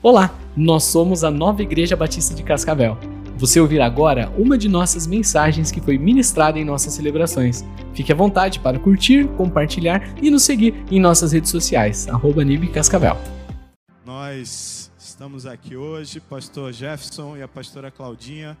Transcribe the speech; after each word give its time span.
Olá, 0.00 0.32
nós 0.56 0.84
somos 0.84 1.24
a 1.24 1.30
Nova 1.30 1.60
Igreja 1.60 1.96
Batista 1.96 2.32
de 2.32 2.44
Cascavel. 2.44 2.96
Você 3.36 3.58
ouvirá 3.58 3.84
agora 3.84 4.32
uma 4.38 4.56
de 4.56 4.68
nossas 4.68 5.08
mensagens 5.08 5.72
que 5.72 5.80
foi 5.80 5.98
ministrada 5.98 6.56
em 6.56 6.64
nossas 6.64 6.94
celebrações. 6.94 7.64
Fique 7.94 8.12
à 8.12 8.14
vontade 8.14 8.60
para 8.60 8.78
curtir, 8.78 9.26
compartilhar 9.36 10.00
e 10.22 10.30
nos 10.30 10.44
seguir 10.44 10.72
em 10.88 11.00
nossas 11.00 11.32
redes 11.32 11.50
sociais, 11.50 12.06
arroba 12.06 12.42
Cascavel. 12.72 13.16
Nós 14.06 14.88
estamos 14.96 15.46
aqui 15.46 15.76
hoje, 15.76 16.20
pastor 16.20 16.72
Jefferson 16.72 17.36
e 17.36 17.42
a 17.42 17.48
pastora 17.48 17.90
Claudinha 17.90 18.56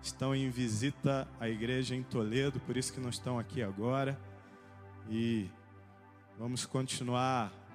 estão 0.00 0.36
em 0.36 0.48
visita 0.50 1.26
à 1.40 1.48
igreja 1.48 1.96
em 1.96 2.02
Toledo, 2.04 2.60
por 2.60 2.76
isso 2.76 2.92
que 2.92 3.00
não 3.00 3.10
estão 3.10 3.40
aqui 3.40 3.60
agora. 3.60 4.16
E 5.10 5.46
vamos 6.38 6.64
continuar 6.64 7.65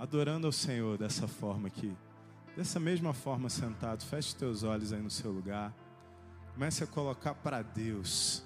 adorando 0.00 0.46
ao 0.46 0.52
Senhor 0.52 0.96
dessa 0.96 1.28
forma 1.28 1.68
aqui. 1.68 1.94
Dessa 2.56 2.80
mesma 2.80 3.12
forma, 3.12 3.50
sentado, 3.50 4.02
feche 4.02 4.34
teus 4.34 4.62
olhos 4.62 4.94
aí 4.94 5.02
no 5.02 5.10
seu 5.10 5.30
lugar. 5.30 5.74
Comece 6.54 6.82
a 6.82 6.86
colocar 6.86 7.34
para 7.34 7.60
Deus. 7.60 8.42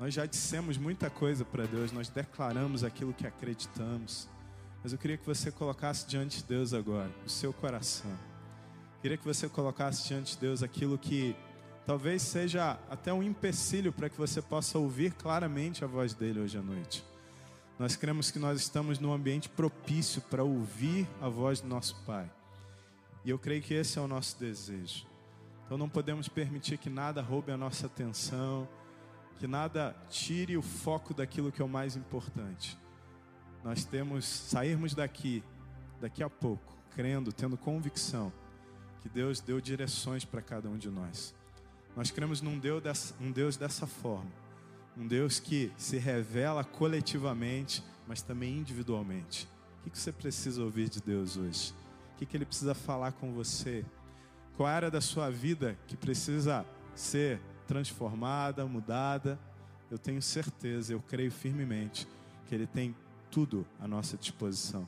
Nós 0.00 0.14
já 0.14 0.24
dissemos 0.24 0.78
muita 0.78 1.10
coisa 1.10 1.44
para 1.44 1.66
Deus, 1.66 1.92
nós 1.92 2.08
declaramos 2.08 2.82
aquilo 2.82 3.12
que 3.12 3.26
acreditamos. 3.26 4.26
Mas 4.82 4.92
eu 4.92 4.98
queria 4.98 5.18
que 5.18 5.26
você 5.26 5.52
colocasse 5.52 6.06
diante 6.06 6.38
de 6.38 6.44
Deus 6.44 6.72
agora, 6.72 7.10
o 7.26 7.28
seu 7.28 7.52
coração. 7.52 8.10
Queria 9.02 9.18
que 9.18 9.24
você 9.24 9.50
colocasse 9.50 10.08
diante 10.08 10.32
de 10.32 10.40
Deus 10.40 10.62
aquilo 10.62 10.96
que 10.96 11.36
talvez 11.84 12.22
seja 12.22 12.78
até 12.88 13.12
um 13.12 13.22
empecilho 13.22 13.92
para 13.92 14.08
que 14.08 14.16
você 14.16 14.40
possa 14.40 14.78
ouvir 14.78 15.12
claramente 15.12 15.84
a 15.84 15.86
voz 15.86 16.14
dele 16.14 16.40
hoje 16.40 16.56
à 16.56 16.62
noite. 16.62 17.04
Nós 17.78 17.96
cremos 17.96 18.30
que 18.30 18.38
nós 18.38 18.60
estamos 18.60 19.00
num 19.00 19.12
ambiente 19.12 19.48
propício 19.48 20.22
para 20.22 20.44
ouvir 20.44 21.08
a 21.20 21.28
voz 21.28 21.60
do 21.60 21.66
nosso 21.66 21.96
Pai. 22.06 22.30
E 23.24 23.30
eu 23.30 23.38
creio 23.38 23.62
que 23.62 23.74
esse 23.74 23.98
é 23.98 24.02
o 24.02 24.06
nosso 24.06 24.38
desejo. 24.38 25.04
Então 25.64 25.76
não 25.76 25.88
podemos 25.88 26.28
permitir 26.28 26.78
que 26.78 26.88
nada 26.88 27.20
roube 27.20 27.50
a 27.50 27.56
nossa 27.56 27.86
atenção, 27.86 28.68
que 29.38 29.48
nada 29.48 29.96
tire 30.08 30.56
o 30.56 30.62
foco 30.62 31.12
daquilo 31.12 31.50
que 31.50 31.60
é 31.60 31.64
o 31.64 31.68
mais 31.68 31.96
importante. 31.96 32.78
Nós 33.64 33.84
temos 33.84 34.24
sairmos 34.24 34.94
daqui, 34.94 35.42
daqui 36.00 36.22
a 36.22 36.30
pouco, 36.30 36.76
crendo, 36.94 37.32
tendo 37.32 37.56
convicção 37.56 38.32
que 39.02 39.08
Deus 39.08 39.40
deu 39.40 39.60
direções 39.60 40.24
para 40.24 40.40
cada 40.40 40.68
um 40.68 40.78
de 40.78 40.90
nós. 40.90 41.34
Nós 41.96 42.10
cremos 42.12 42.40
num 42.40 42.56
Deus 42.58 42.82
dessa, 42.82 43.14
um 43.20 43.32
Deus 43.32 43.56
dessa 43.56 43.86
forma 43.86 44.43
um 44.96 45.06
Deus 45.06 45.40
que 45.40 45.72
se 45.76 45.98
revela 45.98 46.62
coletivamente, 46.62 47.82
mas 48.06 48.22
também 48.22 48.56
individualmente. 48.56 49.48
O 49.86 49.90
que 49.90 49.98
você 49.98 50.12
precisa 50.12 50.62
ouvir 50.62 50.88
de 50.88 51.00
Deus 51.00 51.36
hoje? 51.36 51.74
O 52.14 52.26
que 52.26 52.36
Ele 52.36 52.44
precisa 52.44 52.74
falar 52.74 53.12
com 53.12 53.32
você? 53.32 53.84
Qual 54.56 54.68
área 54.68 54.90
da 54.90 55.00
sua 55.00 55.30
vida 55.30 55.76
que 55.86 55.96
precisa 55.96 56.64
ser 56.94 57.40
transformada, 57.66 58.64
mudada? 58.66 59.38
Eu 59.90 59.98
tenho 59.98 60.22
certeza, 60.22 60.92
eu 60.92 61.00
creio 61.00 61.30
firmemente 61.30 62.06
que 62.46 62.54
Ele 62.54 62.66
tem 62.66 62.94
tudo 63.30 63.66
à 63.80 63.88
nossa 63.88 64.16
disposição. 64.16 64.86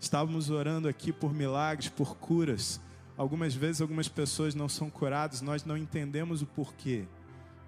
Estávamos 0.00 0.50
orando 0.50 0.88
aqui 0.88 1.12
por 1.12 1.32
milagres, 1.32 1.88
por 1.88 2.16
curas. 2.16 2.80
Algumas 3.16 3.54
vezes, 3.54 3.80
algumas 3.80 4.08
pessoas 4.08 4.54
não 4.54 4.68
são 4.68 4.90
curadas, 4.90 5.40
nós 5.40 5.64
não 5.64 5.76
entendemos 5.76 6.42
o 6.42 6.46
porquê. 6.46 7.06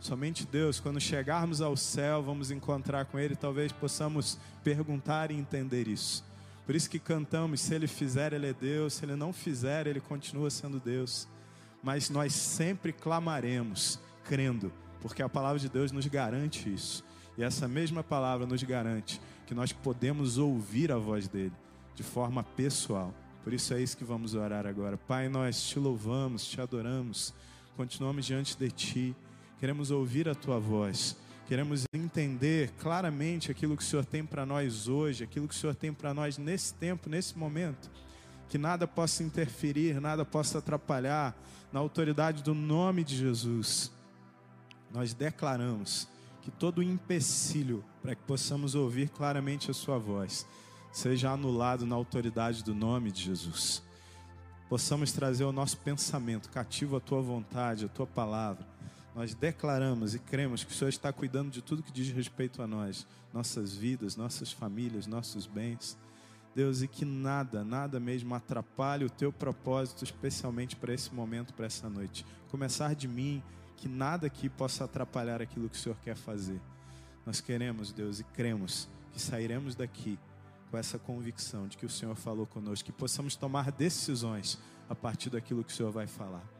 Somente 0.00 0.47
Deus, 0.47 0.78
quando 0.78 1.00
chegarmos 1.00 1.61
ao 1.61 1.77
céu, 1.77 2.22
vamos 2.22 2.50
encontrar 2.50 3.06
com 3.06 3.19
Ele, 3.19 3.34
talvez 3.34 3.72
possamos 3.72 4.38
perguntar 4.62 5.30
e 5.30 5.34
entender 5.34 5.88
isso. 5.88 6.25
Por 6.64 6.75
isso 6.75 6.91
que 6.91 6.98
cantamos: 6.98 7.61
se 7.61 7.75
Ele 7.75 7.86
fizer, 7.86 8.33
Ele 8.33 8.48
é 8.48 8.53
Deus, 8.53 8.94
se 8.94 9.05
Ele 9.05 9.16
não 9.16 9.33
fizer, 9.33 9.86
Ele 9.86 10.00
continua 10.00 10.50
sendo 10.50 10.78
Deus. 10.78 11.27
Mas 11.83 12.11
nós 12.11 12.33
sempre 12.34 12.92
clamaremos, 12.92 13.98
crendo, 14.25 14.72
porque 15.00 15.22
a 15.22 15.28
palavra 15.28 15.58
de 15.58 15.69
Deus 15.69 15.92
nos 15.92 16.06
garante 16.06 16.72
isso. 16.72 17.05
E 17.38 17.43
essa 17.43 17.69
mesma 17.69 18.03
palavra 18.03 18.47
nos 18.47 18.62
garante 18.62 19.20
que 19.47 19.54
nós 19.54 19.72
podemos 19.72 20.38
ouvir 20.38 20.91
a 20.91 20.97
voz 20.97 21.28
dele 21.28 21.53
de 21.94 22.03
forma 22.03 22.43
pessoal. 22.43 23.15
Por 23.44 23.53
isso 23.53 23.72
é 23.75 23.81
isso 23.81 23.97
que 23.97 24.04
vamos 24.04 24.34
orar 24.34 24.66
agora. 24.66 24.97
Pai, 24.97 25.28
nós 25.28 25.62
te 25.62 25.78
louvamos, 25.78 26.44
te 26.44 26.60
adoramos, 26.60 27.32
continuamos 27.76 28.26
diante 28.26 28.56
de 28.56 28.70
ti 28.70 29.16
queremos 29.59 29.91
ouvir 29.91 30.28
a 30.28 30.34
tua 30.34 30.59
voz, 30.59 31.17
queremos 31.47 31.84
entender 31.93 32.72
claramente 32.78 33.50
aquilo 33.50 33.77
que 33.77 33.83
o 33.83 33.87
Senhor 33.87 34.05
tem 34.05 34.25
para 34.25 34.44
nós 34.44 34.89
hoje, 34.89 35.25
aquilo 35.25 35.49
que 35.49 35.55
o 35.55 35.59
Senhor 35.59 35.75
tem 35.75 35.93
para 35.93 36.12
nós 36.12 36.37
nesse 36.39 36.75
tempo, 36.75 37.09
nesse 37.09 37.37
momento. 37.39 37.91
Que 38.49 38.59
nada 38.59 38.87
possa 38.87 39.22
interferir, 39.22 40.00
nada 40.00 40.25
possa 40.25 40.59
atrapalhar 40.59 41.37
na 41.72 41.81
autoridade 41.81 42.43
do 42.43 42.55
nome 42.55 43.03
de 43.03 43.17
Jesus. 43.17 43.91
Nós 44.93 45.12
declaramos 45.12 46.09
que 46.43 46.50
todo 46.50 46.83
empecilho 46.83 47.84
para 48.00 48.15
que 48.15 48.23
possamos 48.23 48.75
ouvir 48.75 49.09
claramente 49.09 49.71
a 49.71 49.75
Sua 49.75 49.99
voz 49.99 50.47
seja 50.93 51.31
anulado 51.31 51.84
na 51.84 51.97
autoridade 51.97 52.62
do 52.62 52.75
nome 52.75 53.11
de 53.11 53.23
Jesus. 53.25 53.83
Possamos 54.69 55.12
trazer 55.12 55.44
o 55.44 55.53
nosso 55.53 55.77
pensamento 55.78 56.49
cativo 56.50 56.97
à 56.97 57.00
Tua 57.00 57.21
vontade, 57.21 57.84
à 57.84 57.88
Tua 57.88 58.06
palavra 58.06 58.75
nós 59.16 59.34
declaramos 59.34 60.15
e 60.15 60.19
cremos 60.19 60.62
que 60.62 60.71
o 60.71 60.75
Senhor 60.75 60.91
está 60.91 61.10
cuidando 61.10 61.50
de 61.50 61.62
tudo 61.62 61.82
que 61.82 61.91
diz 61.91 62.10
respeito 62.10 62.60
a 62.60 62.66
nós, 62.66 63.06
nossas 63.32 63.75
vidas, 63.75 64.15
nossas 64.15 64.53
famílias, 64.53 65.06
nossos 65.06 65.47
bens. 65.47 65.97
Deus, 66.54 66.82
e 66.82 66.88
que 66.88 67.06
nada, 67.06 67.65
nada 67.65 67.99
mesmo 67.99 68.34
atrapalhe 68.34 69.06
o 69.06 69.10
teu 69.10 69.32
propósito, 69.32 70.05
especialmente 70.05 70.76
para 70.76 70.93
esse 70.93 71.15
momento, 71.15 71.55
para 71.55 71.65
essa 71.65 71.88
noite. 71.88 72.26
Começar 72.50 72.94
de 72.94 73.09
mim, 73.09 73.43
que 73.78 73.88
nada 73.88 74.26
aqui 74.26 74.50
possa 74.50 74.84
atrapalhar 74.84 75.41
aquilo 75.41 75.71
que 75.71 75.76
o 75.76 75.81
Senhor 75.81 75.97
quer 76.05 76.15
fazer. 76.15 76.60
Nós 77.25 77.41
queremos, 77.41 77.93
Deus, 77.93 78.21
e 78.21 78.25
cremos 78.25 78.87
que 79.15 79.21
sairemos 79.21 79.75
daqui 79.75 80.19
com 80.71 80.76
essa 80.76 80.99
convicção 80.99 81.66
de 81.66 81.78
que 81.78 81.87
o 81.87 81.91
Senhor 81.91 82.15
falou 82.16 82.47
conosco, 82.47 82.84
que 82.84 82.93
possamos 82.93 83.34
tomar 83.34 83.72
decisões 83.72 84.59
a 84.91 84.94
partir 84.94 85.31
daquilo 85.31 85.65
que 85.65 85.72
o 85.72 85.75
Senhor 85.75 85.91
vai 85.91 86.06
falar. 86.06 86.56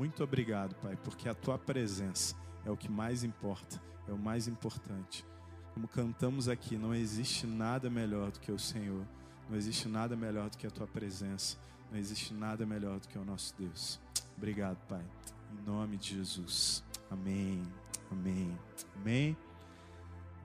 Muito 0.00 0.24
obrigado, 0.24 0.74
Pai, 0.76 0.96
porque 1.04 1.28
a 1.28 1.34
tua 1.34 1.58
presença 1.58 2.34
é 2.64 2.70
o 2.70 2.76
que 2.76 2.90
mais 2.90 3.22
importa, 3.22 3.78
é 4.08 4.12
o 4.14 4.16
mais 4.16 4.48
importante. 4.48 5.26
Como 5.74 5.86
cantamos 5.86 6.48
aqui, 6.48 6.78
não 6.78 6.94
existe 6.94 7.46
nada 7.46 7.90
melhor 7.90 8.30
do 8.30 8.40
que 8.40 8.50
o 8.50 8.58
Senhor, 8.58 9.04
não 9.46 9.58
existe 9.58 9.90
nada 9.90 10.16
melhor 10.16 10.48
do 10.48 10.56
que 10.56 10.66
a 10.66 10.70
tua 10.70 10.86
presença, 10.86 11.58
não 11.92 11.98
existe 11.98 12.32
nada 12.32 12.64
melhor 12.64 12.98
do 12.98 13.08
que 13.08 13.18
o 13.18 13.24
nosso 13.26 13.54
Deus. 13.58 14.00
Obrigado, 14.38 14.78
Pai. 14.88 15.04
Em 15.52 15.70
nome 15.70 15.98
de 15.98 16.16
Jesus. 16.16 16.82
Amém. 17.10 17.62
Amém. 18.10 18.58
Amém. 18.96 19.36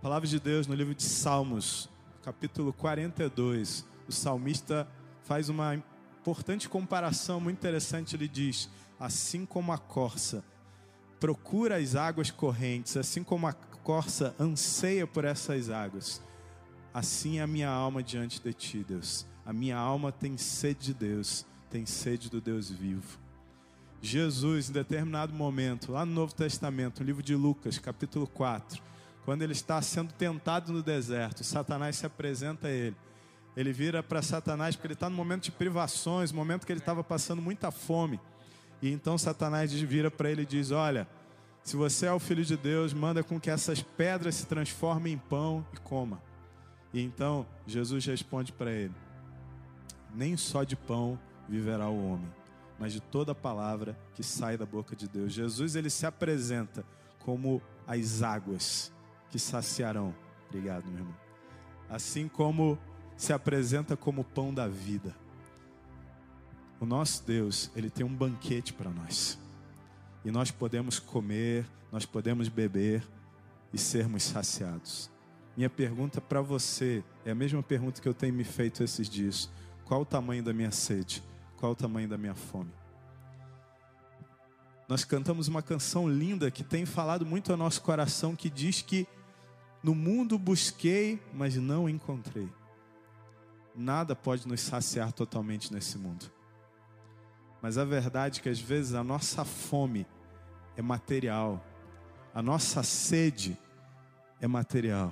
Palavra 0.01 0.27
de 0.27 0.37
Deus 0.37 0.67
no 0.67 0.75
livro 0.75 0.93
de 0.93 1.03
Salmos, 1.03 1.89
capítulo 2.21 2.73
42, 2.73 3.87
o 4.05 4.11
salmista 4.11 4.85
faz 5.23 5.47
uma 5.47 5.81
importante 6.19 6.67
comparação 6.67 7.39
muito 7.39 7.55
interessante. 7.55 8.17
Ele 8.17 8.27
diz: 8.27 8.69
assim 8.99 9.45
como 9.45 9.71
a 9.71 9.77
corça 9.77 10.43
procura 11.19 11.77
as 11.77 11.95
águas 11.95 12.29
correntes, 12.29 12.97
assim 12.97 13.23
como 13.23 13.47
a 13.47 13.53
corça 13.53 14.35
anseia 14.39 15.07
por 15.07 15.25
essas 15.25 15.69
águas, 15.69 16.21
assim 16.93 17.39
é 17.39 17.41
a 17.41 17.47
minha 17.47 17.69
alma 17.69 18.01
diante 18.01 18.41
de 18.41 18.53
ti, 18.53 18.83
Deus. 18.83 19.25
A 19.45 19.53
minha 19.53 19.77
alma 19.77 20.11
tem 20.11 20.37
sede 20.37 20.87
de 20.87 20.93
Deus, 20.93 21.45
tem 21.69 21.85
sede 21.85 22.29
do 22.29 22.41
Deus 22.41 22.69
vivo. 22.69 23.19
Jesus, 24.01 24.69
em 24.69 24.73
determinado 24.73 25.33
momento, 25.33 25.91
lá 25.91 26.05
no 26.05 26.13
Novo 26.13 26.33
Testamento, 26.33 26.99
no 26.99 27.05
livro 27.05 27.23
de 27.23 27.35
Lucas, 27.35 27.77
capítulo 27.79 28.27
4, 28.27 28.81
quando 29.23 29.41
ele 29.41 29.53
está 29.53 29.81
sendo 29.81 30.13
tentado 30.13 30.71
no 30.71 30.83
deserto, 30.83 31.43
Satanás 31.43 31.95
se 31.95 32.05
apresenta 32.05 32.67
a 32.67 32.71
ele. 32.71 32.95
Ele 33.57 33.71
vira 33.71 34.03
para 34.03 34.21
Satanás, 34.21 34.75
porque 34.75 34.87
ele 34.87 34.93
está 34.93 35.09
no 35.09 35.15
momento 35.15 35.45
de 35.45 35.51
privações, 35.51 36.31
momento 36.31 36.65
que 36.65 36.71
ele 36.71 36.79
estava 36.79 37.03
passando 37.03 37.41
muita 37.41 37.71
fome. 37.71 38.19
E 38.85 38.91
então 38.91 39.17
Satanás 39.17 39.73
vira 39.73 40.11
para 40.11 40.29
ele 40.29 40.43
e 40.43 40.45
diz: 40.45 40.69
Olha, 40.69 41.07
se 41.63 41.75
você 41.75 42.05
é 42.05 42.13
o 42.13 42.19
filho 42.19 42.45
de 42.45 42.55
Deus, 42.55 42.93
manda 42.93 43.23
com 43.23 43.39
que 43.39 43.49
essas 43.49 43.81
pedras 43.81 44.35
se 44.35 44.45
transformem 44.45 45.13
em 45.13 45.17
pão 45.17 45.65
e 45.73 45.77
coma. 45.77 46.21
E 46.93 47.01
então 47.01 47.47
Jesus 47.65 48.05
responde 48.05 48.53
para 48.53 48.71
ele: 48.71 48.93
Nem 50.13 50.37
só 50.37 50.63
de 50.63 50.75
pão 50.75 51.19
viverá 51.49 51.89
o 51.89 52.11
homem, 52.11 52.31
mas 52.77 52.93
de 52.93 52.99
toda 53.01 53.33
palavra 53.33 53.97
que 54.13 54.21
sai 54.21 54.55
da 54.55 54.67
boca 54.67 54.95
de 54.95 55.07
Deus. 55.07 55.33
Jesus 55.33 55.75
ele 55.75 55.89
se 55.89 56.05
apresenta 56.05 56.85
como 57.21 57.63
as 57.87 58.21
águas 58.21 58.93
que 59.31 59.39
saciarão. 59.39 60.13
Obrigado, 60.47 60.85
meu 60.85 60.99
irmão. 60.99 61.15
Assim 61.89 62.27
como 62.27 62.77
se 63.17 63.33
apresenta 63.33 63.97
como 63.97 64.23
pão 64.23 64.53
da 64.53 64.67
vida. 64.67 65.15
O 66.85 66.87
nosso 66.87 67.23
Deus, 67.25 67.71
ele 67.75 67.89
tem 67.89 68.05
um 68.05 68.15
banquete 68.15 68.71
para 68.71 68.91
nós. 68.91 69.39
E 70.23 70.29
nós 70.29 70.51
podemos 70.51 70.99
comer, 70.99 71.65
nós 71.91 72.05
podemos 72.05 72.47
beber 72.47 73.03
e 73.73 73.77
sermos 73.79 74.21
saciados. 74.21 75.09
Minha 75.57 75.67
pergunta 75.67 76.21
para 76.21 76.43
você 76.43 77.03
é 77.25 77.31
a 77.31 77.35
mesma 77.35 77.63
pergunta 77.63 77.99
que 77.99 78.07
eu 78.07 78.13
tenho 78.13 78.35
me 78.35 78.43
feito 78.43 78.83
esses 78.83 79.09
dias: 79.09 79.49
qual 79.83 80.01
o 80.01 80.05
tamanho 80.05 80.43
da 80.43 80.53
minha 80.53 80.69
sede? 80.69 81.23
Qual 81.57 81.71
o 81.71 81.75
tamanho 81.75 82.07
da 82.07 82.19
minha 82.19 82.35
fome? 82.35 82.71
Nós 84.87 85.03
cantamos 85.03 85.47
uma 85.47 85.63
canção 85.63 86.07
linda 86.07 86.51
que 86.51 86.63
tem 86.63 86.85
falado 86.85 87.25
muito 87.25 87.51
ao 87.51 87.57
nosso 87.57 87.81
coração, 87.81 88.35
que 88.35 88.47
diz 88.47 88.83
que 88.83 89.07
no 89.81 89.95
mundo 89.95 90.37
busquei, 90.37 91.19
mas 91.33 91.55
não 91.55 91.89
encontrei. 91.89 92.47
Nada 93.75 94.15
pode 94.15 94.47
nos 94.47 94.61
saciar 94.61 95.11
totalmente 95.11 95.73
nesse 95.73 95.97
mundo. 95.97 96.34
Mas 97.65 97.79
a 97.79 97.83
verdade 97.83 98.39
é 98.39 98.43
que 98.43 98.49
às 98.49 98.59
vezes 98.59 98.93
a 98.93 99.03
nossa 99.03 99.43
fome 99.43 100.05
é 100.77 100.83
material, 100.83 101.65
a 102.31 102.39
nossa 102.39 102.83
sede 102.83 103.57
é 104.39 104.47
material. 104.47 105.11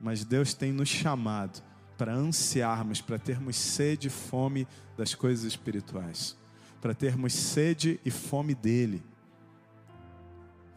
Mas 0.00 0.24
Deus 0.24 0.54
tem 0.54 0.72
nos 0.72 0.88
chamado 0.88 1.62
para 1.98 2.14
ansiarmos, 2.14 3.02
para 3.02 3.18
termos 3.18 3.56
sede 3.56 4.08
e 4.08 4.10
fome 4.10 4.66
das 4.96 5.14
coisas 5.14 5.44
espirituais 5.44 6.34
para 6.80 6.94
termos 6.94 7.34
sede 7.34 8.00
e 8.02 8.10
fome 8.10 8.54
dele. 8.54 9.02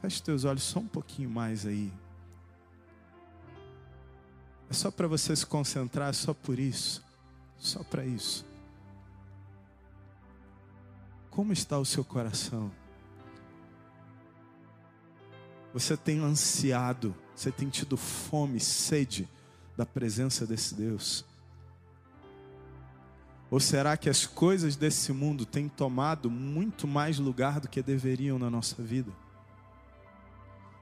Feche 0.01 0.21
teus 0.21 0.43
olhos 0.43 0.63
só 0.63 0.79
um 0.81 0.87
pouquinho 0.87 1.29
mais 1.29 1.65
aí. 1.65 1.89
É 4.69 4.73
só 4.73 4.91
para 4.91 5.07
você 5.07 5.33
se 5.33 5.45
concentrar, 5.45 6.09
é 6.09 6.13
só 6.13 6.33
por 6.33 6.59
isso. 6.59 7.01
Só 7.57 7.81
para 7.81 8.05
isso. 8.05 8.45
Como 11.37 11.53
está 11.53 11.77
o 11.77 11.85
seu 11.85 12.03
coração? 12.03 12.71
Você 15.71 15.95
tem 15.95 16.17
ansiado, 16.19 17.15
você 17.35 17.51
tem 17.51 17.69
tido 17.69 17.95
fome, 17.95 18.59
sede 18.59 19.29
da 19.77 19.85
presença 19.85 20.47
desse 20.47 20.73
Deus? 20.73 21.23
Ou 23.51 23.59
será 23.59 23.95
que 23.95 24.09
as 24.09 24.25
coisas 24.25 24.75
desse 24.75 25.13
mundo 25.13 25.45
têm 25.45 25.69
tomado 25.69 26.27
muito 26.27 26.87
mais 26.87 27.19
lugar 27.19 27.59
do 27.59 27.67
que 27.67 27.83
deveriam 27.83 28.39
na 28.39 28.49
nossa 28.49 28.81
vida? 28.81 29.11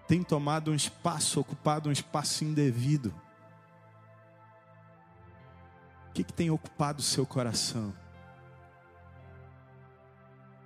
Tem 0.07 0.23
tomado 0.23 0.71
um 0.71 0.75
espaço, 0.75 1.37
ocupado 1.41 1.89
um 1.89 1.91
espaço 1.91 2.45
indevido. 2.45 3.13
O 6.07 6.13
que, 6.13 6.23
que 6.23 6.31
tem 6.31 6.49
ocupado 6.49 7.01
o 7.01 7.03
seu 7.03 7.25
coração? 7.25 7.93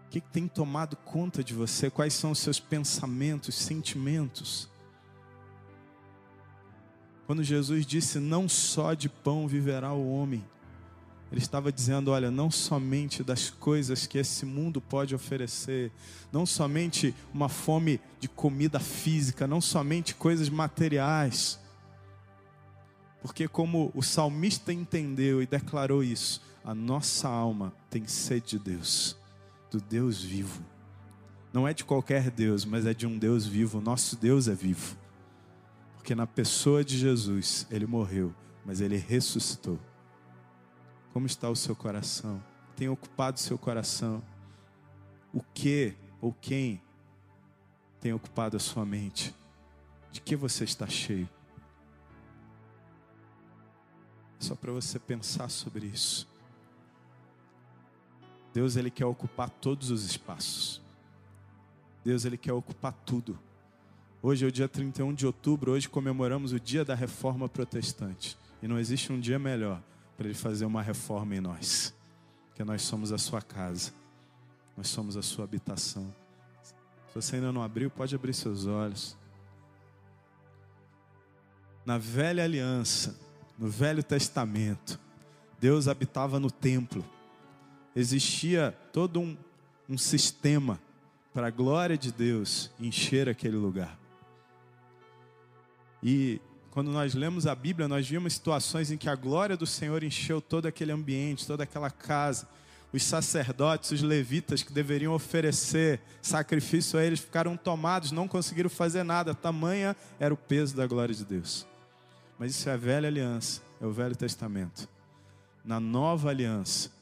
O 0.09 0.11
que, 0.11 0.19
tem 0.19 0.47
tomado 0.47 0.97
conta 0.97 1.43
de 1.43 1.53
você? 1.53 1.87
Quais 1.87 2.15
são 2.15 2.31
os 2.31 2.39
seus 2.39 2.59
pensamentos, 2.59 3.53
sentimentos? 3.53 4.67
Quando 7.27 7.43
Jesus 7.43 7.85
disse: 7.85 8.17
Não 8.19 8.49
só 8.49 8.95
de 8.95 9.07
pão 9.07 9.47
viverá 9.47 9.93
o 9.93 10.11
homem 10.11 10.43
ele 11.31 11.41
estava 11.41 11.71
dizendo: 11.71 12.11
olha, 12.11 12.31
não 12.31 12.49
somente 12.49 13.23
das 13.23 13.49
coisas 13.49 14.07
que 14.07 14.17
esse 14.17 14.45
mundo 14.45 14.81
pode 14.81 15.13
oferecer, 15.13 15.91
não 16.31 16.45
somente 16.45 17.13
uma 17.33 17.49
fome 17.49 17.99
de 18.19 18.27
comida 18.27 18.79
física, 18.79 19.45
não 19.45 19.61
somente 19.61 20.15
coisas 20.15 20.49
materiais. 20.49 21.59
Porque, 23.21 23.47
como 23.47 23.91
o 23.93 24.01
salmista 24.01 24.71
entendeu 24.71 25.41
e 25.41 25.45
declarou 25.45 26.03
isso, 26.03 26.41
a 26.63 26.73
nossa 26.73 27.27
alma 27.27 27.73
tem 27.89 28.07
sede 28.07 28.51
de 28.51 28.59
Deus, 28.59 29.15
do 29.69 29.79
Deus 29.79 30.23
vivo. 30.23 30.63
Não 31.51 31.67
é 31.67 31.73
de 31.73 31.83
qualquer 31.83 32.29
Deus, 32.29 32.63
mas 32.65 32.85
é 32.85 32.93
de 32.93 33.07
um 33.07 33.17
Deus 33.17 33.45
vivo. 33.45 33.81
Nosso 33.81 34.15
Deus 34.15 34.47
é 34.47 34.53
vivo. 34.53 34.97
Porque 35.95 36.13
na 36.13 36.27
pessoa 36.27 36.83
de 36.83 36.97
Jesus, 36.97 37.65
ele 37.71 37.85
morreu, 37.85 38.33
mas 38.65 38.81
ele 38.81 38.97
ressuscitou. 38.97 39.79
Como 41.11 41.25
está 41.25 41.49
o 41.49 41.55
seu 41.55 41.75
coração? 41.75 42.43
Tem 42.75 42.87
ocupado 42.87 43.37
o 43.37 43.39
seu 43.39 43.57
coração? 43.57 44.23
O 45.33 45.41
que 45.41 45.95
ou 46.21 46.33
quem 46.33 46.81
tem 47.99 48.13
ocupado 48.13 48.55
a 48.55 48.59
sua 48.59 48.85
mente? 48.85 49.35
De 50.11 50.21
que 50.21 50.35
você 50.35 50.63
está 50.63 50.87
cheio? 50.87 51.27
Só 54.39 54.55
para 54.55 54.71
você 54.71 54.97
pensar 54.97 55.49
sobre 55.49 55.87
isso. 55.87 56.28
Deus 58.59 58.75
ele 58.75 58.91
quer 58.91 59.05
ocupar 59.05 59.49
todos 59.49 59.89
os 59.89 60.03
espaços. 60.03 60.81
Deus 62.03 62.25
ele 62.25 62.35
quer 62.35 62.51
ocupar 62.51 62.91
tudo. 62.91 63.39
Hoje 64.21 64.43
é 64.43 64.49
o 64.49 64.51
dia 64.51 64.67
31 64.67 65.13
de 65.13 65.25
outubro, 65.25 65.71
hoje 65.71 65.87
comemoramos 65.87 66.51
o 66.51 66.59
dia 66.59 66.83
da 66.83 66.93
reforma 66.93 67.47
protestante. 67.47 68.37
E 68.61 68.67
não 68.67 68.77
existe 68.77 69.13
um 69.13 69.19
dia 69.19 69.39
melhor 69.39 69.81
para 70.17 70.25
Ele 70.25 70.35
fazer 70.35 70.65
uma 70.65 70.81
reforma 70.81 71.37
em 71.37 71.39
nós. 71.39 71.95
Que 72.53 72.61
nós 72.65 72.81
somos 72.81 73.13
a 73.13 73.17
sua 73.17 73.41
casa, 73.41 73.93
nós 74.75 74.89
somos 74.89 75.15
a 75.15 75.21
sua 75.21 75.45
habitação. 75.45 76.13
Se 76.61 77.15
você 77.15 77.37
ainda 77.37 77.53
não 77.53 77.63
abriu, 77.63 77.89
pode 77.89 78.13
abrir 78.13 78.33
seus 78.33 78.65
olhos. 78.65 79.17
Na 81.85 81.97
velha 81.97 82.43
aliança, 82.43 83.17
no 83.57 83.69
Velho 83.69 84.03
Testamento, 84.03 84.99
Deus 85.61 85.87
habitava 85.87 86.41
no 86.41 86.51
templo. 86.51 87.05
Existia 87.99 88.73
todo 88.93 89.19
um, 89.19 89.35
um 89.89 89.97
sistema 89.97 90.79
para 91.33 91.47
a 91.47 91.51
glória 91.51 91.97
de 91.97 92.13
Deus 92.13 92.71
encher 92.79 93.27
aquele 93.27 93.57
lugar. 93.57 93.99
E 96.01 96.39
quando 96.71 96.91
nós 96.91 97.13
lemos 97.13 97.45
a 97.45 97.53
Bíblia, 97.53 97.89
nós 97.89 98.07
vimos 98.07 98.31
situações 98.31 98.89
em 98.89 98.95
que 98.95 99.09
a 99.09 99.15
glória 99.15 99.57
do 99.57 99.67
Senhor 99.67 100.01
encheu 100.01 100.39
todo 100.39 100.65
aquele 100.65 100.93
ambiente, 100.93 101.45
toda 101.45 101.63
aquela 101.63 101.89
casa. 101.89 102.47
Os 102.93 103.03
sacerdotes, 103.03 103.91
os 103.91 104.01
levitas 104.01 104.63
que 104.63 104.71
deveriam 104.71 105.13
oferecer 105.13 105.99
sacrifício 106.21 106.97
a 106.97 107.03
eles 107.03 107.19
ficaram 107.19 107.57
tomados, 107.57 108.13
não 108.13 108.29
conseguiram 108.29 108.69
fazer 108.69 109.03
nada, 109.03 109.35
tamanha 109.35 109.93
era 110.17 110.33
o 110.33 110.37
peso 110.37 110.73
da 110.73 110.87
glória 110.87 111.13
de 111.13 111.25
Deus. 111.25 111.67
Mas 112.39 112.51
isso 112.51 112.69
é 112.69 112.71
a 112.71 112.77
velha 112.77 113.09
aliança, 113.09 113.61
é 113.81 113.85
o 113.85 113.91
Velho 113.91 114.15
Testamento. 114.15 114.87
Na 115.65 115.81
nova 115.81 116.29
aliança, 116.29 116.97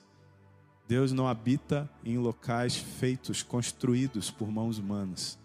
Deus 0.88 1.12
não 1.12 1.28
habita 1.28 1.90
em 2.04 2.18
locais 2.18 2.78
feitos, 2.78 3.44
construídos 3.44 4.32
por 4.32 4.50
mãos 4.50 4.78
humanas, 4.78 5.38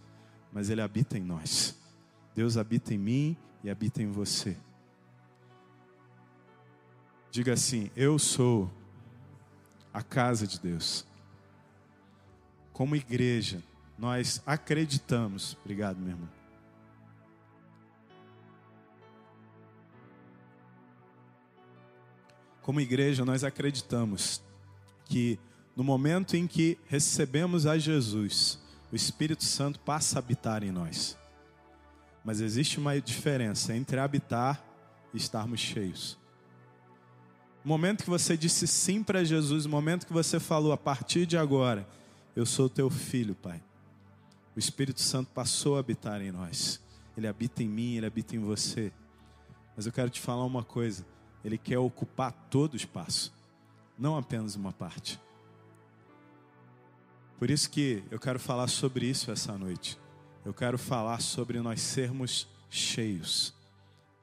mas 0.52 0.70
Ele 0.70 0.80
habita 0.80 1.18
em 1.18 1.22
nós. 1.22 1.76
Deus 2.34 2.56
habita 2.56 2.94
em 2.94 2.98
mim 2.98 3.36
e 3.64 3.68
habita 3.68 4.00
em 4.00 4.10
você. 4.10 4.56
Diga 7.30 7.54
assim: 7.54 7.90
Eu 7.96 8.18
sou 8.20 8.70
a 9.92 10.02
casa 10.02 10.46
de 10.46 10.60
Deus. 10.60 11.04
Como 12.72 12.94
igreja, 12.94 13.62
nós 13.98 14.40
acreditamos. 14.46 15.56
Obrigado, 15.60 15.98
meu 15.98 16.10
irmão. 16.10 16.28
Como 22.62 22.80
igreja, 22.80 23.24
nós 23.24 23.42
acreditamos 23.42 24.40
que 25.12 25.38
no 25.76 25.84
momento 25.84 26.38
em 26.38 26.46
que 26.46 26.78
recebemos 26.86 27.66
a 27.66 27.76
Jesus, 27.76 28.58
o 28.90 28.96
Espírito 28.96 29.44
Santo 29.44 29.78
passa 29.78 30.18
a 30.18 30.20
habitar 30.20 30.64
em 30.64 30.70
nós. 30.70 31.18
Mas 32.24 32.40
existe 32.40 32.78
uma 32.78 32.98
diferença 32.98 33.76
entre 33.76 33.98
habitar 33.98 34.64
e 35.12 35.18
estarmos 35.18 35.60
cheios. 35.60 36.18
O 37.62 37.68
momento 37.68 38.04
que 38.04 38.10
você 38.10 38.38
disse 38.38 38.66
sim 38.66 39.02
para 39.02 39.22
Jesus, 39.22 39.66
o 39.66 39.68
momento 39.68 40.06
que 40.06 40.14
você 40.14 40.40
falou, 40.40 40.72
a 40.72 40.78
partir 40.78 41.26
de 41.26 41.36
agora, 41.36 41.86
eu 42.34 42.46
sou 42.46 42.70
teu 42.70 42.88
filho, 42.88 43.34
Pai. 43.34 43.62
O 44.56 44.58
Espírito 44.58 45.02
Santo 45.02 45.30
passou 45.34 45.76
a 45.76 45.80
habitar 45.80 46.22
em 46.22 46.32
nós. 46.32 46.80
Ele 47.18 47.26
habita 47.26 47.62
em 47.62 47.68
mim, 47.68 47.96
ele 47.96 48.06
habita 48.06 48.34
em 48.34 48.38
você. 48.38 48.90
Mas 49.76 49.84
eu 49.84 49.92
quero 49.92 50.08
te 50.08 50.22
falar 50.22 50.46
uma 50.46 50.64
coisa: 50.64 51.04
ele 51.44 51.58
quer 51.58 51.78
ocupar 51.78 52.32
todo 52.50 52.72
o 52.72 52.76
espaço, 52.76 53.30
não 53.98 54.16
apenas 54.16 54.54
uma 54.56 54.72
parte. 54.72 55.20
Por 57.38 57.50
isso 57.50 57.70
que 57.70 58.02
eu 58.10 58.18
quero 58.18 58.38
falar 58.38 58.68
sobre 58.68 59.06
isso 59.06 59.30
essa 59.30 59.56
noite 59.58 59.98
eu 60.44 60.52
quero 60.52 60.76
falar 60.76 61.20
sobre 61.20 61.60
nós 61.60 61.80
sermos 61.80 62.48
cheios 62.68 63.54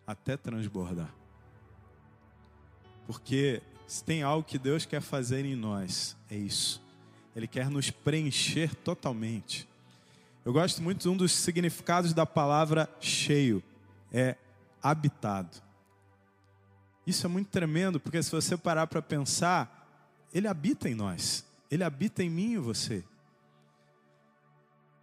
até 0.05 0.35
transbordar. 0.35 1.13
Porque 3.07 3.61
se 3.87 4.03
tem 4.03 4.21
algo 4.21 4.45
que 4.45 4.59
Deus 4.59 4.85
quer 4.85 5.01
fazer 5.01 5.45
em 5.45 5.55
nós, 5.55 6.17
é 6.29 6.35
isso. 6.35 6.81
Ele 7.35 7.47
quer 7.47 7.69
nos 7.69 7.89
preencher 7.89 8.75
totalmente. 8.75 9.67
Eu 10.43 10.51
gosto 10.51 10.81
muito 10.81 11.01
de 11.01 11.09
um 11.09 11.15
dos 11.15 11.31
significados 11.31 12.13
da 12.13 12.25
palavra 12.25 12.89
cheio, 12.99 13.63
é 14.11 14.35
habitado. 14.81 15.61
Isso 17.09 17.25
é 17.25 17.29
muito 17.29 17.47
tremendo, 17.47 17.99
porque 17.99 18.21
se 18.21 18.29
você 18.29 18.55
parar 18.55 18.85
para 18.85 19.01
pensar, 19.01 19.87
ele 20.31 20.47
habita 20.47 20.87
em 20.87 20.93
nós. 20.93 21.43
Ele 21.71 21.83
habita 21.83 22.23
em 22.23 22.29
mim 22.29 22.53
e 22.53 22.57
você. 22.57 23.03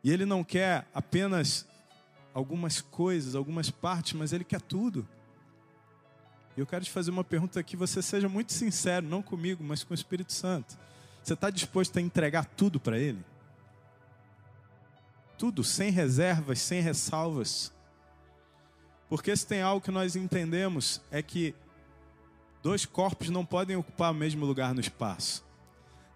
E 0.05 0.13
Ele 0.13 0.25
não 0.25 0.45
quer 0.45 0.87
apenas 0.95 1.67
algumas 2.33 2.81
coisas, 2.81 3.35
algumas 3.35 3.73
partes, 3.73 4.13
mas 4.13 4.33
Ele 4.33 4.45
quer 4.45 4.61
tudo. 4.61 5.05
E 6.57 6.61
eu 6.61 6.67
quero 6.67 6.85
te 6.85 6.93
fazer 6.93 7.11
uma 7.11 7.25
pergunta 7.25 7.61
que 7.61 7.77
você 7.77 8.01
seja 8.01 8.29
muito 8.29 8.53
sincero, 8.53 9.05
não 9.05 9.21
comigo, 9.21 9.65
mas 9.65 9.83
com 9.83 9.93
o 9.93 9.95
Espírito 9.97 10.33
Santo. 10.33 10.79
Você 11.25 11.33
está 11.33 11.51
disposto 11.51 11.97
a 11.97 12.01
entregar 12.01 12.45
tudo 12.45 12.79
para 12.79 12.97
Ele? 12.97 13.19
Tudo, 15.37 15.65
sem 15.65 15.91
reservas, 15.91 16.61
sem 16.61 16.81
ressalvas. 16.81 17.73
Porque 19.09 19.37
se 19.37 19.45
tem 19.45 19.61
algo 19.61 19.85
que 19.85 19.91
nós 19.91 20.15
entendemos 20.15 21.01
é 21.11 21.21
que 21.21 21.53
dois 22.67 22.85
corpos 22.85 23.31
não 23.31 23.47
podem 23.47 23.77
ocupar 23.77 24.11
o 24.11 24.15
mesmo 24.15 24.45
lugar 24.45 24.75
no 24.75 24.81
espaço. 24.81 25.45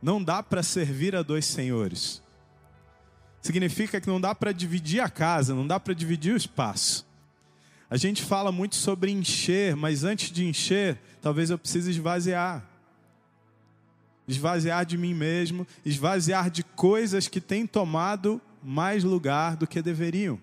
Não 0.03 0.21
dá 0.21 0.43
para 0.43 0.65
servir 0.65 1.15
a 1.15 1.23
dois 1.23 1.47
senhores. 1.47 2.21
Significa 3.41 4.01
que 4.01 4.09
não 4.09 4.21
dá 4.21 4.35
para 4.35 4.51
dividir 4.51 4.99
a 4.99 5.09
casa, 5.09 5.55
não 5.55 5.65
dá 5.65 5.79
para 5.79 5.95
dividir 5.95 6.35
o 6.35 6.37
espaço. 6.37 7.07
A 7.89 7.97
gente 7.97 8.25
fala 8.25 8.51
muito 8.51 8.75
sobre 8.75 9.13
encher, 9.13 9.77
mas 9.77 10.03
antes 10.03 10.33
de 10.33 10.45
encher, 10.45 11.01
talvez 11.23 11.51
eu 11.51 11.59
precise 11.59 11.89
esvaziar. 11.89 12.69
Esvaziar 14.27 14.85
de 14.85 14.99
mim 14.99 15.15
mesmo, 15.15 15.65
esvaziar 15.85 16.51
de 16.51 16.65
coisas 16.65 17.29
que 17.29 17.41
têm 17.41 17.65
tomado 17.65 18.43
mais 18.61 19.05
lugar 19.05 19.57
do 19.57 19.69
que 19.69 19.81
deveriam. 19.81 20.37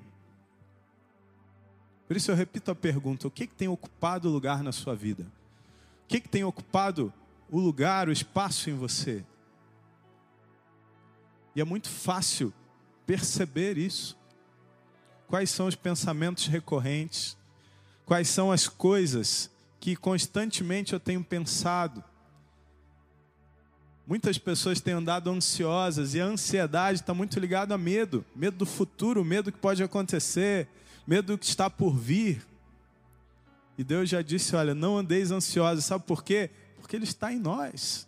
Por 2.08 2.16
isso 2.16 2.32
eu 2.32 2.36
repito 2.36 2.72
a 2.72 2.76
pergunta: 2.76 3.28
o 3.28 3.32
que, 3.32 3.46
que 3.46 3.56
tem 3.56 3.68
ocupado 3.68 4.30
lugar 4.30 4.64
na 4.64 4.72
sua 4.72 4.96
vida? 4.96 5.36
O 6.08 6.10
que, 6.10 6.22
que 6.22 6.30
tem 6.30 6.46
ocupado 6.46 7.14
o 7.52 7.60
lugar, 7.60 8.08
o 8.08 8.14
espaço 8.14 8.70
em 8.70 8.74
você? 8.74 9.26
E 11.54 11.60
é 11.60 11.66
muito 11.66 11.90
fácil 11.90 12.54
perceber 13.06 13.78
isso. 13.78 14.18
Quais 15.28 15.50
são 15.50 15.68
os 15.68 15.76
pensamentos 15.76 16.48
recorrentes? 16.48 17.36
Quais 18.06 18.30
são 18.30 18.54
as 18.54 18.70
coisas 18.70 19.52
que 19.82 19.98
constantemente 19.98 20.94
eu 20.94 21.00
tenho 21.00 21.22
pensado? 21.22 22.02
Muitas 24.08 24.38
pessoas 24.38 24.80
têm 24.80 24.94
andado 24.94 25.30
ansiosas 25.30 26.14
e 26.14 26.22
a 26.22 26.26
ansiedade 26.26 27.02
está 27.02 27.14
muito 27.14 27.38
ligada 27.38 27.76
a 27.76 27.78
medo, 27.78 28.24
medo 28.34 28.56
do 28.56 28.66
futuro, 28.66 29.26
medo 29.26 29.52
que 29.52 29.60
pode 29.60 29.84
acontecer, 29.84 30.70
medo 31.06 31.34
do 31.34 31.38
que 31.38 31.46
está 31.46 31.70
por 31.70 31.98
vir. 31.98 32.46
E 33.78 33.84
Deus 33.84 34.10
já 34.10 34.22
disse: 34.22 34.56
olha, 34.56 34.74
não 34.74 34.98
andeis 34.98 35.32
ansiosos, 35.32 35.86
sabe 35.86 36.04
por 36.06 36.24
quê? 36.24 36.50
Porque 36.80 36.96
Ele 36.96 37.04
está 37.04 37.32
em 37.32 37.40
nós, 37.40 38.08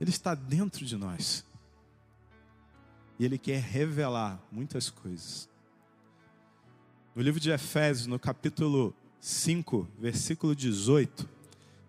Ele 0.00 0.10
está 0.10 0.34
dentro 0.34 0.84
de 0.86 0.96
nós, 0.96 1.44
e 3.18 3.24
Ele 3.24 3.36
quer 3.36 3.60
revelar 3.60 4.40
muitas 4.50 4.88
coisas. 4.88 5.48
No 7.14 7.22
livro 7.22 7.40
de 7.40 7.50
Efésios, 7.50 8.06
no 8.06 8.18
capítulo 8.18 8.94
5, 9.20 9.88
versículo 9.98 10.54
18, 10.54 11.28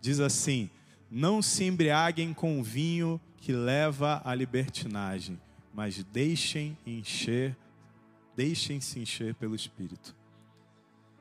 diz 0.01 0.19
assim: 0.19 0.69
não 1.09 1.41
se 1.41 1.63
embriaguem 1.63 2.33
com 2.33 2.61
vinho 2.61 3.19
que 3.37 3.51
leva 3.51 4.21
à 4.23 4.35
libertinagem, 4.35 5.39
mas 5.73 6.03
deixem 6.03 6.77
encher, 6.85 7.57
deixem-se 8.35 8.99
encher 8.99 9.33
pelo 9.35 9.55
Espírito. 9.55 10.15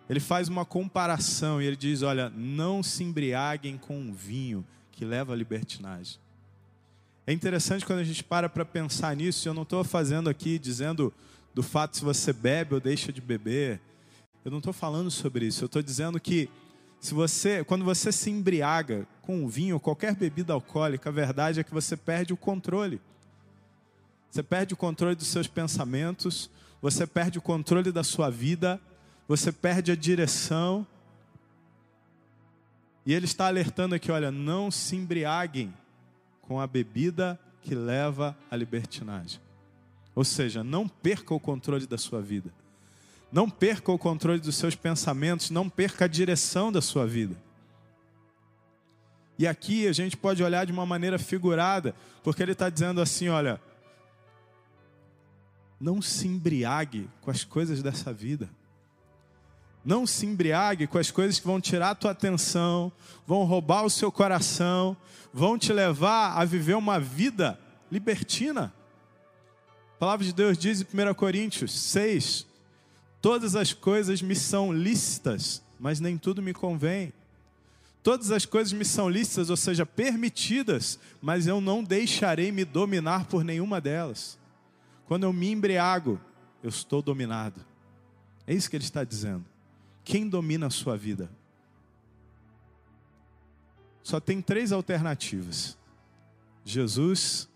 Ele 0.08 0.20
faz 0.20 0.48
uma 0.48 0.64
comparação 0.64 1.60
e 1.60 1.66
ele 1.66 1.76
diz: 1.76 2.02
olha, 2.02 2.30
não 2.30 2.82
se 2.82 3.04
embriaguem 3.04 3.76
com 3.76 4.12
vinho 4.12 4.64
que 4.90 5.04
leva 5.04 5.32
à 5.32 5.36
libertinagem. 5.36 6.18
É 7.26 7.32
interessante 7.32 7.84
quando 7.84 7.98
a 7.98 8.04
gente 8.04 8.24
para 8.24 8.48
para 8.48 8.64
pensar 8.64 9.14
nisso. 9.14 9.48
Eu 9.48 9.52
não 9.52 9.62
estou 9.62 9.84
fazendo 9.84 10.30
aqui 10.30 10.58
dizendo 10.58 11.12
do 11.54 11.62
fato 11.62 11.96
se 11.96 12.04
você 12.04 12.32
bebe 12.32 12.74
ou 12.74 12.80
deixa 12.80 13.12
de 13.12 13.20
beber. 13.20 13.80
Eu 14.44 14.50
não 14.50 14.58
estou 14.58 14.72
falando 14.72 15.10
sobre 15.10 15.46
isso. 15.46 15.62
Eu 15.62 15.66
estou 15.66 15.82
dizendo 15.82 16.18
que 16.18 16.48
se 17.00 17.12
você, 17.12 17.62
quando 17.64 17.84
você 17.84 18.10
se 18.10 18.30
embriaga 18.30 19.06
com 19.20 19.44
o 19.44 19.48
vinho 19.48 19.74
ou 19.74 19.80
qualquer 19.80 20.14
bebida 20.16 20.52
alcoólica, 20.52 21.10
a 21.10 21.12
verdade 21.12 21.60
é 21.60 21.64
que 21.64 21.72
você 21.72 21.96
perde 21.96 22.32
o 22.32 22.36
controle. 22.36 23.00
Você 24.30 24.42
perde 24.42 24.74
o 24.74 24.76
controle 24.76 25.14
dos 25.14 25.28
seus 25.28 25.46
pensamentos, 25.46 26.50
você 26.80 27.06
perde 27.06 27.38
o 27.38 27.42
controle 27.42 27.92
da 27.92 28.02
sua 28.02 28.30
vida, 28.30 28.80
você 29.28 29.52
perde 29.52 29.92
a 29.92 29.96
direção. 29.96 30.86
E 33.04 33.12
ele 33.12 33.26
está 33.26 33.46
alertando 33.46 33.94
aqui, 33.94 34.10
olha, 34.10 34.30
não 34.30 34.70
se 34.70 34.96
embriaguem 34.96 35.72
com 36.40 36.58
a 36.58 36.66
bebida 36.66 37.38
que 37.62 37.74
leva 37.74 38.36
à 38.50 38.56
libertinagem. 38.56 39.40
Ou 40.14 40.24
seja, 40.24 40.64
não 40.64 40.88
perca 40.88 41.34
o 41.34 41.38
controle 41.38 41.86
da 41.86 41.98
sua 41.98 42.22
vida. 42.22 42.52
Não 43.30 43.48
perca 43.48 43.92
o 43.92 43.98
controle 43.98 44.40
dos 44.40 44.56
seus 44.56 44.74
pensamentos, 44.74 45.50
não 45.50 45.68
perca 45.68 46.06
a 46.06 46.08
direção 46.08 46.72
da 46.72 46.80
sua 46.80 47.06
vida. 47.06 47.36
E 49.38 49.46
aqui 49.46 49.86
a 49.86 49.92
gente 49.92 50.16
pode 50.16 50.42
olhar 50.42 50.64
de 50.64 50.72
uma 50.72 50.86
maneira 50.86 51.18
figurada, 51.18 51.94
porque 52.24 52.42
ele 52.42 52.52
está 52.52 52.70
dizendo 52.70 53.00
assim: 53.00 53.28
olha, 53.28 53.60
não 55.78 56.00
se 56.02 56.26
embriague 56.26 57.08
com 57.20 57.30
as 57.30 57.44
coisas 57.44 57.82
dessa 57.82 58.12
vida. 58.12 58.48
Não 59.84 60.06
se 60.06 60.26
embriague 60.26 60.86
com 60.86 60.98
as 60.98 61.10
coisas 61.10 61.38
que 61.38 61.46
vão 61.46 61.60
tirar 61.60 61.90
a 61.90 61.94
tua 61.94 62.10
atenção, 62.10 62.92
vão 63.26 63.44
roubar 63.44 63.84
o 63.84 63.90
seu 63.90 64.12
coração, 64.12 64.96
vão 65.32 65.58
te 65.58 65.72
levar 65.72 66.36
a 66.36 66.44
viver 66.44 66.74
uma 66.74 66.98
vida 67.00 67.58
libertina. 67.90 68.72
A 69.94 69.98
palavra 69.98 70.24
de 70.24 70.32
Deus 70.32 70.56
diz 70.58 70.80
em 70.80 70.84
1 70.84 71.14
Coríntios 71.14 71.72
6, 71.72 72.46
Todas 73.20 73.56
as 73.56 73.72
coisas 73.72 74.22
me 74.22 74.36
são 74.36 74.72
lícitas, 74.72 75.62
mas 75.78 75.98
nem 75.98 76.16
tudo 76.16 76.40
me 76.40 76.52
convém. 76.52 77.12
Todas 78.02 78.30
as 78.30 78.46
coisas 78.46 78.72
me 78.72 78.84
são 78.84 79.08
lícitas, 79.08 79.50
ou 79.50 79.56
seja, 79.56 79.84
permitidas, 79.84 80.98
mas 81.20 81.46
eu 81.46 81.60
não 81.60 81.82
deixarei 81.82 82.52
me 82.52 82.64
dominar 82.64 83.26
por 83.26 83.42
nenhuma 83.42 83.80
delas. 83.80 84.38
Quando 85.06 85.24
eu 85.24 85.32
me 85.32 85.50
embriago, 85.50 86.20
eu 86.62 86.68
estou 86.68 87.02
dominado. 87.02 87.60
É 88.46 88.54
isso 88.54 88.70
que 88.70 88.76
ele 88.76 88.84
está 88.84 89.02
dizendo. 89.04 89.44
Quem 90.08 90.26
domina 90.26 90.68
a 90.68 90.70
sua 90.70 90.96
vida? 90.96 91.30
Só 94.02 94.18
tem 94.18 94.40
três 94.40 94.72
alternativas: 94.72 95.76
Jesus, 96.64 97.46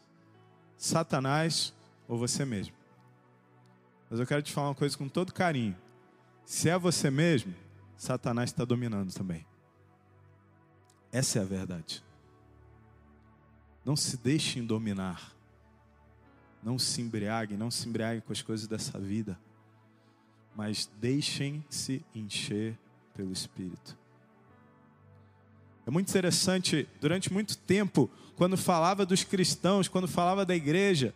Satanás 0.77 1.73
ou 2.07 2.19
você 2.19 2.45
mesmo. 2.45 2.75
Mas 4.11 4.21
eu 4.21 4.27
quero 4.27 4.43
te 4.43 4.53
falar 4.53 4.69
uma 4.69 4.75
coisa 4.75 4.99
com 4.99 5.09
todo 5.09 5.33
carinho. 5.33 5.75
Se 6.45 6.69
é 6.69 6.79
você 6.79 7.11
mesmo, 7.11 7.55
Satanás 7.97 8.51
está 8.51 8.67
dominando 8.67 9.15
também. 9.15 9.47
Essa 11.11 11.39
é 11.39 11.43
a 11.43 11.47
verdade. 11.47 12.05
Não 13.83 13.97
se 13.97 14.19
deixem 14.19 14.63
dominar. 14.63 15.35
Não 16.63 16.79
se 16.79 17.01
embriaguem, 17.01 17.57
não 17.57 17.71
se 17.71 17.89
embriaguem 17.89 18.21
com 18.21 18.31
as 18.31 18.43
coisas 18.43 18.69
dessa 18.69 18.99
vida. 18.99 19.41
Mas 20.55 20.91
deixem-se 21.01 22.05
encher 22.15 22.79
pelo 23.15 23.33
Espírito. 23.33 23.97
É 25.87 25.91
muito 25.91 26.09
interessante, 26.09 26.87
durante 27.01 27.33
muito 27.33 27.57
tempo, 27.59 28.11
quando 28.37 28.57
falava 28.57 29.05
dos 29.05 29.25
cristãos, 29.25 29.89
quando 29.89 30.07
falava 30.07 30.45
da 30.45 30.55
igreja, 30.55 31.15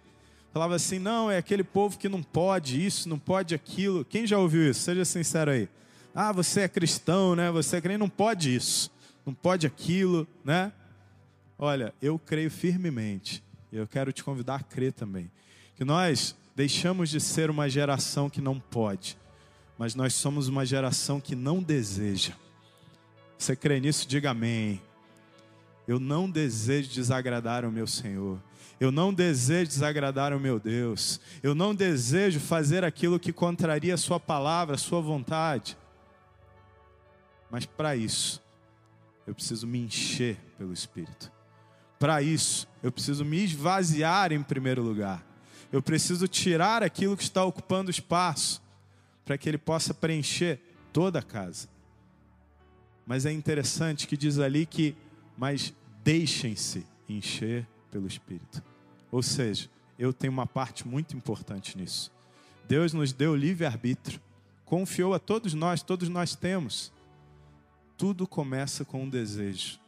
falava 0.52 0.74
assim: 0.74 0.98
não, 0.98 1.30
é 1.30 1.38
aquele 1.38 1.62
povo 1.62 1.98
que 1.98 2.08
não 2.08 2.22
pode 2.22 2.84
isso, 2.84 3.08
não 3.08 3.18
pode 3.18 3.54
aquilo. 3.54 4.04
Quem 4.04 4.26
já 4.26 4.38
ouviu 4.38 4.70
isso? 4.70 4.80
Seja 4.80 5.04
sincero 5.04 5.50
aí. 5.50 5.68
Ah, 6.14 6.32
você 6.32 6.62
é 6.62 6.68
cristão, 6.68 7.36
né? 7.36 7.50
Você 7.50 7.76
é 7.76 7.80
crente, 7.80 7.98
não 7.98 8.08
pode 8.08 8.54
isso, 8.54 8.90
não 9.24 9.34
pode 9.34 9.66
aquilo, 9.66 10.26
né? 10.44 10.72
Olha, 11.58 11.94
eu 12.02 12.18
creio 12.18 12.50
firmemente, 12.50 13.42
e 13.70 13.76
eu 13.76 13.86
quero 13.86 14.12
te 14.12 14.24
convidar 14.24 14.56
a 14.56 14.62
crer 14.62 14.92
também, 14.92 15.30
que 15.74 15.84
nós 15.84 16.36
deixamos 16.54 17.10
de 17.10 17.20
ser 17.20 17.50
uma 17.50 17.68
geração 17.68 18.28
que 18.28 18.40
não 18.40 18.58
pode, 18.58 19.16
mas 19.78 19.94
nós 19.94 20.14
somos 20.14 20.48
uma 20.48 20.64
geração 20.64 21.20
que 21.20 21.34
não 21.34 21.62
deseja. 21.62 22.32
Você 23.38 23.54
crê 23.54 23.80
nisso? 23.80 24.08
Diga 24.08 24.30
amém. 24.30 24.80
Eu 25.86 26.00
não 26.00 26.28
desejo 26.28 26.90
desagradar 26.90 27.64
o 27.64 27.70
meu 27.70 27.86
Senhor. 27.86 28.42
Eu 28.80 28.90
não 28.90 29.12
desejo 29.12 29.68
desagradar 29.68 30.34
o 30.34 30.40
meu 30.40 30.58
Deus. 30.58 31.20
Eu 31.42 31.54
não 31.54 31.74
desejo 31.74 32.40
fazer 32.40 32.84
aquilo 32.84 33.20
que 33.20 33.32
contraria 33.32 33.94
a 33.94 33.98
Sua 33.98 34.18
palavra, 34.18 34.74
a 34.74 34.78
Sua 34.78 35.00
vontade. 35.00 35.76
Mas 37.50 37.64
para 37.64 37.94
isso, 37.94 38.42
eu 39.26 39.34
preciso 39.34 39.66
me 39.66 39.78
encher 39.78 40.36
pelo 40.58 40.72
Espírito. 40.72 41.30
Para 41.98 42.20
isso, 42.20 42.68
eu 42.82 42.92
preciso 42.92 43.24
me 43.24 43.44
esvaziar 43.44 44.32
em 44.32 44.42
primeiro 44.42 44.82
lugar. 44.82 45.24
Eu 45.72 45.80
preciso 45.82 46.28
tirar 46.28 46.82
aquilo 46.82 47.16
que 47.16 47.22
está 47.22 47.44
ocupando 47.44 47.90
espaço, 47.90 48.62
para 49.26 49.36
que 49.36 49.48
Ele 49.48 49.58
possa 49.58 49.92
preencher 49.92 50.60
toda 50.92 51.18
a 51.18 51.22
casa. 51.22 51.68
Mas 53.04 53.26
é 53.26 53.32
interessante 53.32 54.06
que 54.06 54.16
diz 54.16 54.38
ali 54.38 54.64
que, 54.64 54.96
mas 55.36 55.74
deixem-se 56.02 56.86
encher 57.08 57.66
pelo 57.90 58.06
Espírito. 58.06 58.62
Ou 59.10 59.22
seja, 59.22 59.68
eu 59.98 60.12
tenho 60.12 60.32
uma 60.32 60.46
parte 60.46 60.86
muito 60.86 61.16
importante 61.16 61.76
nisso. 61.76 62.12
Deus 62.68 62.92
nos 62.92 63.12
deu 63.12 63.34
livre-arbítrio, 63.34 64.20
confiou 64.64 65.12
a 65.12 65.18
todos 65.18 65.54
nós, 65.54 65.82
todos 65.82 66.08
nós 66.08 66.34
temos. 66.34 66.92
Tudo 67.96 68.26
começa 68.26 68.84
com 68.84 69.04
um 69.04 69.08
desejo. 69.08 69.80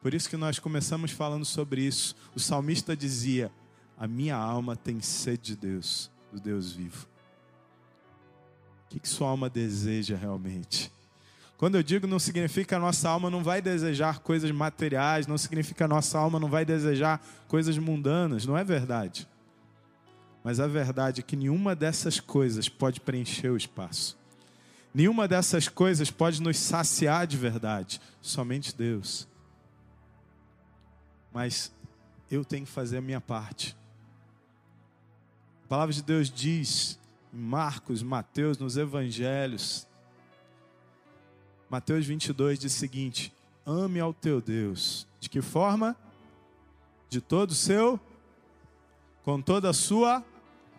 Por 0.00 0.14
isso 0.14 0.28
que 0.28 0.36
nós 0.36 0.58
começamos 0.58 1.10
falando 1.10 1.44
sobre 1.44 1.82
isso. 1.82 2.14
O 2.34 2.40
salmista 2.40 2.96
dizia: 2.96 3.50
A 3.98 4.06
minha 4.06 4.36
alma 4.36 4.76
tem 4.76 5.00
sede 5.00 5.54
de 5.54 5.56
Deus, 5.56 6.10
do 6.32 6.40
Deus 6.40 6.72
vivo. 6.72 7.08
O 8.90 8.98
que, 8.98 9.08
sua 9.08 9.28
alma 9.28 9.50
deseja 9.50 10.16
realmente? 10.16 10.90
Quando 11.58 11.74
eu 11.74 11.82
digo 11.82 12.06
não 12.06 12.18
significa 12.18 12.76
a 12.76 12.78
nossa 12.78 13.08
alma 13.08 13.28
não 13.28 13.42
vai 13.42 13.60
desejar 13.60 14.20
coisas 14.20 14.50
materiais, 14.50 15.26
não 15.26 15.36
significa 15.36 15.84
a 15.84 15.88
nossa 15.88 16.18
alma 16.18 16.40
não 16.40 16.48
vai 16.48 16.64
desejar 16.64 17.20
coisas 17.48 17.76
mundanas, 17.76 18.46
não 18.46 18.56
é 18.56 18.64
verdade. 18.64 19.28
Mas 20.42 20.60
a 20.60 20.66
verdade 20.66 21.20
é 21.20 21.22
que 21.22 21.36
nenhuma 21.36 21.74
dessas 21.74 22.20
coisas 22.20 22.68
pode 22.68 23.00
preencher 23.00 23.50
o 23.50 23.56
espaço. 23.56 24.16
Nenhuma 24.94 25.28
dessas 25.28 25.68
coisas 25.68 26.10
pode 26.10 26.40
nos 26.40 26.56
saciar 26.58 27.26
de 27.26 27.36
verdade, 27.36 28.00
somente 28.22 28.74
Deus. 28.74 29.28
Mas 31.32 31.70
eu 32.30 32.44
tenho 32.44 32.64
que 32.64 32.72
fazer 32.72 32.98
a 32.98 33.02
minha 33.02 33.20
parte. 33.20 33.76
A 35.64 35.68
palavra 35.68 35.92
de 35.92 36.02
Deus 36.02 36.30
diz 36.30 36.98
Marcos, 37.32 38.02
Mateus, 38.02 38.58
nos 38.58 38.76
evangelhos, 38.76 39.88
Mateus 41.70 42.06
22 42.06 42.58
diz 42.58 42.74
o 42.74 42.78
seguinte: 42.78 43.32
ame 43.66 44.00
ao 44.00 44.14
teu 44.14 44.40
Deus. 44.40 45.06
De 45.20 45.28
que 45.28 45.42
forma? 45.42 45.96
De 47.10 47.20
todo 47.20 47.50
o 47.50 47.54
seu, 47.54 48.00
com 49.22 49.40
toda 49.40 49.70
a 49.70 49.74
sua 49.74 50.24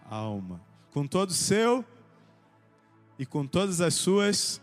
alma, 0.09 0.61
com 0.91 1.05
todo 1.05 1.29
o 1.29 1.33
seu 1.33 1.85
e 3.17 3.25
com 3.25 3.45
todas 3.45 3.81
as 3.81 3.93
suas 3.93 4.61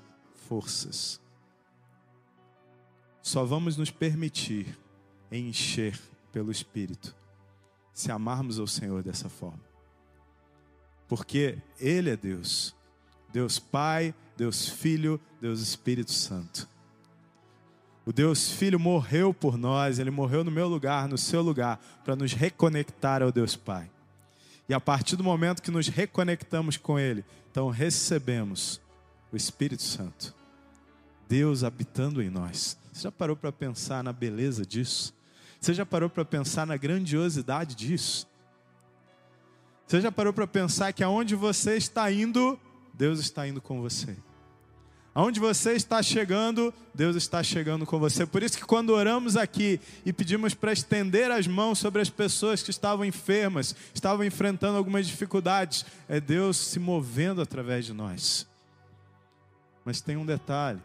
forças. 0.48 1.20
Só 3.22 3.44
vamos 3.44 3.76
nos 3.76 3.90
permitir 3.90 4.78
encher 5.30 5.98
pelo 6.32 6.50
Espírito 6.50 7.14
se 7.92 8.12
amarmos 8.12 8.58
ao 8.58 8.66
Senhor 8.66 9.02
dessa 9.02 9.28
forma. 9.28 9.65
Porque 11.08 11.58
Ele 11.78 12.10
é 12.10 12.16
Deus, 12.16 12.74
Deus 13.32 13.58
Pai, 13.58 14.14
Deus 14.36 14.68
Filho, 14.68 15.20
Deus 15.40 15.60
Espírito 15.60 16.12
Santo. 16.12 16.68
O 18.04 18.12
Deus 18.12 18.50
Filho 18.50 18.78
morreu 18.78 19.34
por 19.34 19.58
nós, 19.58 19.98
ele 19.98 20.12
morreu 20.12 20.44
no 20.44 20.50
meu 20.50 20.68
lugar, 20.68 21.08
no 21.08 21.18
seu 21.18 21.42
lugar, 21.42 21.80
para 22.04 22.14
nos 22.14 22.32
reconectar 22.32 23.20
ao 23.20 23.32
Deus 23.32 23.56
Pai. 23.56 23.90
E 24.68 24.74
a 24.74 24.80
partir 24.80 25.16
do 25.16 25.24
momento 25.24 25.62
que 25.62 25.70
nos 25.70 25.88
reconectamos 25.88 26.76
com 26.76 26.98
Ele, 26.98 27.24
então 27.50 27.68
recebemos 27.68 28.80
o 29.32 29.36
Espírito 29.36 29.82
Santo, 29.82 30.34
Deus 31.28 31.64
habitando 31.64 32.22
em 32.22 32.30
nós. 32.30 32.78
Você 32.92 33.02
já 33.02 33.12
parou 33.12 33.36
para 33.36 33.52
pensar 33.52 34.02
na 34.02 34.12
beleza 34.12 34.64
disso? 34.64 35.14
Você 35.60 35.74
já 35.74 35.84
parou 35.84 36.08
para 36.08 36.24
pensar 36.24 36.66
na 36.66 36.76
grandiosidade 36.76 37.74
disso? 37.74 38.26
Você 39.86 40.00
já 40.00 40.10
parou 40.10 40.32
para 40.32 40.46
pensar 40.46 40.92
que 40.92 41.04
aonde 41.04 41.36
você 41.36 41.76
está 41.76 42.10
indo, 42.10 42.58
Deus 42.92 43.20
está 43.20 43.46
indo 43.46 43.60
com 43.60 43.80
você? 43.80 44.16
Aonde 45.14 45.38
você 45.38 45.72
está 45.72 46.02
chegando, 46.02 46.74
Deus 46.92 47.14
está 47.16 47.42
chegando 47.42 47.86
com 47.86 47.98
você. 47.98 48.26
Por 48.26 48.42
isso 48.42 48.58
que 48.58 48.66
quando 48.66 48.90
oramos 48.90 49.36
aqui 49.36 49.80
e 50.04 50.12
pedimos 50.12 50.54
para 50.54 50.72
estender 50.72 51.30
as 51.30 51.46
mãos 51.46 51.78
sobre 51.78 52.02
as 52.02 52.10
pessoas 52.10 52.62
que 52.62 52.70
estavam 52.70 53.04
enfermas, 53.04 53.74
estavam 53.94 54.26
enfrentando 54.26 54.76
algumas 54.76 55.06
dificuldades, 55.06 55.86
é 56.08 56.20
Deus 56.20 56.56
se 56.56 56.78
movendo 56.78 57.40
através 57.40 57.86
de 57.86 57.94
nós. 57.94 58.46
Mas 59.84 60.00
tem 60.00 60.16
um 60.16 60.26
detalhe. 60.26 60.82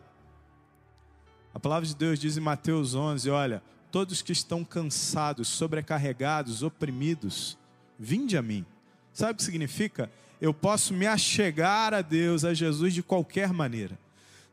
A 1.53 1.59
palavra 1.59 1.85
de 1.85 1.95
Deus 1.95 2.19
diz 2.19 2.37
em 2.37 2.41
Mateus 2.41 2.93
11, 2.93 3.29
olha, 3.31 3.63
todos 3.91 4.21
que 4.21 4.31
estão 4.31 4.63
cansados, 4.63 5.49
sobrecarregados, 5.49 6.63
oprimidos, 6.63 7.57
vinde 7.99 8.37
a 8.37 8.41
mim. 8.41 8.65
Sabe 9.13 9.33
o 9.33 9.35
que 9.35 9.43
significa? 9.43 10.11
Eu 10.39 10.53
posso 10.53 10.93
me 10.93 11.05
achegar 11.05 11.93
a 11.93 12.01
Deus, 12.01 12.43
a 12.43 12.53
Jesus 12.53 12.93
de 12.93 13.03
qualquer 13.03 13.53
maneira 13.53 13.97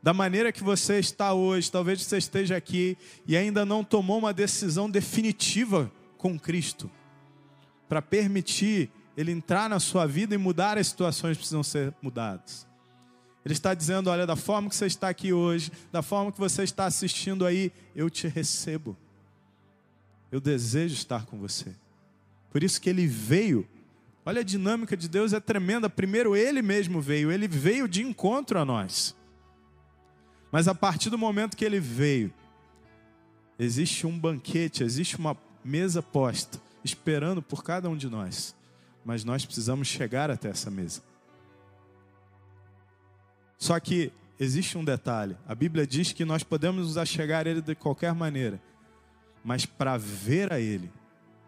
da 0.03 0.15
maneira 0.15 0.53
que 0.53 0.63
você 0.63 0.99
está 0.99 1.33
hoje, 1.33 1.71
talvez 1.71 2.03
você 2.03 2.19
esteja 2.19 2.57
aqui 2.57 2.97
e 3.27 3.37
ainda 3.37 3.65
não 3.65 3.83
tomou 3.83 4.19
uma 4.19 4.33
decisão 4.33 4.89
definitiva 4.89 5.91
com 6.17 6.39
Cristo, 6.39 6.91
para 7.89 8.01
permitir 8.01 8.91
Ele 9.17 9.33
entrar 9.33 9.69
na 9.69 9.81
sua 9.81 10.07
vida 10.07 10.35
e 10.35 10.39
mudar 10.39 10.79
as 10.79 10.89
situações 10.89 11.33
que 11.33 11.39
precisam 11.39 11.63
ser 11.63 11.93
mudadas. 12.01 12.67
Ele 13.45 13.55
está 13.55 13.75
dizendo: 13.75 14.11
olha, 14.11 14.27
da 14.27 14.37
forma 14.37 14.69
que 14.69 14.77
você 14.77 14.87
está 14.87 15.09
aqui 15.09 15.33
hoje, 15.33 15.73
da 15.91 16.03
forma 16.03 16.31
que 16.31 16.39
você 16.39 16.63
está 16.63 16.87
assistindo 16.87 17.47
aí, 17.47 17.73
eu 17.95 18.11
te 18.11 18.29
recebo. 18.29 18.97
Eu 20.31 20.41
desejo 20.41 20.95
estar 20.95 21.25
com 21.25 21.39
você. 21.39 21.75
Por 22.51 22.63
isso 22.63 22.81
que 22.81 22.91
ele 22.91 23.07
veio. 23.07 23.67
Olha 24.29 24.43
a 24.43 24.45
dinâmica 24.45 24.95
de 24.95 25.09
Deus 25.09 25.33
é 25.33 25.41
tremenda. 25.41 25.89
Primeiro 25.89 26.37
ele 26.37 26.61
mesmo 26.61 27.01
veio, 27.01 27.33
ele 27.33 27.49
veio 27.49 27.89
de 27.89 28.03
encontro 28.03 28.59
a 28.59 28.65
nós. 28.65 29.17
Mas 30.53 30.69
a 30.69 30.75
partir 30.75 31.09
do 31.09 31.17
momento 31.17 31.57
que 31.57 31.65
ele 31.65 31.81
veio, 31.81 32.31
existe 33.59 34.07
um 34.07 34.19
banquete, 34.19 34.85
existe 34.85 35.17
uma 35.17 35.35
mesa 35.65 36.03
posta, 36.03 36.61
esperando 36.85 37.41
por 37.41 37.65
cada 37.65 37.89
um 37.89 37.97
de 37.97 38.07
nós. 38.07 38.55
Mas 39.03 39.25
nós 39.25 39.47
precisamos 39.47 39.89
chegar 39.89 40.31
até 40.31 40.51
essa 40.51 40.71
mesa. 40.71 41.01
Só 43.57 43.81
que 43.81 44.13
existe 44.39 44.77
um 44.77 44.85
detalhe: 44.85 45.39
a 45.47 45.55
Bíblia 45.55 45.87
diz 45.87 46.13
que 46.13 46.27
nós 46.27 46.43
podemos 46.43 46.87
nos 46.87 46.99
achegar 46.99 47.47
a 47.47 47.51
Ele 47.51 47.63
de 47.63 47.75
qualquer 47.75 48.13
maneira, 48.13 48.61
mas 49.43 49.65
para 49.65 49.97
ver 49.97 50.53
a 50.53 50.61
Ele, 50.61 50.93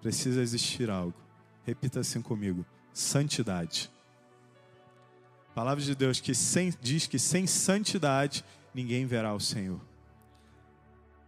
precisa 0.01 0.41
existir 0.41 0.89
algo. 0.89 1.20
Repita 1.65 2.01
assim 2.01 2.23
comigo: 2.23 2.65
santidade. 2.93 3.91
A 5.51 5.55
palavra 5.55 5.83
de 5.83 5.95
Deus 5.95 6.21
que 6.21 6.35
sem, 6.35 6.73
diz 6.81 7.07
que 7.07 7.19
sem 7.19 7.47
santidade 7.47 8.45
ninguém 8.75 9.07
verá 9.07 9.35
o 9.35 9.41
Senhor. 9.41 9.81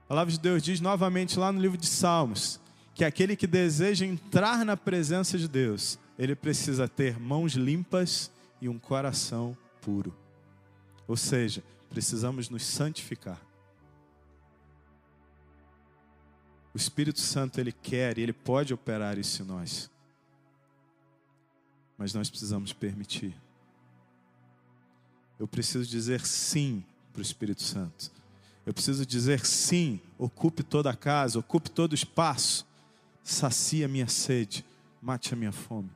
A 0.05 0.09
palavra 0.09 0.33
de 0.33 0.39
Deus 0.39 0.63
diz 0.63 0.81
novamente 0.81 1.39
lá 1.39 1.51
no 1.51 1.61
livro 1.61 1.77
de 1.77 1.87
Salmos 1.87 2.61
que 2.95 3.05
aquele 3.05 3.35
que 3.35 3.47
deseja 3.47 4.05
entrar 4.05 4.65
na 4.65 4.77
presença 4.77 5.39
de 5.39 5.49
Deus, 5.49 5.99
ele 6.19 6.35
precisa 6.35 6.87
ter 6.87 7.19
mãos 7.19 7.55
limpas 7.55 8.31
e 8.61 8.69
um 8.69 8.79
coração 8.79 9.57
puro. 9.81 10.15
Ou 11.09 11.17
seja, 11.17 11.65
precisamos 11.89 12.49
nos 12.49 12.65
santificar. 12.65 13.41
O 16.75 16.77
Espírito 16.77 17.21
Santo 17.21 17.59
ele 17.59 17.73
quer 17.73 18.17
e 18.19 18.23
ele 18.23 18.33
pode 18.33 18.73
operar 18.73 19.19
isso 19.19 19.43
em 19.43 19.47
nós. 19.47 19.91
Mas 22.03 22.13
nós 22.13 22.29
precisamos 22.29 22.73
permitir. 22.73 23.33
Eu 25.39 25.47
preciso 25.47 25.89
dizer 25.89 26.27
sim 26.27 26.83
para 27.13 27.21
o 27.21 27.23
Espírito 27.23 27.63
Santo. 27.63 28.11
Eu 28.67 28.75
preciso 28.75 29.07
dizer 29.07 29.47
sim, 29.47 30.01
ocupe 30.19 30.65
toda 30.65 30.91
a 30.91 30.97
casa, 30.97 31.39
ocupe 31.39 31.71
todo 31.71 31.93
o 31.93 31.95
espaço, 31.95 32.67
sacia 33.23 33.87
minha 33.87 34.09
sede, 34.09 34.65
mate 35.01 35.33
a 35.33 35.37
minha 35.37 35.53
fome. 35.53 35.89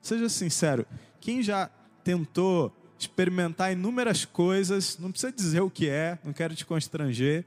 Seja 0.00 0.30
sincero, 0.30 0.86
quem 1.20 1.42
já 1.42 1.68
tentou 2.02 2.74
experimentar 2.98 3.70
inúmeras 3.70 4.24
coisas, 4.24 4.96
não 4.98 5.10
precisa 5.10 5.30
dizer 5.30 5.60
o 5.60 5.68
que 5.68 5.90
é, 5.90 6.18
não 6.24 6.32
quero 6.32 6.56
te 6.56 6.64
constranger, 6.64 7.44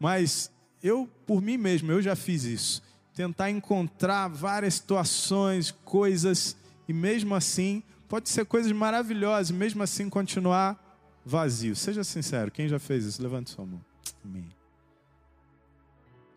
mas 0.00 0.50
eu, 0.82 1.06
por 1.26 1.42
mim 1.42 1.58
mesmo, 1.58 1.92
eu 1.92 2.00
já 2.00 2.16
fiz 2.16 2.44
isso. 2.44 2.82
Tentar 3.14 3.50
encontrar 3.50 4.26
várias 4.28 4.76
situações, 4.76 5.70
coisas, 5.84 6.56
e 6.88 6.92
mesmo 6.92 7.34
assim, 7.34 7.82
pode 8.08 8.28
ser 8.28 8.44
coisas 8.46 8.70
maravilhosas, 8.72 9.50
e 9.50 9.52
mesmo 9.52 9.82
assim 9.82 10.08
continuar 10.08 10.82
vazio. 11.24 11.74
Seja 11.74 12.04
sincero, 12.04 12.50
quem 12.50 12.68
já 12.68 12.78
fez 12.78 13.04
isso? 13.04 13.22
Levante 13.22 13.50
sua 13.50 13.66
mão. 13.66 13.84
Amém. 14.24 14.48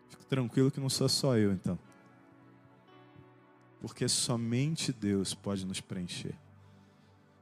Fico 0.08 0.24
tranquilo 0.24 0.70
que 0.70 0.80
não 0.80 0.90
sou 0.90 1.08
só 1.08 1.36
eu, 1.36 1.52
então. 1.52 1.78
Porque 3.80 4.08
somente 4.08 4.92
Deus 4.92 5.32
pode 5.34 5.64
nos 5.64 5.80
preencher. 5.80 6.34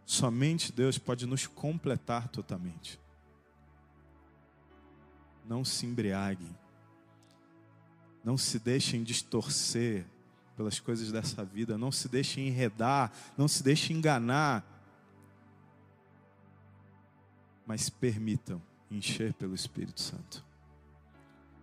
Somente 0.04 0.72
Deus 0.72 0.98
pode 0.98 1.26
nos 1.26 1.46
completar 1.46 2.28
totalmente. 2.28 3.00
Não 5.46 5.64
se 5.64 5.86
embriaguem. 5.86 6.56
Não 8.22 8.36
se 8.36 8.58
deixem 8.58 9.02
distorcer 9.02 10.06
pelas 10.58 10.78
coisas 10.78 11.10
dessa 11.10 11.42
vida. 11.42 11.78
Não 11.78 11.90
se 11.90 12.06
deixem 12.06 12.48
enredar. 12.48 13.10
Não 13.38 13.48
se 13.48 13.62
deixem 13.62 13.96
enganar 13.96 14.62
mas 17.68 17.90
permitam 17.90 18.62
encher 18.90 19.34
pelo 19.34 19.54
Espírito 19.54 20.00
Santo. 20.00 20.42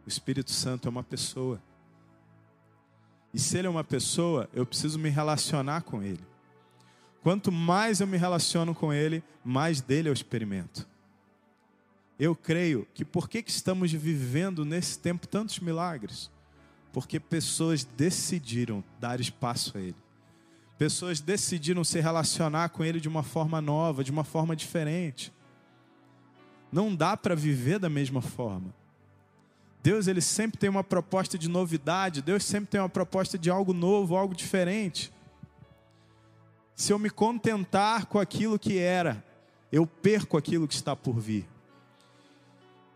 O 0.05 0.07
Espírito 0.07 0.51
Santo 0.51 0.87
é 0.87 0.89
uma 0.89 1.03
pessoa. 1.03 1.59
E 3.33 3.39
se 3.39 3.57
ele 3.57 3.65
é 3.65 3.69
uma 3.71 3.83
pessoa, 3.83 4.47
eu 4.53 4.67
preciso 4.67 4.99
me 4.99 5.09
relacionar 5.09 5.81
com 5.81 6.03
ele. 6.03 6.23
Quanto 7.23 7.51
mais 7.51 8.01
eu 8.01 8.05
me 8.05 8.17
relaciono 8.17 8.75
com 8.75 8.93
ele, 8.93 9.23
mais 9.43 9.81
dele 9.81 10.07
eu 10.07 10.13
experimento. 10.13 10.87
eu 12.19 12.35
creio 12.35 12.87
que 12.93 13.03
por 13.03 13.27
que, 13.27 13.41
que 13.41 13.49
estamos 13.49 13.91
vivendo 13.91 14.63
nesse 14.63 14.99
tempo 14.99 15.27
tantos 15.27 15.59
milagres? 15.59 16.29
Porque 16.95 17.19
pessoas 17.19 17.83
decidiram 17.83 18.81
dar 19.01 19.19
espaço 19.19 19.77
a 19.77 19.81
Ele. 19.81 19.97
Pessoas 20.77 21.19
decidiram 21.19 21.83
se 21.83 21.99
relacionar 21.99 22.69
com 22.69 22.85
Ele 22.85 23.01
de 23.01 23.09
uma 23.09 23.21
forma 23.21 23.59
nova, 23.59 24.01
de 24.01 24.11
uma 24.11 24.23
forma 24.23 24.55
diferente. 24.55 25.29
Não 26.71 26.95
dá 26.95 27.17
para 27.17 27.35
viver 27.35 27.79
da 27.79 27.89
mesma 27.89 28.21
forma. 28.21 28.73
Deus 29.83 30.07
ele 30.07 30.21
sempre 30.21 30.57
tem 30.57 30.69
uma 30.69 30.85
proposta 30.85 31.37
de 31.37 31.49
novidade, 31.49 32.21
Deus 32.21 32.45
sempre 32.45 32.69
tem 32.69 32.79
uma 32.79 32.87
proposta 32.87 33.37
de 33.37 33.49
algo 33.49 33.73
novo, 33.73 34.15
algo 34.15 34.33
diferente. 34.33 35.11
Se 36.73 36.93
eu 36.93 36.97
me 36.97 37.09
contentar 37.09 38.05
com 38.05 38.19
aquilo 38.19 38.57
que 38.57 38.77
era, 38.77 39.21
eu 39.69 39.85
perco 39.85 40.37
aquilo 40.37 40.65
que 40.65 40.75
está 40.75 40.95
por 40.95 41.19
vir. 41.19 41.45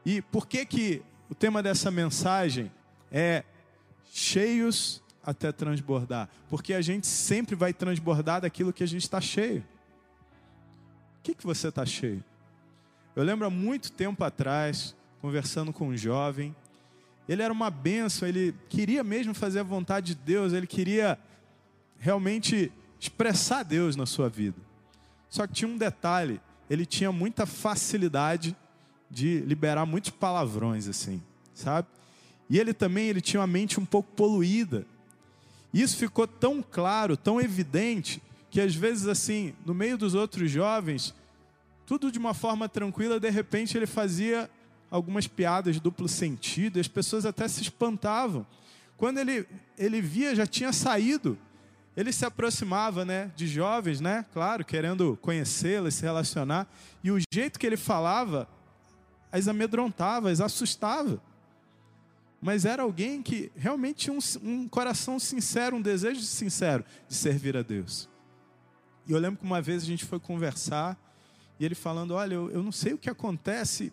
E 0.05 0.21
por 0.21 0.47
que 0.47 0.65
que 0.65 1.01
o 1.29 1.35
tema 1.35 1.61
dessa 1.61 1.91
mensagem 1.91 2.71
é 3.11 3.43
cheios 4.11 5.01
até 5.23 5.51
transbordar? 5.51 6.29
Porque 6.49 6.73
a 6.73 6.81
gente 6.81 7.07
sempre 7.07 7.55
vai 7.55 7.73
transbordar 7.73 8.41
daquilo 8.41 8.73
que 8.73 8.83
a 8.83 8.87
gente 8.87 9.03
está 9.03 9.21
cheio. 9.21 9.63
O 11.19 11.21
que, 11.23 11.35
que 11.35 11.45
você 11.45 11.67
está 11.67 11.85
cheio? 11.85 12.23
Eu 13.15 13.23
lembro 13.23 13.45
há 13.45 13.49
muito 13.49 13.91
tempo 13.91 14.23
atrás, 14.23 14.95
conversando 15.21 15.73
com 15.73 15.89
um 15.89 15.97
jovem, 15.97 16.55
ele 17.27 17.43
era 17.43 17.53
uma 17.53 17.69
benção, 17.69 18.27
ele 18.27 18.55
queria 18.69 19.03
mesmo 19.03 19.33
fazer 19.33 19.59
a 19.59 19.63
vontade 19.63 20.15
de 20.15 20.15
Deus, 20.15 20.51
ele 20.51 20.65
queria 20.65 21.19
realmente 21.99 22.71
expressar 22.99 23.63
Deus 23.63 23.95
na 23.95 24.05
sua 24.05 24.27
vida. 24.29 24.57
Só 25.29 25.45
que 25.45 25.53
tinha 25.53 25.69
um 25.69 25.77
detalhe, 25.77 26.41
ele 26.69 26.85
tinha 26.85 27.11
muita 27.11 27.45
facilidade 27.45 28.55
de 29.11 29.41
liberar 29.41 29.85
muitos 29.85 30.09
palavrões 30.11 30.87
assim, 30.87 31.21
sabe? 31.53 31.87
E 32.49 32.59
ele 32.59 32.73
também 32.73 33.07
ele 33.07 33.21
tinha 33.21 33.39
uma 33.39 33.47
mente 33.47 33.79
um 33.79 33.85
pouco 33.85 34.11
poluída. 34.13 34.85
Isso 35.73 35.97
ficou 35.97 36.25
tão 36.25 36.63
claro, 36.63 37.15
tão 37.15 37.39
evidente, 37.39 38.21
que 38.49 38.59
às 38.59 38.73
vezes 38.73 39.07
assim, 39.07 39.53
no 39.65 39.73
meio 39.73 39.97
dos 39.97 40.15
outros 40.15 40.49
jovens, 40.49 41.13
tudo 41.85 42.11
de 42.11 42.17
uma 42.17 42.33
forma 42.33 42.67
tranquila, 42.67 43.19
de 43.19 43.29
repente 43.29 43.77
ele 43.77 43.85
fazia 43.85 44.49
algumas 44.89 45.27
piadas 45.27 45.75
de 45.75 45.81
duplo 45.81 46.07
sentido, 46.07 46.77
e 46.77 46.79
as 46.79 46.87
pessoas 46.87 47.25
até 47.25 47.47
se 47.47 47.61
espantavam. 47.61 48.45
Quando 48.97 49.19
ele, 49.19 49.47
ele 49.77 50.01
via, 50.01 50.35
já 50.35 50.47
tinha 50.47 50.73
saído, 50.73 51.37
ele 51.95 52.11
se 52.11 52.25
aproximava 52.25 53.05
né, 53.05 53.31
de 53.35 53.47
jovens, 53.47 54.01
né, 54.01 54.25
claro, 54.33 54.65
querendo 54.65 55.17
conhecê-las, 55.21 55.95
se 55.95 56.01
relacionar, 56.01 56.67
e 57.03 57.11
o 57.11 57.19
jeito 57.31 57.59
que 57.59 57.67
ele 57.67 57.77
falava 57.77 58.47
as 59.31 59.47
amedrontava, 59.47 60.31
as 60.31 60.41
assustava. 60.41 61.21
Mas 62.41 62.65
era 62.65 62.83
alguém 62.83 63.21
que 63.21 63.51
realmente 63.55 63.97
tinha 64.05 64.13
um, 64.13 64.19
um 64.43 64.67
coração 64.67 65.19
sincero, 65.19 65.75
um 65.75 65.81
desejo 65.81 66.21
sincero 66.21 66.85
de 67.07 67.15
servir 67.15 67.57
a 67.57 67.61
Deus. 67.61 68.09
E 69.05 69.11
eu 69.11 69.19
lembro 69.19 69.39
que 69.39 69.45
uma 69.45 69.61
vez 69.61 69.83
a 69.83 69.85
gente 69.85 70.05
foi 70.05 70.19
conversar, 70.19 70.97
e 71.59 71.65
ele 71.65 71.75
falando: 71.75 72.11
Olha, 72.11 72.35
eu, 72.35 72.49
eu 72.51 72.63
não 72.63 72.71
sei 72.71 72.93
o 72.93 72.97
que 72.97 73.09
acontece 73.09 73.91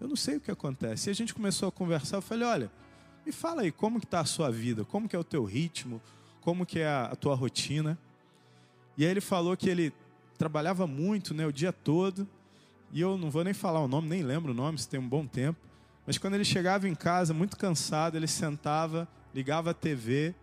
eu 0.00 0.08
não 0.08 0.16
sei 0.16 0.36
o 0.36 0.40
que 0.40 0.50
acontece. 0.50 1.08
E 1.08 1.10
a 1.10 1.14
gente 1.14 1.34
começou 1.34 1.68
a 1.68 1.72
conversar, 1.72 2.16
eu 2.16 2.22
falei, 2.22 2.48
olha, 2.48 2.72
me 3.24 3.30
fala 3.30 3.62
aí, 3.62 3.70
como 3.70 4.00
que 4.00 4.06
está 4.06 4.20
a 4.20 4.24
sua 4.24 4.50
vida? 4.50 4.84
Como 4.84 5.06
que 5.06 5.14
é 5.14 5.18
o 5.18 5.24
teu 5.24 5.44
ritmo? 5.44 6.00
Como 6.40 6.64
que 6.64 6.78
é 6.78 6.88
a, 6.88 7.04
a 7.04 7.16
tua 7.16 7.34
rotina? 7.34 7.98
E 8.96 9.04
aí 9.04 9.10
ele 9.10 9.20
falou 9.20 9.54
que 9.56 9.68
ele 9.68 9.92
trabalhava 10.38 10.86
muito, 10.86 11.34
né, 11.34 11.46
o 11.46 11.52
dia 11.52 11.70
todo. 11.70 12.26
E 12.90 13.00
eu 13.00 13.18
não 13.18 13.30
vou 13.30 13.44
nem 13.44 13.52
falar 13.52 13.80
o 13.80 13.86
nome, 13.86 14.08
nem 14.08 14.22
lembro 14.22 14.52
o 14.52 14.54
nome, 14.54 14.78
se 14.78 14.88
tem 14.88 14.98
um 14.98 15.06
bom 15.06 15.26
tempo. 15.26 15.60
Mas 16.10 16.18
quando 16.18 16.34
ele 16.34 16.44
chegava 16.44 16.88
em 16.88 16.94
casa, 16.96 17.32
muito 17.32 17.56
cansado, 17.56 18.16
ele 18.16 18.26
sentava, 18.26 19.06
ligava 19.32 19.70
a 19.70 19.72
TV 19.72 20.34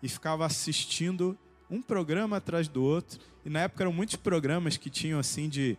e 0.00 0.08
ficava 0.08 0.46
assistindo 0.46 1.36
um 1.68 1.82
programa 1.82 2.36
atrás 2.36 2.68
do 2.68 2.80
outro. 2.80 3.18
E 3.44 3.50
na 3.50 3.62
época 3.62 3.82
eram 3.82 3.92
muitos 3.92 4.14
programas 4.14 4.76
que 4.76 4.88
tinham 4.88 5.18
assim 5.18 5.48
de. 5.48 5.76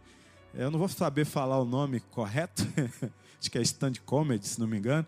Eu 0.54 0.70
não 0.70 0.78
vou 0.78 0.90
saber 0.90 1.24
falar 1.24 1.58
o 1.62 1.64
nome 1.64 2.02
correto, 2.12 2.68
acho 3.40 3.50
que 3.50 3.58
é 3.58 3.62
stand 3.62 3.94
comedy, 4.06 4.46
se 4.46 4.60
não 4.60 4.68
me 4.68 4.80
engano. 4.80 5.08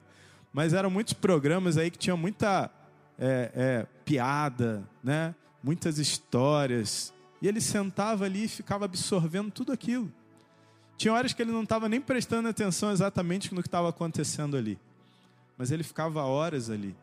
Mas 0.53 0.71
eram 0.71 0.89
muitos 0.89 1.11
programas 1.11 1.77
aí 1.77 1.91
que 1.91 1.97
tinham 1.97 2.15
muita 2.15 2.71
é, 3.19 3.51
é, 3.53 3.87
piada, 4.05 4.89
né? 5.03 5.35
muitas 5.61 5.97
histórias. 5.97 7.13
E 7.41 7.47
ele 7.49 7.59
sentava 7.59 8.23
ali 8.23 8.45
e 8.45 8.47
ficava 8.47 8.85
absorvendo 8.85 9.51
tudo 9.51 9.73
aquilo. 9.73 10.09
Tinha 10.99 11.13
horas 11.13 11.31
que 11.31 11.41
ele 11.41 11.53
não 11.53 11.63
estava 11.63 11.87
nem 11.87 12.01
prestando 12.01 12.49
atenção 12.49 12.91
exatamente 12.91 13.55
no 13.55 13.61
que 13.61 13.69
estava 13.69 13.87
acontecendo 13.87 14.57
ali. 14.57 14.77
Mas 15.57 15.71
ele 15.71 15.81
ficava 15.81 16.23
horas 16.23 16.69
ali. 16.69 16.93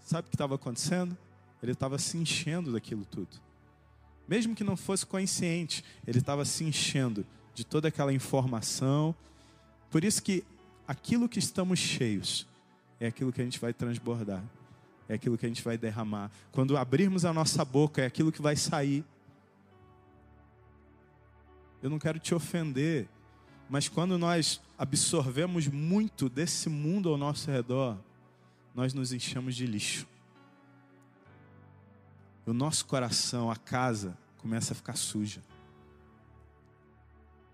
Sabe 0.00 0.26
o 0.26 0.30
que 0.30 0.34
estava 0.34 0.54
acontecendo? 0.54 1.14
Ele 1.62 1.72
estava 1.72 1.98
se 1.98 2.16
enchendo 2.16 2.72
daquilo 2.72 3.04
tudo. 3.04 3.28
Mesmo 4.26 4.54
que 4.54 4.64
não 4.64 4.74
fosse 4.74 5.04
consciente, 5.04 5.84
ele 6.06 6.18
estava 6.18 6.46
se 6.46 6.64
enchendo 6.64 7.26
de 7.54 7.62
toda 7.62 7.88
aquela 7.88 8.10
informação, 8.10 9.14
por 9.90 10.02
isso 10.02 10.22
que 10.22 10.42
aquilo 10.88 11.28
que 11.28 11.38
estamos 11.38 11.78
cheios 11.78 12.46
é 12.98 13.06
aquilo 13.06 13.30
que 13.30 13.42
a 13.42 13.44
gente 13.44 13.60
vai 13.60 13.74
transbordar, 13.74 14.42
é 15.10 15.12
aquilo 15.12 15.36
que 15.36 15.44
a 15.44 15.48
gente 15.50 15.62
vai 15.62 15.76
derramar. 15.76 16.30
Quando 16.50 16.74
abrirmos 16.74 17.26
a 17.26 17.34
nossa 17.34 17.66
boca, 17.66 18.00
é 18.00 18.06
aquilo 18.06 18.32
que 18.32 18.40
vai 18.40 18.56
sair. 18.56 19.04
Eu 21.84 21.90
não 21.90 21.98
quero 21.98 22.18
te 22.18 22.34
ofender, 22.34 23.06
mas 23.68 23.90
quando 23.90 24.16
nós 24.16 24.58
absorvemos 24.78 25.68
muito 25.68 26.30
desse 26.30 26.70
mundo 26.70 27.10
ao 27.10 27.18
nosso 27.18 27.50
redor, 27.50 27.98
nós 28.74 28.94
nos 28.94 29.12
enchemos 29.12 29.54
de 29.54 29.66
lixo. 29.66 30.06
O 32.46 32.54
nosso 32.54 32.86
coração, 32.86 33.50
a 33.50 33.56
casa, 33.56 34.16
começa 34.38 34.72
a 34.72 34.74
ficar 34.74 34.96
suja. 34.96 35.42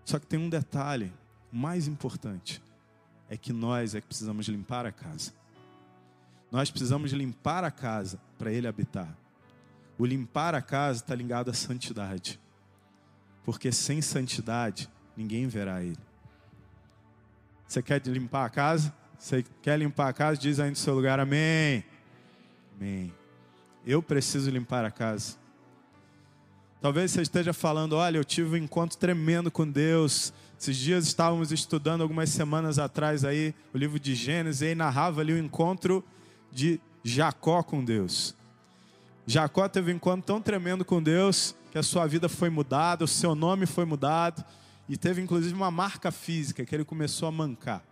Só 0.05 0.17
que 0.17 0.25
tem 0.25 0.39
um 0.39 0.49
detalhe: 0.49 1.11
mais 1.51 1.85
importante 1.85 2.63
é 3.29 3.35
que 3.35 3.51
nós 3.51 3.95
é 3.95 3.99
que 3.99 4.07
precisamos 4.07 4.47
limpar 4.47 4.85
a 4.85 4.93
casa. 4.93 5.33
Nós 6.49 6.71
precisamos 6.71 7.11
limpar 7.11 7.65
a 7.65 7.71
casa 7.71 8.17
para 8.37 8.49
Ele 8.49 8.65
habitar. 8.65 9.13
O 9.97 10.05
limpar 10.05 10.55
a 10.55 10.61
casa 10.61 11.01
está 11.01 11.13
ligado 11.13 11.51
à 11.51 11.53
santidade. 11.53 12.39
Porque 13.43 13.71
sem 13.71 14.01
santidade, 14.01 14.89
ninguém 15.15 15.47
verá 15.47 15.83
Ele. 15.83 15.97
Você 17.67 17.81
quer 17.81 18.05
limpar 18.05 18.45
a 18.45 18.49
casa? 18.49 18.93
Você 19.17 19.45
quer 19.61 19.79
limpar 19.79 20.09
a 20.09 20.13
casa? 20.13 20.39
Diz 20.39 20.59
aí 20.59 20.69
no 20.69 20.75
seu 20.75 20.93
lugar, 20.93 21.19
amém. 21.19 21.83
Amém. 22.75 23.13
Eu 23.85 24.03
preciso 24.03 24.49
limpar 24.49 24.83
a 24.83 24.91
casa. 24.91 25.37
Talvez 26.81 27.11
você 27.11 27.21
esteja 27.21 27.53
falando: 27.53 27.93
olha, 27.93 28.17
eu 28.17 28.25
tive 28.25 28.59
um 28.59 28.63
encontro 28.63 28.97
tremendo 28.97 29.51
com 29.51 29.69
Deus. 29.69 30.33
Esses 30.59 30.75
dias 30.77 31.07
estávamos 31.07 31.51
estudando 31.51 32.01
algumas 32.01 32.29
semanas 32.29 32.77
atrás 32.77 33.23
aí 33.23 33.55
o 33.73 33.77
livro 33.77 33.99
de 33.99 34.13
Gênesis 34.13 34.61
e 34.61 34.75
narrava 34.75 35.21
ali 35.21 35.33
o 35.33 35.37
encontro 35.37 36.03
de 36.51 36.79
Jacó 37.03 37.63
com 37.63 37.83
Deus. 37.83 38.35
Jacó 39.25 39.67
teve 39.69 39.91
um 39.91 39.95
encontro 39.95 40.25
tão 40.25 40.41
tremendo 40.41 40.83
com 40.83 41.01
Deus 41.01 41.55
que 41.71 41.77
a 41.77 41.83
sua 41.83 42.05
vida 42.07 42.27
foi 42.27 42.49
mudada, 42.49 43.05
o 43.05 43.07
seu 43.07 43.35
nome 43.35 43.65
foi 43.65 43.85
mudado 43.85 44.43
e 44.89 44.97
teve 44.97 45.21
inclusive 45.21 45.53
uma 45.53 45.71
marca 45.71 46.11
física 46.11 46.65
que 46.65 46.75
ele 46.75 46.83
começou 46.83 47.27
a 47.27 47.31
mancar. 47.31 47.83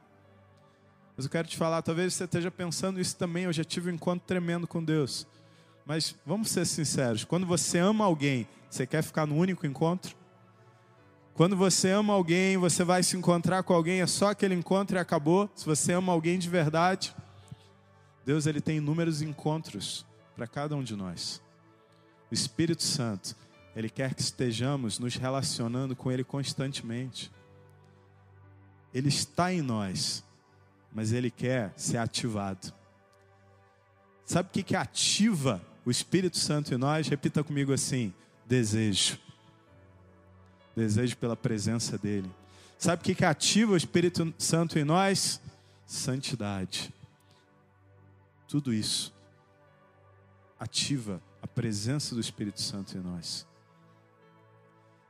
Mas 1.15 1.26
eu 1.26 1.32
quero 1.32 1.48
te 1.48 1.58
falar, 1.58 1.82
talvez 1.82 2.13
você 2.13 2.24
esteja 2.24 2.50
pensando 2.50 3.00
isso 3.00 3.15
também. 3.15 3.44
Eu 3.44 3.54
já 3.54 3.63
tive 3.63 3.92
um 3.92 3.94
encontro 3.94 4.26
tremendo 4.26 4.65
com 4.65 4.84
Deus. 4.84 5.28
Mas 5.86 6.15
vamos 6.26 6.50
ser 6.50 6.65
sinceros: 6.65 7.24
quando 7.26 7.46
você 7.46 7.78
ama 7.78 8.06
alguém 8.06 8.48
você 8.70 8.86
quer 8.86 9.02
ficar 9.02 9.26
no 9.26 9.36
único 9.36 9.65
encontro? 9.65 10.15
Quando 11.34 11.56
você 11.56 11.89
ama 11.89 12.13
alguém, 12.13 12.58
você 12.58 12.84
vai 12.84 13.02
se 13.02 13.18
encontrar 13.18 13.63
com 13.63 13.74
alguém, 13.74 14.02
é 14.02 14.08
só 14.08 14.30
aquele 14.30 14.54
encontro 14.54 14.98
e 14.98 15.00
acabou. 15.00 15.50
Se 15.56 15.65
você 15.65 15.94
ama 15.94 16.12
alguém 16.12 16.38
de 16.38 16.50
verdade, 16.50 17.15
Deus 18.26 18.46
ele 18.46 18.62
tem 18.62 18.78
inúmeros 18.78 19.22
encontros 19.22 20.06
para 20.39 20.47
cada 20.47 20.73
um 20.73 20.82
de 20.82 20.95
nós. 20.95 21.41
O 22.32 22.34
Espírito 22.34 22.82
Santo, 22.82 23.36
ele 23.75 23.89
quer 23.89 24.13
que 24.13 24.21
estejamos 24.21 24.97
nos 24.97 25.15
relacionando 25.15 25.97
com 25.97 26.10
ele 26.10 26.23
constantemente. 26.23 27.30
Ele 28.93 29.10
está 29.10 29.52
em 29.52 29.62
nós, 29.62 30.23
mas 30.93 31.12
ele 31.12 31.30
quer 31.30 31.73
ser 31.75 31.97
ativado. 31.97 32.73
Sabe 34.23 34.47
o 34.47 34.52
que, 34.54 34.63
que 34.63 34.78
ativa 34.78 35.62
o 35.84 35.91
Espírito 35.91 36.38
Santo 36.38 36.73
em 36.73 36.78
nós? 36.78 37.10
Repita 37.10 37.43
comigo 37.43 37.73
assim: 37.73 38.13
desejo. 38.45 39.19
Desejo 40.73 41.17
pela 41.17 41.36
presença 41.36 41.97
dEle. 41.97 42.32
Sabe 42.78 43.02
o 43.02 43.04
que, 43.04 43.13
que 43.13 43.25
ativa 43.25 43.73
o 43.73 43.78
Espírito 43.78 44.34
Santo 44.38 44.80
em 44.80 44.86
nós? 44.86 45.41
Santidade. 45.86 46.93
Tudo 48.47 48.73
isso 48.73 49.18
ativa 50.60 51.22
a 51.41 51.48
presença 51.48 52.13
do 52.13 52.22
Espírito 52.22 52.62
Santo 52.62 52.98
em 52.98 53.02
nós. 53.02 53.48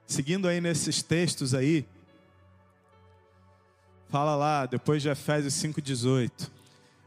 Seguindo 0.05 0.47
aí 0.47 0.61
nesses 0.61 1.01
textos 1.01 1.53
aí, 1.53 1.85
fala 4.09 4.35
lá, 4.35 4.65
depois 4.65 5.01
de 5.01 5.09
Efésios 5.09 5.53
5,18. 5.55 6.49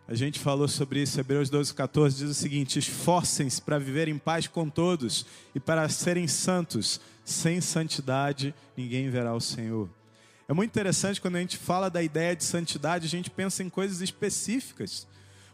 A 0.06 0.14
gente 0.14 0.38
falou 0.38 0.68
sobre 0.68 1.02
isso, 1.02 1.18
Hebreus 1.18 1.48
12, 1.48 1.72
14 1.74 2.16
diz 2.16 2.30
o 2.30 2.34
seguinte: 2.34 2.78
esforcem-se 2.78 3.62
para 3.62 3.78
viver 3.78 4.08
em 4.08 4.18
paz 4.18 4.46
com 4.46 4.68
todos 4.68 5.24
e 5.54 5.60
para 5.60 5.88
serem 5.88 6.26
santos. 6.26 7.00
Sem 7.24 7.60
santidade 7.60 8.54
ninguém 8.76 9.08
verá 9.08 9.32
o 9.32 9.40
Senhor. 9.40 9.88
É 10.48 10.52
muito 10.52 10.70
interessante 10.70 11.20
quando 11.20 11.36
a 11.36 11.40
gente 11.40 11.56
fala 11.56 11.88
da 11.88 12.02
ideia 12.02 12.34
de 12.34 12.44
santidade, 12.44 13.06
a 13.06 13.08
gente 13.08 13.30
pensa 13.30 13.62
em 13.62 13.70
coisas 13.70 14.00
específicas. 14.00 15.06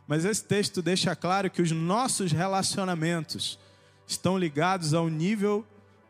Mas 0.08 0.24
esse 0.24 0.42
texto 0.42 0.80
deixa 0.80 1.14
claro 1.14 1.50
que 1.50 1.60
os 1.60 1.70
nossos 1.70 2.32
relacionamentos 2.32 3.58
estão 4.06 4.38
ligados 4.38 4.94
ao 4.94 5.06
nível 5.10 5.66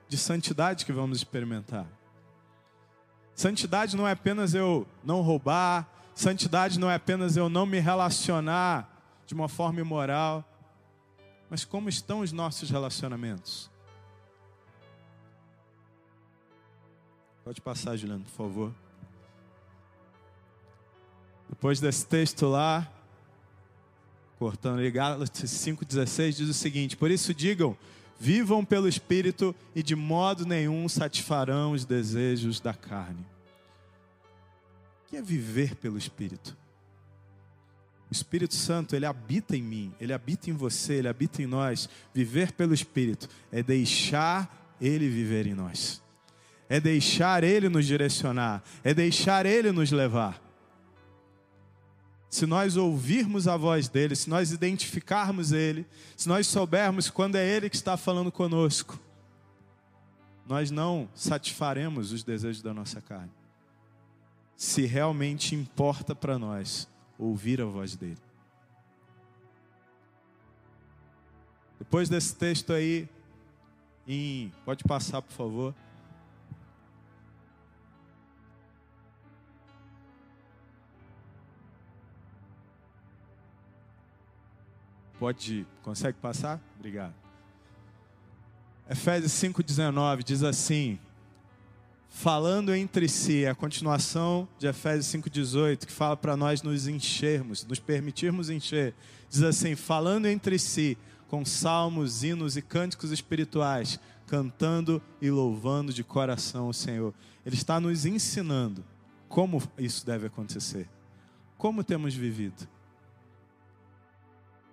de 0.09 0.17
santidade 0.17 0.87
que 0.87 0.93
vamos 0.93 1.19
experimentar. 1.19 1.85
Santidade 3.35 3.97
não 3.97 4.07
é 4.07 4.13
apenas 4.13 4.55
eu 4.55 4.87
não 5.03 5.21
roubar, 5.21 5.89
santidade 6.15 6.79
não 6.79 6.89
é 6.89 6.95
apenas 6.95 7.37
eu 7.37 7.49
não 7.49 7.67
me 7.67 7.81
relacionar 7.81 8.89
de 9.27 9.35
uma 9.35 9.49
forma 9.49 9.81
imoral, 9.81 10.45
mas 11.51 11.65
como 11.65 11.89
estão 11.89 12.21
os 12.21 12.31
nossos 12.31 12.71
relacionamentos? 12.71 13.69
Pode 17.45 17.61
passar, 17.61 17.97
Juliano, 17.97 18.25
por 18.25 18.31
favor. 18.31 18.75
Depois 21.49 21.81
desse 21.81 22.07
texto 22.07 22.47
lá, 22.47 22.87
cortando 24.39 24.79
ali, 24.79 24.91
Gálatas 24.91 25.51
5,16 25.51 26.33
diz 26.37 26.49
o 26.49 26.55
seguinte: 26.55 26.97
Por 26.97 27.11
isso 27.11 27.35
digam, 27.35 27.77
vivam 28.19 28.65
pelo 28.65 28.89
Espírito 28.89 29.55
e 29.75 29.83
de 29.83 29.95
modo 29.95 30.47
nenhum 30.47 30.89
satisfarão 30.89 31.73
os 31.73 31.85
desejos 31.85 32.61
da 32.61 32.73
carne. 32.73 33.25
O 35.05 35.11
que 35.11 35.17
é 35.17 35.23
viver 35.23 35.75
pelo 35.75 35.99
Espírito? 35.99 36.57
O 38.11 38.13
Espírito 38.13 38.55
Santo, 38.55 38.97
ele 38.97 39.05
habita 39.05 39.57
em 39.57 39.63
mim, 39.63 39.93
ele 40.01 40.13
habita 40.13 40.49
em 40.49 40.55
você, 40.55 40.95
ele 40.95 41.09
habita 41.09 41.43
em 41.43 41.47
nós. 41.47 41.89
Viver 42.15 42.53
pelo 42.53 42.73
Espírito 42.73 43.29
é 43.53 43.63
deixar 43.63 44.75
ele 44.81 45.09
viver 45.09 45.47
em 45.47 45.55
nós 45.55 46.01
é 46.69 46.79
deixar 46.79 47.43
Ele 47.43 47.69
nos 47.69 47.87
direcionar, 47.87 48.63
é 48.85 48.93
deixar 48.93 49.47
Ele 49.47 49.73
nos 49.73 49.91
levar. 49.91 50.41
Se 52.31 52.45
nós 52.45 52.77
ouvirmos 52.77 53.49
a 53.49 53.57
voz 53.57 53.89
dele, 53.89 54.15
se 54.15 54.29
nós 54.29 54.53
identificarmos 54.53 55.53
ele, 55.53 55.87
se 56.17 56.29
nós 56.29 56.47
soubermos 56.47 57.09
quando 57.09 57.37
é 57.37 57.47
ele 57.47 57.71
que 57.71 57.77
está 57.77 57.97
falando 57.97 58.31
conosco, 58.31 58.99
nós 60.47 60.71
não 60.71 61.09
satisfaremos 61.15 62.13
os 62.13 62.23
desejos 62.23 62.63
da 62.63 62.75
nossa 62.75 63.01
carne. 63.01 63.31
Se 64.57 64.85
realmente 64.85 65.55
importa 65.55 66.15
para 66.15 66.39
nós 66.39 66.89
ouvir 67.19 67.61
a 67.61 67.65
voz 67.65 67.97
dele. 67.97 68.19
Depois 71.79 72.09
desse 72.09 72.35
texto 72.35 72.73
aí, 72.73 73.09
em, 74.07 74.53
pode 74.65 74.85
passar 74.85 75.23
por 75.23 75.33
favor. 75.33 75.75
Pode, 85.19 85.67
consegue 85.83 86.17
passar? 86.19 86.61
Obrigado. 86.79 87.15
Efésios 88.89 89.33
5,19 89.33 90.23
diz 90.23 90.43
assim: 90.43 90.99
falando 92.09 92.75
entre 92.75 93.09
si, 93.09 93.47
a 93.47 93.55
continuação 93.55 94.49
de 94.59 94.67
Efésios 94.67 95.07
5,18, 95.07 95.87
que 95.87 95.93
fala 95.93 96.17
para 96.17 96.37
nós 96.37 96.63
nos 96.63 96.87
enchermos, 96.87 97.65
nos 97.65 97.79
permitirmos 97.79 98.49
encher, 98.49 98.95
diz 99.29 99.43
assim: 99.43 99.75
falando 99.75 100.27
entre 100.27 100.59
si, 100.59 100.97
com 101.29 101.45
salmos, 101.45 102.23
hinos 102.23 102.57
e 102.57 102.63
cânticos 102.63 103.11
espirituais, 103.11 103.99
cantando 104.27 105.03
e 105.21 105.31
louvando 105.31 105.93
de 105.93 106.05
coração 106.05 106.69
o 106.69 106.75
Senhor. 106.75 107.13
Ele 107.45 107.57
está 107.57 107.81
nos 107.81 108.07
ensinando 108.07 108.85
como 109.29 109.63
isso 109.77 110.07
deve 110.07 110.27
acontecer, 110.27 110.89
como 111.57 111.83
temos 111.83 112.15
vivido. 112.15 112.69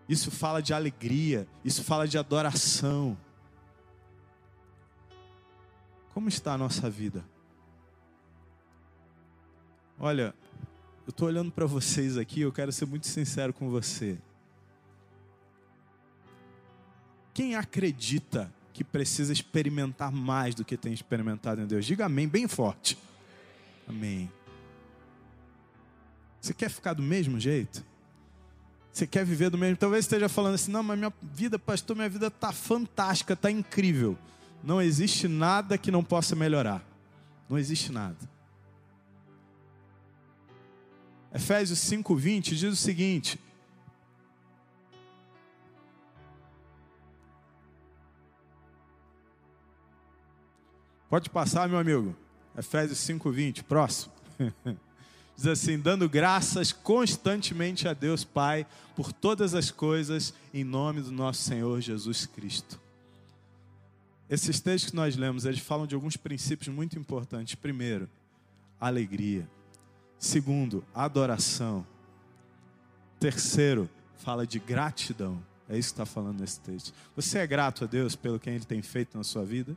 Isso 0.08 0.30
fala 0.30 0.62
de 0.62 0.74
alegria, 0.74 1.48
isso 1.64 1.84
fala 1.84 2.08
de 2.08 2.18
adoração. 2.18 3.18
Como 6.14 6.30
está 6.30 6.54
a 6.54 6.58
nossa 6.58 6.90
vida? 6.90 7.26
Olha, 10.00 10.34
eu 11.06 11.10
estou 11.10 11.28
olhando 11.28 11.52
para 11.52 11.66
vocês 11.66 12.18
aqui, 12.18 12.42
eu 12.42 12.52
quero 12.52 12.72
ser 12.72 12.86
muito 12.86 13.08
sincero 13.08 13.52
com 13.54 13.70
você. 13.70 14.18
Quem 17.34 17.56
acredita 17.56 18.54
que 18.72 18.84
precisa 18.84 19.34
experimentar 19.34 20.12
mais 20.12 20.56
do 20.56 20.64
que 20.64 20.78
tem 20.78 20.94
experimentado 20.94 21.62
em 21.62 21.66
Deus? 21.66 21.86
Diga 21.86 22.06
amém 22.06 22.28
bem 22.28 22.48
forte. 22.48 22.98
Amém. 23.88 24.32
Você 26.40 26.54
quer 26.54 26.70
ficar 26.70 26.94
do 26.94 27.04
mesmo 27.04 27.40
jeito? 27.40 27.84
Você 28.96 29.06
quer 29.06 29.26
viver 29.26 29.50
do 29.50 29.58
mesmo? 29.58 29.76
Talvez 29.76 30.06
esteja 30.06 30.30
falando 30.30 30.56
assim: 30.56 30.72
não, 30.72 30.82
mas 30.82 30.98
minha 30.98 31.14
vida, 31.22 31.60
pastor, 31.60 31.98
minha 31.98 32.08
vida 32.08 32.28
está 32.28 32.54
fantástica, 32.54 33.34
está 33.34 33.52
incrível. 33.52 34.18
Não 34.64 34.82
existe 34.82 35.28
nada 35.28 35.78
que 35.78 35.92
não 35.92 36.02
possa 36.02 36.34
melhorar. 36.34 36.82
Não 37.50 37.58
existe 37.58 37.92
nada. 37.92 38.16
Efésios 41.34 41.78
5:20 41.80 42.56
diz 42.56 42.72
o 42.72 42.76
seguinte: 42.78 43.38
Pode 51.10 51.30
passar, 51.30 51.68
meu 51.68 51.80
amigo. 51.80 52.16
Efésios 52.58 53.00
5:20, 53.00 53.62
próximo. 53.64 54.14
Diz 55.36 55.48
assim: 55.48 55.80
dando 55.80 56.08
graças 56.08 56.72
constantemente 56.72 57.88
a 57.88 57.94
Deus 57.94 58.24
Pai 58.24 58.66
por 58.96 59.12
todas 59.12 59.54
as 59.54 59.70
coisas, 59.70 60.34
em 60.54 60.64
nome 60.64 61.02
do 61.02 61.12
nosso 61.12 61.42
Senhor 61.42 61.82
Jesus 61.82 62.26
Cristo. 62.26 62.80
Esses 64.30 64.60
textos 64.60 64.92
que 64.92 64.96
nós 64.96 65.16
lemos, 65.16 65.46
eles 65.46 65.60
falam 65.60 65.86
de 65.86 65.94
alguns 65.94 66.18
princípios 66.18 66.74
muito 66.74 66.98
importantes. 66.98 67.56
Primeiro, 67.56 68.10
alegria. 68.80 69.48
Segundo, 70.18 70.84
adoração. 70.94 71.86
Terceiro, 73.20 73.90
fala 74.18 74.48
de 74.48 74.58
gratidão. 74.58 75.44
É 75.70 75.78
isso 75.78 75.90
que 75.90 76.02
está 76.02 76.06
falando 76.06 76.40
nesse 76.40 76.60
texto. 76.60 76.94
Você 77.16 77.40
é 77.40 77.48
grato 77.48 77.84
a 77.84 77.88
Deus 77.88 78.16
pelo 78.16 78.40
que 78.40 78.50
Ele 78.50 78.66
tem 78.66 78.82
feito 78.82 79.18
na 79.18 79.24
sua 79.24 79.44
vida? 79.44 79.76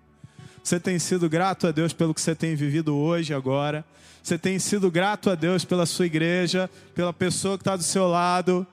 Você 0.69 0.79
tem 0.79 0.99
sido 0.99 1.31
grato 1.31 1.67
a 1.67 1.73
Deus 1.73 1.95
pelo 1.95 2.13
que 2.13 2.21
você 2.21 2.35
tem 2.35 2.55
vivido 2.55 2.95
hoje, 2.95 3.33
agora. 3.33 3.83
Você 4.23 4.37
tem 4.37 4.59
sido 4.59 4.91
grato 4.91 5.31
a 5.31 5.35
Deus 5.35 5.65
pela 5.65 5.87
sua 5.87 6.05
igreja, 6.05 6.69
pela 6.95 7.11
pessoa 7.11 7.57
que 7.57 7.63
está 7.63 7.75
do 7.75 7.83
seu 7.83 8.07
lado, 8.07 8.67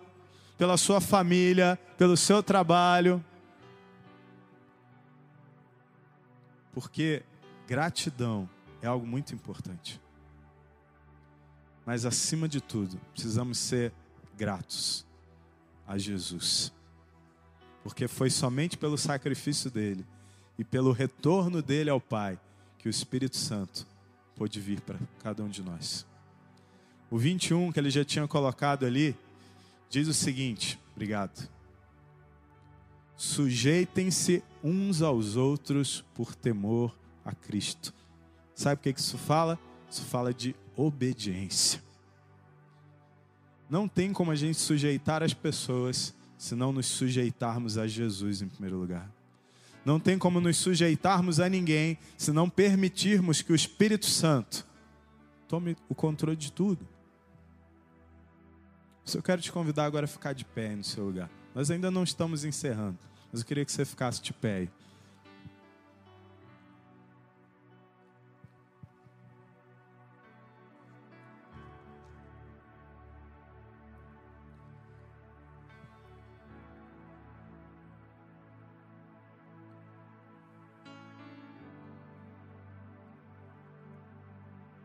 pela 0.57 0.75
sua 0.75 0.99
família, 0.99 1.79
pelo 1.97 2.17
seu 2.17 2.43
trabalho. 2.43 3.23
Porque 6.73 7.23
gratidão 7.65 8.49
é 8.81 8.87
algo 8.87 9.07
muito 9.07 9.33
importante. 9.33 10.01
Mas 11.85 12.03
acima 12.03 12.45
de 12.49 12.59
tudo, 12.59 12.99
precisamos 13.13 13.57
ser 13.57 13.93
gratos 14.37 15.05
a 15.87 15.97
Jesus. 15.97 16.73
Porque 17.85 18.05
foi 18.05 18.29
somente 18.29 18.77
pelo 18.77 18.97
sacrifício 18.97 19.71
dele 19.71 20.05
e 20.57 20.63
pelo 20.63 20.91
retorno 20.91 21.61
dele 21.61 21.89
ao 21.89 21.99
Pai, 21.99 22.39
que 22.77 22.87
o 22.87 22.89
Espírito 22.89 23.37
Santo 23.37 23.85
pôde 24.35 24.59
vir 24.59 24.81
para 24.81 24.99
cada 25.19 25.43
um 25.43 25.49
de 25.49 25.63
nós. 25.63 26.05
O 27.09 27.17
21 27.17 27.71
que 27.71 27.79
ele 27.79 27.89
já 27.89 28.03
tinha 28.03 28.27
colocado 28.27 28.85
ali 28.85 29.15
diz 29.89 30.07
o 30.07 30.13
seguinte: 30.13 30.79
obrigado. 30.93 31.49
Sujeitem-se 33.15 34.43
uns 34.63 35.01
aos 35.01 35.35
outros 35.35 36.03
por 36.13 36.35
temor 36.35 36.93
a 37.23 37.33
Cristo. 37.33 37.93
Sabe 38.53 38.75
o 38.75 38.83
que 38.83 38.99
isso 38.99 39.17
fala? 39.17 39.57
Isso 39.89 40.03
fala 40.03 40.33
de 40.33 40.55
obediência. 40.75 41.81
Não 43.69 43.87
tem 43.87 44.11
como 44.11 44.31
a 44.31 44.35
gente 44.35 44.59
sujeitar 44.59 45.23
as 45.23 45.33
pessoas 45.33 46.13
se 46.37 46.53
não 46.55 46.71
nos 46.71 46.85
sujeitarmos 46.87 47.77
a 47.77 47.87
Jesus 47.87 48.41
em 48.41 48.47
primeiro 48.47 48.77
lugar. 48.77 49.14
Não 49.85 49.99
tem 49.99 50.17
como 50.17 50.41
nos 50.41 50.57
sujeitarmos 50.57 51.39
a 51.39 51.47
ninguém 51.47 51.97
se 52.17 52.31
não 52.31 52.49
permitirmos 52.49 53.43
que 53.43 53.51
o 53.51 53.55
Espírito 53.55 54.07
Santo 54.07 54.65
tome 55.47 55.77
o 55.87 55.93
controle 55.93 56.35
de 56.35 56.51
tudo. 56.51 56.87
Eu 59.13 59.21
quero 59.21 59.41
te 59.41 59.51
convidar 59.51 59.85
agora 59.85 60.05
a 60.05 60.07
ficar 60.07 60.33
de 60.33 60.43
pé 60.43 60.75
no 60.75 60.83
seu 60.83 61.05
lugar. 61.05 61.29
Nós 61.53 61.69
ainda 61.69 61.91
não 61.91 62.03
estamos 62.03 62.43
encerrando, 62.43 62.97
mas 63.31 63.41
eu 63.41 63.47
queria 63.47 63.63
que 63.63 63.71
você 63.71 63.85
ficasse 63.85 64.21
de 64.21 64.33
pé 64.33 64.67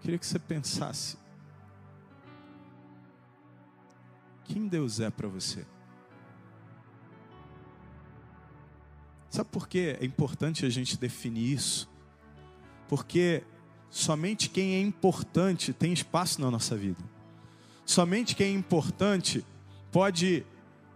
queria 0.00 0.18
que 0.18 0.26
você 0.26 0.38
pensasse: 0.38 1.16
quem 4.44 4.66
Deus 4.66 5.00
é 5.00 5.10
para 5.10 5.28
você? 5.28 5.64
Sabe 9.28 9.48
por 9.50 9.68
que 9.68 9.96
é 10.00 10.04
importante 10.04 10.66
a 10.66 10.68
gente 10.68 10.98
definir 10.98 11.52
isso? 11.52 11.88
Porque 12.88 13.44
somente 13.88 14.50
quem 14.50 14.74
é 14.74 14.80
importante 14.80 15.72
tem 15.72 15.92
espaço 15.92 16.40
na 16.40 16.50
nossa 16.50 16.76
vida. 16.76 17.02
Somente 17.86 18.34
quem 18.34 18.48
é 18.48 18.52
importante 18.52 19.44
pode 19.92 20.44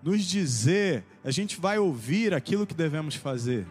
nos 0.02 0.24
dizer, 0.24 1.04
a 1.24 1.30
gente 1.30 1.60
vai 1.60 1.78
ouvir 1.78 2.34
aquilo 2.34 2.66
que 2.66 2.74
devemos 2.74 3.14
fazer. 3.14 3.66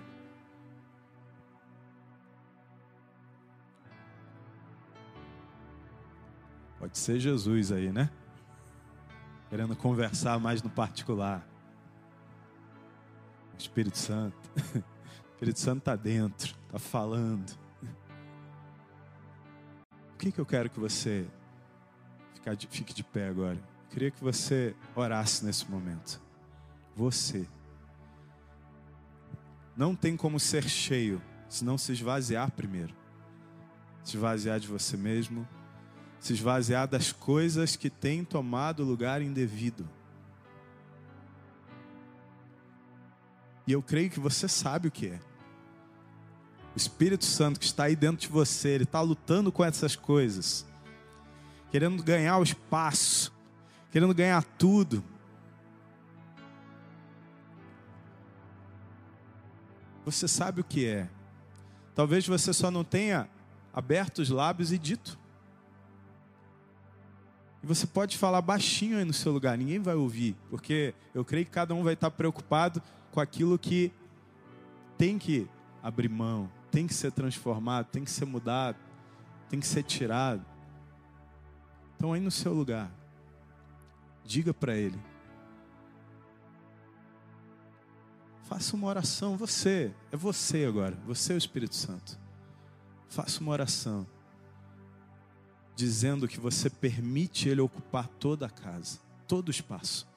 Pode 6.94 7.00
ser 7.00 7.20
Jesus 7.20 7.72
aí, 7.72 7.92
né? 7.92 8.08
Querendo 9.50 9.76
conversar 9.76 10.40
mais 10.40 10.62
no 10.62 10.70
particular. 10.70 11.44
O 13.52 13.58
Espírito 13.58 13.98
Santo. 13.98 14.38
O 15.26 15.46
Espírito 15.46 15.60
Santo 15.60 15.80
está 15.80 15.96
dentro, 15.96 16.56
está 16.68 16.80
falando. 16.80 17.58
O 20.14 20.18
que, 20.20 20.32
que 20.32 20.40
eu 20.40 20.46
quero 20.46 20.70
que 20.70 20.80
você 20.80 21.28
fique 22.70 22.94
de 22.94 23.04
pé 23.04 23.28
agora? 23.28 23.56
Eu 23.56 23.90
queria 23.90 24.12
que 24.12 24.24
você 24.24 24.74
orasse 24.96 25.44
nesse 25.44 25.70
momento. 25.70 26.22
Você. 26.96 27.46
Não 29.76 29.96
tem 29.96 30.16
como 30.16 30.40
ser 30.40 30.70
cheio 30.70 31.22
se 31.50 31.66
não 31.66 31.78
se 31.78 31.92
esvaziar 31.92 32.52
primeiro. 32.52 32.96
Se 34.04 34.16
esvaziar 34.16 34.60
de 34.60 34.68
você 34.68 34.96
mesmo, 34.96 35.46
se 36.24 36.32
esvaziar 36.32 36.88
das 36.88 37.12
coisas 37.12 37.76
que 37.76 37.90
têm 37.90 38.24
tomado 38.24 38.82
lugar 38.82 39.22
indevido. 39.22 39.86
E 43.68 43.74
eu 43.74 43.84
creio 43.84 44.10
que 44.10 44.22
você 44.22 44.48
sabe 44.48 44.88
o 44.88 44.92
que 44.92 45.08
é. 45.08 45.20
O 46.74 46.78
Espírito 46.78 47.26
Santo 47.26 47.60
que 47.60 47.66
está 47.66 47.84
aí 47.84 47.96
dentro 47.96 48.22
de 48.22 48.30
você, 48.30 48.70
ele 48.70 48.86
está 48.86 49.02
lutando 49.02 49.52
com 49.52 49.66
essas 49.66 49.98
coisas, 49.98 50.66
querendo 51.70 52.02
ganhar 52.02 52.38
o 52.38 52.44
espaço, 52.44 53.34
querendo 53.92 54.14
ganhar 54.14 54.42
tudo. 54.58 55.04
Você 60.06 60.26
sabe 60.26 60.62
o 60.62 60.64
que 60.64 60.88
é. 60.88 61.10
Talvez 61.94 62.26
você 62.26 62.54
só 62.54 62.72
não 62.72 62.86
tenha 62.86 63.28
aberto 63.74 64.20
os 64.20 64.30
lábios 64.30 64.72
e 64.72 64.78
dito. 64.78 65.22
E 67.64 67.66
você 67.66 67.88
pode 67.88 68.18
falar 68.18 68.42
baixinho 68.42 68.98
aí 68.98 69.06
no 69.06 69.14
seu 69.14 69.32
lugar, 69.32 69.58
ninguém 69.58 69.80
vai 69.80 69.96
ouvir, 69.96 70.36
porque 70.50 70.94
eu 71.16 71.24
creio 71.24 71.46
que 71.46 71.52
cada 71.52 71.74
um 71.74 71.82
vai 71.82 71.94
estar 71.94 72.12
preocupado 72.12 72.82
com 73.10 73.22
aquilo 73.22 73.58
que 73.58 73.90
tem 74.98 75.18
que 75.18 75.48
abrir 75.82 76.10
mão, 76.10 76.52
tem 76.70 76.86
que 76.86 76.94
ser 76.94 77.14
transformado, 77.14 77.86
tem 77.86 78.04
que 78.04 78.12
ser 78.12 78.26
mudado, 78.26 78.78
tem 79.50 79.62
que 79.62 79.68
ser 79.68 79.82
tirado. 79.84 80.46
Então, 81.96 82.12
aí 82.12 82.20
no 82.20 82.32
seu 82.32 82.54
lugar, 82.54 82.92
diga 84.26 84.54
para 84.54 84.76
Ele. 84.76 85.00
Faça 88.44 88.76
uma 88.76 88.88
oração, 88.88 89.38
você, 89.38 89.94
é 90.12 90.18
você 90.18 90.66
agora, 90.66 90.98
você 91.06 91.32
é 91.32 91.36
o 91.36 91.38
Espírito 91.38 91.76
Santo. 91.76 92.20
Faça 93.08 93.40
uma 93.40 93.54
oração, 93.54 94.06
dizendo 95.76 96.28
que 96.28 96.40
você 96.40 96.70
permite 96.70 97.50
Ele 97.50 97.62
ocupar 97.62 98.08
toda 98.08 98.46
a 98.46 98.50
casa, 98.50 99.00
todo 99.28 99.48
o 99.48 99.52
espaço. 99.52 100.08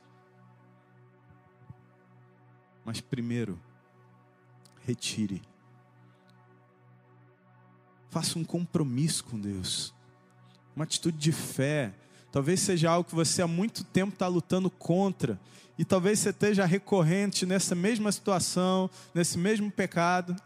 Mas 2.84 3.00
primeiro, 3.00 3.60
retire. 4.84 5.42
Faça 8.10 8.38
um 8.38 8.44
compromisso 8.44 9.24
com 9.24 9.38
Deus. 9.38 9.92
Uma 10.74 10.84
atitude 10.84 11.18
de 11.18 11.32
fé. 11.32 11.92
Talvez 12.30 12.60
seja 12.60 12.90
algo 12.90 13.08
que 13.08 13.14
você 13.14 13.42
há 13.42 13.46
muito 13.48 13.82
tempo 13.82 14.12
está 14.12 14.28
lutando 14.28 14.70
contra. 14.70 15.40
E 15.78 15.84
talvez 15.84 16.20
você 16.20 16.30
esteja 16.30 16.64
recorrente 16.64 17.44
nessa 17.44 17.74
mesma 17.74 18.10
situação, 18.12 18.88
nesse 19.12 19.36
mesmo 19.36 19.70
pecado. 19.70 20.36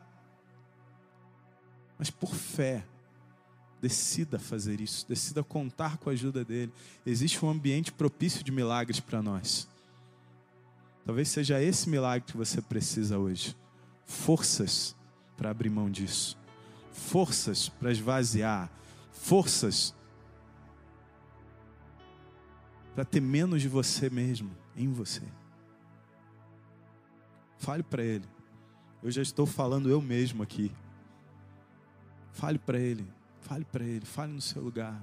Mas 1.99 2.11
por 2.11 2.35
fé, 2.35 2.85
decida 3.81 4.38
fazer 4.38 4.81
isso, 4.81 5.07
decida 5.09 5.43
contar 5.43 5.97
com 5.97 6.11
a 6.11 6.12
ajuda 6.12 6.45
dele. 6.45 6.73
Existe 7.05 7.45
um 7.45 7.51
ambiente 7.51 7.90
propício 7.93 8.45
de 8.45 8.53
milagres 8.53 9.01
para 9.01 9.23
nós. 9.23 9.69
Talvez 11.05 11.29
seja 11.29 11.62
esse 11.62 11.88
milagre 11.88 12.31
que 12.31 12.37
você 12.37 12.61
precisa 12.61 13.19
hoje. 13.19 13.57
Forças 14.05 14.95
para 15.37 15.51
abrir 15.51 15.71
mão 15.71 15.90
disso. 15.90 16.38
Forças 16.93 17.69
para 17.69 17.90
esvaziar. 17.90 18.71
Forças 19.12 19.95
para 22.95 23.05
ter 23.05 23.21
menos 23.21 23.62
de 23.62 23.69
você 23.69 24.11
mesmo 24.11 24.51
em 24.77 24.93
você. 24.93 25.23
Fale 27.59 27.83
para 27.83 28.03
ele. 28.03 28.25
Eu 29.03 29.11
já 29.11 29.23
estou 29.23 29.47
falando 29.47 29.88
eu 29.88 30.01
mesmo 30.03 30.43
aqui. 30.43 30.71
Fale 32.33 32.59
para 32.59 32.79
ele. 32.79 33.07
Fale 33.50 33.64
para 33.64 33.82
ele. 33.82 34.06
Fale 34.06 34.32
no 34.32 34.40
seu 34.40 34.62
lugar. 34.62 35.02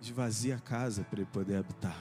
esvazia 0.00 0.54
a 0.54 0.60
casa 0.60 1.02
para 1.02 1.20
ele 1.20 1.28
poder 1.32 1.56
habitar. 1.56 2.00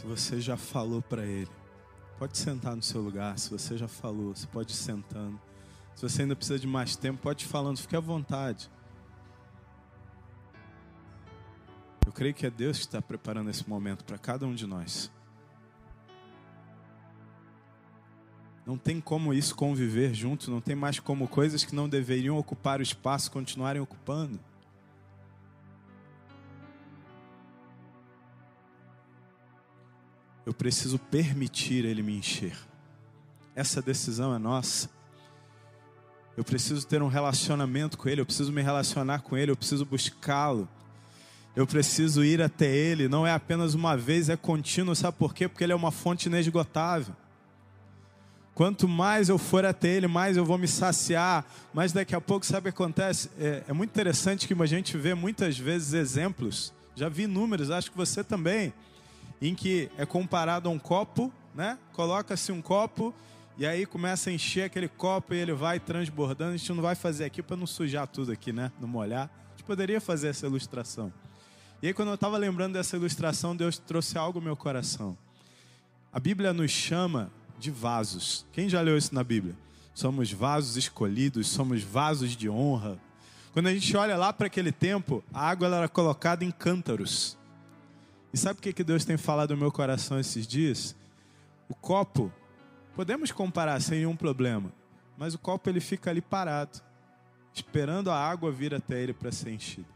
Se 0.00 0.06
você 0.06 0.40
já 0.40 0.56
falou 0.56 1.02
para 1.02 1.26
ele, 1.26 1.50
pode 2.18 2.38
sentar 2.38 2.74
no 2.74 2.82
seu 2.82 3.02
lugar. 3.02 3.38
Se 3.38 3.50
você 3.50 3.76
já 3.76 3.86
falou, 3.86 4.34
você 4.34 4.46
pode 4.46 4.72
ir 4.72 4.76
sentando. 4.76 5.38
Se 5.94 6.00
você 6.00 6.22
ainda 6.22 6.34
precisa 6.34 6.58
de 6.58 6.66
mais 6.66 6.96
tempo, 6.96 7.20
pode 7.20 7.44
ir 7.44 7.48
falando, 7.48 7.76
fique 7.76 7.94
à 7.94 8.00
vontade. 8.00 8.70
Eu 12.06 12.12
creio 12.12 12.32
que 12.32 12.46
é 12.46 12.50
Deus 12.50 12.78
que 12.78 12.86
está 12.86 13.02
preparando 13.02 13.50
esse 13.50 13.68
momento 13.68 14.02
para 14.02 14.16
cada 14.16 14.46
um 14.46 14.54
de 14.54 14.66
nós. 14.66 15.12
Não 18.64 18.78
tem 18.78 19.02
como 19.02 19.34
isso 19.34 19.54
conviver 19.54 20.14
junto, 20.14 20.50
não 20.50 20.62
tem 20.62 20.74
mais 20.74 20.98
como 20.98 21.28
coisas 21.28 21.62
que 21.62 21.74
não 21.74 21.90
deveriam 21.90 22.38
ocupar 22.38 22.80
o 22.80 22.82
espaço 22.82 23.30
continuarem 23.30 23.82
ocupando. 23.82 24.40
Eu 30.44 30.54
preciso 30.54 30.98
permitir 30.98 31.84
Ele 31.84 32.02
me 32.02 32.16
encher. 32.16 32.56
Essa 33.54 33.82
decisão 33.82 34.34
é 34.34 34.38
nossa. 34.38 34.88
Eu 36.36 36.44
preciso 36.44 36.86
ter 36.86 37.02
um 37.02 37.08
relacionamento 37.08 37.98
com 37.98 38.08
Ele, 38.08 38.20
eu 38.20 38.26
preciso 38.26 38.52
me 38.52 38.62
relacionar 38.62 39.20
com 39.20 39.36
Ele, 39.36 39.50
eu 39.50 39.56
preciso 39.56 39.84
buscá-lo. 39.84 40.68
Eu 41.54 41.66
preciso 41.66 42.24
ir 42.24 42.40
até 42.40 42.66
Ele, 42.66 43.08
não 43.08 43.26
é 43.26 43.32
apenas 43.32 43.74
uma 43.74 43.96
vez, 43.96 44.28
é 44.28 44.36
contínuo, 44.36 44.94
sabe 44.94 45.16
por 45.18 45.34
quê? 45.34 45.48
Porque 45.48 45.64
Ele 45.64 45.72
é 45.72 45.76
uma 45.76 45.90
fonte 45.90 46.26
inesgotável. 46.26 47.14
Quanto 48.54 48.86
mais 48.86 49.28
eu 49.28 49.38
for 49.38 49.64
até 49.64 49.88
Ele, 49.88 50.06
mais 50.06 50.36
eu 50.36 50.44
vou 50.44 50.58
me 50.58 50.68
saciar. 50.68 51.44
Mas 51.74 51.92
daqui 51.92 52.14
a 52.14 52.20
pouco, 52.20 52.46
sabe 52.46 52.68
o 52.68 52.72
que 52.72 52.82
acontece? 52.82 53.30
É, 53.38 53.64
é 53.68 53.72
muito 53.72 53.90
interessante 53.90 54.46
que 54.46 54.54
a 54.54 54.66
gente 54.66 54.96
vê 54.96 55.14
muitas 55.14 55.58
vezes 55.58 55.92
exemplos, 55.92 56.72
já 56.94 57.08
vi 57.08 57.26
números, 57.26 57.70
acho 57.70 57.90
que 57.90 57.96
você 57.96 58.22
também 58.22 58.72
em 59.40 59.54
que 59.54 59.90
é 59.96 60.04
comparado 60.04 60.68
a 60.68 60.72
um 60.72 60.78
copo, 60.78 61.32
né? 61.54 61.78
Coloca-se 61.92 62.52
um 62.52 62.60
copo 62.62 63.14
E 63.60 63.66
aí 63.66 63.84
começa 63.84 64.30
a 64.30 64.32
encher 64.32 64.64
aquele 64.64 64.88
copo 64.88 65.34
e 65.34 65.38
ele 65.38 65.52
vai 65.52 65.78
transbordando. 65.78 66.54
A 66.54 66.56
gente 66.56 66.72
não 66.72 66.80
vai 66.80 66.94
fazer 66.94 67.26
aqui 67.26 67.42
para 67.42 67.58
não 67.58 67.66
sujar 67.66 68.06
tudo 68.06 68.32
aqui, 68.32 68.54
né? 68.54 68.72
Não 68.80 68.88
molhar. 68.88 69.30
A 69.48 69.50
gente 69.50 69.64
poderia 69.64 70.00
fazer 70.00 70.28
essa 70.28 70.46
ilustração. 70.46 71.12
E 71.82 71.88
aí, 71.88 71.92
quando 71.92 72.08
eu 72.08 72.14
estava 72.14 72.38
lembrando 72.38 72.72
dessa 72.72 72.96
ilustração, 72.96 73.54
Deus 73.54 73.76
trouxe 73.76 74.16
algo 74.16 74.38
ao 74.38 74.42
meu 74.42 74.56
coração. 74.56 75.14
A 76.10 76.18
Bíblia 76.18 76.54
nos 76.54 76.70
chama 76.70 77.30
de 77.58 77.70
vasos. 77.70 78.46
Quem 78.50 78.66
já 78.66 78.80
leu 78.80 78.96
isso 78.96 79.14
na 79.14 79.22
Bíblia? 79.22 79.54
Somos 79.92 80.32
vasos 80.32 80.78
escolhidos, 80.78 81.46
somos 81.48 81.82
vasos 81.82 82.34
de 82.34 82.48
honra. 82.48 82.98
Quando 83.52 83.66
a 83.66 83.74
gente 83.74 83.94
olha 83.94 84.16
lá 84.16 84.32
para 84.32 84.46
aquele 84.46 84.72
tempo, 84.72 85.22
a 85.34 85.50
água 85.50 85.68
era 85.68 85.86
colocada 85.86 86.46
em 86.46 86.50
cântaros. 86.50 87.36
E 88.32 88.38
sabe 88.38 88.58
o 88.58 88.62
que, 88.62 88.72
que 88.72 88.84
Deus 88.84 89.04
tem 89.04 89.16
falado 89.16 89.50
no 89.50 89.60
meu 89.60 89.72
coração 89.72 90.18
esses 90.18 90.46
dias? 90.46 90.94
O 91.68 91.74
copo, 91.74 92.32
podemos 92.94 93.32
comparar 93.32 93.80
sem 93.80 93.98
nenhum 93.98 94.16
problema, 94.16 94.72
mas 95.16 95.34
o 95.34 95.38
copo 95.38 95.68
ele 95.68 95.80
fica 95.80 96.10
ali 96.10 96.20
parado, 96.20 96.80
esperando 97.52 98.10
a 98.10 98.16
água 98.16 98.52
vir 98.52 98.74
até 98.74 99.00
ele 99.02 99.12
para 99.12 99.32
ser 99.32 99.50
enchida. 99.50 99.88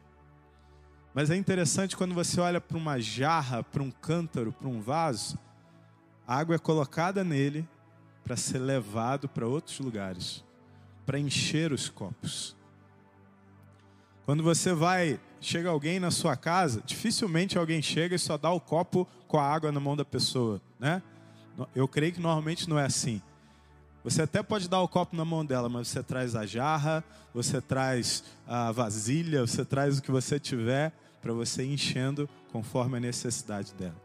Mas 1.14 1.30
é 1.30 1.36
interessante 1.36 1.96
quando 1.96 2.12
você 2.12 2.40
olha 2.40 2.60
para 2.60 2.76
uma 2.76 3.00
jarra, 3.00 3.62
para 3.62 3.82
um 3.82 3.90
cântaro, 3.90 4.52
para 4.52 4.68
um 4.68 4.80
vaso, 4.80 5.38
a 6.26 6.36
água 6.36 6.56
é 6.56 6.58
colocada 6.58 7.22
nele 7.22 7.68
para 8.24 8.36
ser 8.36 8.58
levado 8.58 9.28
para 9.28 9.46
outros 9.46 9.78
lugares, 9.78 10.42
para 11.06 11.18
encher 11.18 11.72
os 11.72 11.88
copos. 11.88 12.56
Quando 14.24 14.42
você 14.42 14.72
vai, 14.72 15.20
chega 15.46 15.68
alguém 15.68 16.00
na 16.00 16.10
sua 16.10 16.36
casa, 16.36 16.82
dificilmente 16.84 17.58
alguém 17.58 17.82
chega 17.82 18.14
e 18.16 18.18
só 18.18 18.36
dá 18.36 18.50
o 18.50 18.60
copo 18.60 19.06
com 19.28 19.38
a 19.38 19.46
água 19.46 19.70
na 19.70 19.80
mão 19.80 19.96
da 19.96 20.04
pessoa, 20.04 20.60
né? 20.78 21.02
Eu 21.74 21.86
creio 21.86 22.12
que 22.12 22.20
normalmente 22.20 22.68
não 22.68 22.78
é 22.78 22.84
assim. 22.84 23.22
Você 24.02 24.22
até 24.22 24.42
pode 24.42 24.68
dar 24.68 24.80
o 24.80 24.88
copo 24.88 25.16
na 25.16 25.24
mão 25.24 25.44
dela, 25.44 25.68
mas 25.68 25.88
você 25.88 26.02
traz 26.02 26.36
a 26.36 26.44
jarra, 26.44 27.02
você 27.32 27.60
traz 27.60 28.24
a 28.46 28.70
vasilha, 28.70 29.40
você 29.40 29.64
traz 29.64 29.98
o 29.98 30.02
que 30.02 30.10
você 30.10 30.38
tiver 30.38 30.92
para 31.22 31.32
você 31.32 31.64
ir 31.64 31.72
enchendo 31.72 32.28
conforme 32.52 32.98
a 32.98 33.00
necessidade 33.00 33.72
dela. 33.74 33.96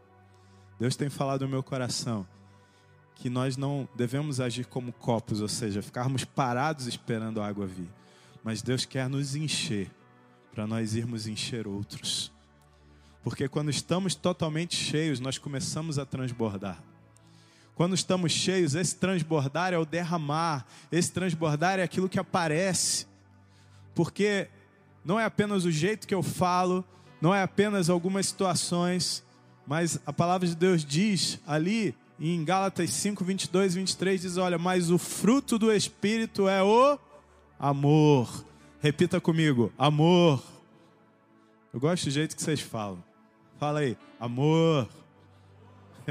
Deus 0.78 0.96
tem 0.96 1.10
falado 1.10 1.42
no 1.42 1.48
meu 1.48 1.62
coração 1.62 2.26
que 3.14 3.28
nós 3.28 3.58
não 3.58 3.86
devemos 3.94 4.40
agir 4.40 4.64
como 4.64 4.92
copos, 4.92 5.42
ou 5.42 5.48
seja, 5.48 5.82
ficarmos 5.82 6.24
parados 6.24 6.86
esperando 6.86 7.42
a 7.42 7.46
água 7.46 7.66
vir. 7.66 7.90
Mas 8.42 8.62
Deus 8.62 8.86
quer 8.86 9.06
nos 9.06 9.36
encher 9.36 9.90
para 10.52 10.66
nós 10.66 10.94
irmos 10.94 11.26
encher 11.26 11.66
outros. 11.66 12.32
Porque 13.22 13.48
quando 13.48 13.70
estamos 13.70 14.14
totalmente 14.14 14.74
cheios, 14.74 15.20
nós 15.20 15.38
começamos 15.38 15.98
a 15.98 16.06
transbordar. 16.06 16.82
Quando 17.74 17.94
estamos 17.94 18.32
cheios, 18.32 18.74
esse 18.74 18.96
transbordar 18.96 19.72
é 19.72 19.78
o 19.78 19.86
derramar, 19.86 20.66
esse 20.90 21.12
transbordar 21.12 21.78
é 21.78 21.82
aquilo 21.82 22.08
que 22.08 22.18
aparece. 22.18 23.06
Porque 23.94 24.48
não 25.04 25.18
é 25.18 25.24
apenas 25.24 25.64
o 25.64 25.70
jeito 25.70 26.06
que 26.06 26.14
eu 26.14 26.22
falo, 26.22 26.84
não 27.20 27.34
é 27.34 27.42
apenas 27.42 27.88
algumas 27.88 28.26
situações, 28.26 29.24
mas 29.66 29.98
a 30.04 30.12
palavra 30.12 30.46
de 30.46 30.54
Deus 30.54 30.84
diz 30.84 31.38
ali 31.46 31.94
em 32.18 32.44
Gálatas 32.44 32.90
5, 32.90 33.24
22 33.24 33.74
e 33.74 33.78
23 33.78 34.20
diz: 34.20 34.36
Olha, 34.36 34.58
mas 34.58 34.90
o 34.90 34.98
fruto 34.98 35.58
do 35.58 35.72
Espírito 35.72 36.48
é 36.48 36.62
o 36.62 36.98
amor. 37.58 38.44
Repita 38.80 39.20
comigo: 39.20 39.72
amor. 39.78 40.42
Eu 41.72 41.78
gosto 41.78 42.04
do 42.04 42.10
jeito 42.10 42.34
que 42.34 42.42
vocês 42.42 42.60
falam. 42.60 43.02
Fala 43.58 43.80
aí, 43.80 43.96
amor. 44.18 44.88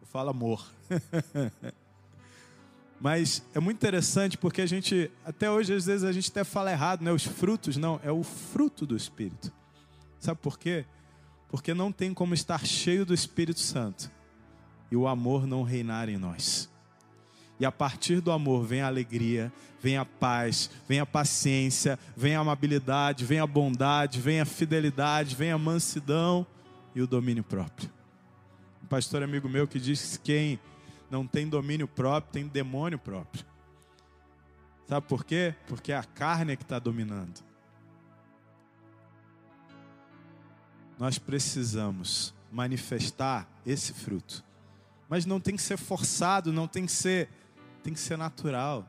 Eu 0.00 0.06
falo 0.06 0.30
amor. 0.30 0.64
Mas 3.00 3.42
é 3.54 3.60
muito 3.60 3.76
interessante 3.76 4.36
porque 4.36 4.60
a 4.60 4.66
gente, 4.66 5.10
até 5.24 5.50
hoje, 5.50 5.74
às 5.74 5.86
vezes 5.86 6.04
a 6.04 6.12
gente 6.12 6.30
até 6.30 6.44
fala 6.44 6.70
errado, 6.70 7.02
né? 7.02 7.12
Os 7.12 7.24
frutos, 7.24 7.76
não, 7.76 8.00
é 8.02 8.10
o 8.10 8.22
fruto 8.22 8.86
do 8.86 8.96
Espírito. 8.96 9.52
Sabe 10.18 10.40
por 10.40 10.58
quê? 10.58 10.84
porque 11.48 11.72
não 11.72 11.90
tem 11.90 12.12
como 12.12 12.34
estar 12.34 12.64
cheio 12.64 13.04
do 13.04 13.14
Espírito 13.14 13.60
Santo 13.60 14.10
e 14.90 14.96
o 14.96 15.08
amor 15.08 15.46
não 15.46 15.62
reinar 15.62 16.08
em 16.08 16.18
nós. 16.18 16.70
E 17.60 17.66
a 17.66 17.72
partir 17.72 18.20
do 18.20 18.30
amor 18.30 18.64
vem 18.64 18.80
a 18.80 18.86
alegria, 18.86 19.52
vem 19.80 19.96
a 19.96 20.04
paz, 20.04 20.70
vem 20.88 21.00
a 21.00 21.06
paciência, 21.06 21.98
vem 22.16 22.36
a 22.36 22.40
amabilidade, 22.40 23.24
vem 23.24 23.40
a 23.40 23.46
bondade, 23.46 24.20
vem 24.20 24.40
a 24.40 24.44
fidelidade, 24.44 25.34
vem 25.34 25.50
a 25.50 25.58
mansidão 25.58 26.46
e 26.94 27.02
o 27.02 27.06
domínio 27.06 27.42
próprio. 27.42 27.90
Um 28.82 28.86
pastor 28.86 29.22
amigo 29.22 29.48
meu 29.48 29.66
que 29.66 29.80
diz 29.80 30.16
que 30.16 30.32
quem 30.32 30.60
não 31.10 31.26
tem 31.26 31.48
domínio 31.48 31.88
próprio 31.88 32.32
tem 32.32 32.46
demônio 32.46 32.98
próprio. 32.98 33.44
Sabe 34.86 35.06
por 35.06 35.24
quê? 35.24 35.54
Porque 35.66 35.92
é 35.92 35.96
a 35.96 36.04
carne 36.04 36.56
que 36.56 36.62
está 36.62 36.78
dominando. 36.78 37.48
nós 40.98 41.18
precisamos 41.18 42.34
manifestar 42.50 43.48
esse 43.64 43.92
fruto. 43.92 44.44
Mas 45.08 45.24
não 45.24 45.38
tem 45.38 45.54
que 45.54 45.62
ser 45.62 45.78
forçado, 45.78 46.52
não 46.52 46.66
tem 46.66 46.84
que 46.84 46.92
ser, 46.92 47.28
tem 47.88 47.94
que 47.94 48.00
ser 48.00 48.18
natural. 48.18 48.86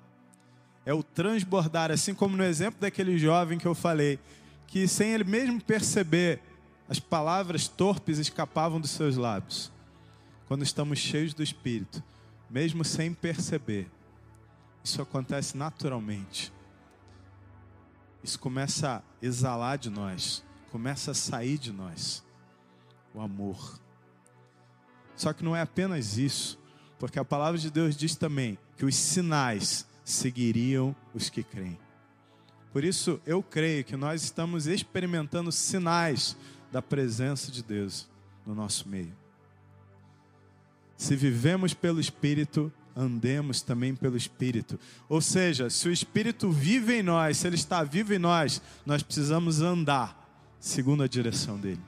É 0.86 0.94
o 0.94 1.02
transbordar, 1.02 1.90
assim 1.90 2.14
como 2.14 2.36
no 2.36 2.44
exemplo 2.44 2.82
daquele 2.82 3.18
jovem 3.18 3.58
que 3.58 3.66
eu 3.66 3.74
falei, 3.74 4.20
que 4.68 4.90
sem 4.90 5.14
ele 5.14 5.24
mesmo 5.24 5.62
perceber, 5.62 6.42
as 6.90 7.00
palavras 7.00 7.70
torpes 7.70 8.18
escapavam 8.18 8.78
dos 8.78 8.92
seus 8.92 9.16
lábios. 9.16 9.72
Quando 10.50 10.64
estamos 10.64 11.00
cheios 11.00 11.34
do 11.34 11.42
Espírito, 11.42 12.04
mesmo 12.50 12.84
sem 12.84 13.14
perceber, 13.14 13.90
isso 14.84 15.02
acontece 15.02 15.56
naturalmente. 15.56 16.52
Isso 18.22 18.38
começa 18.38 18.98
a 18.98 19.26
exalar 19.26 19.78
de 19.78 19.90
nós 19.90 20.44
começa 20.72 21.12
a 21.12 21.16
sair 21.16 21.58
de 21.58 21.72
nós 21.72 22.24
o 23.12 23.20
amor. 23.20 23.80
Só 25.16 25.34
que 25.34 25.44
não 25.44 25.56
é 25.56 25.62
apenas 25.62 26.16
isso, 26.20 26.60
porque 27.00 27.18
a 27.18 27.26
palavra 27.26 27.58
de 27.58 27.72
Deus 27.72 27.98
diz 27.98 28.16
também 28.16 28.56
que 28.80 28.86
os 28.86 28.96
sinais 28.96 29.86
seguiriam 30.06 30.96
os 31.14 31.30
que 31.30 31.44
creem. 31.44 31.78
Por 32.72 32.82
isso, 32.86 33.20
eu 33.26 33.44
creio 33.44 33.84
que 33.84 33.98
nós 33.98 34.24
estamos 34.24 34.68
experimentando 34.68 35.52
sinais 35.52 36.38
da 36.72 36.82
presença 36.82 37.52
de 37.52 37.62
Deus 37.62 38.08
no 38.46 38.56
nosso 38.56 38.88
meio. 38.88 39.12
Se 40.96 41.14
vivemos 41.14 41.74
pelo 41.74 42.00
Espírito, 42.00 42.72
andemos 42.96 43.62
também 43.62 43.94
pelo 43.94 44.16
Espírito. 44.16 44.80
Ou 45.10 45.20
seja, 45.20 45.70
se 45.70 45.90
o 45.90 45.92
Espírito 45.92 46.50
vive 46.50 47.00
em 47.00 47.04
nós, 47.04 47.36
se 47.36 47.48
ele 47.48 47.56
está 47.56 47.84
vivo 47.84 48.14
em 48.14 48.20
nós, 48.20 48.62
nós 48.86 49.04
precisamos 49.04 49.60
andar 49.62 50.16
segundo 50.58 51.04
a 51.04 51.08
direção 51.08 51.60
dele. 51.60 51.82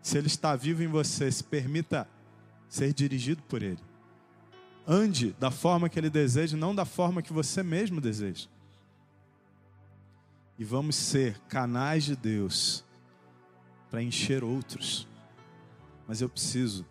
Se 0.00 0.18
ele 0.18 0.28
está 0.28 0.54
vivo 0.54 0.84
em 0.84 0.88
você, 0.88 1.32
se 1.32 1.42
permita 1.42 2.08
ser 2.68 2.92
dirigido 2.92 3.42
por 3.42 3.60
ele. 3.60 3.87
Ande 4.90 5.36
da 5.38 5.50
forma 5.50 5.88
que 5.88 5.98
ele 5.98 6.08
deseja, 6.08 6.56
não 6.56 6.74
da 6.74 6.86
forma 6.86 7.20
que 7.20 7.32
você 7.32 7.62
mesmo 7.62 8.00
deseja. 8.00 8.46
E 10.58 10.64
vamos 10.64 10.96
ser 10.96 11.38
canais 11.48 12.04
de 12.04 12.16
Deus 12.16 12.82
para 13.90 14.02
encher 14.02 14.42
outros. 14.42 15.06
Mas 16.06 16.22
eu 16.22 16.28
preciso 16.28 16.86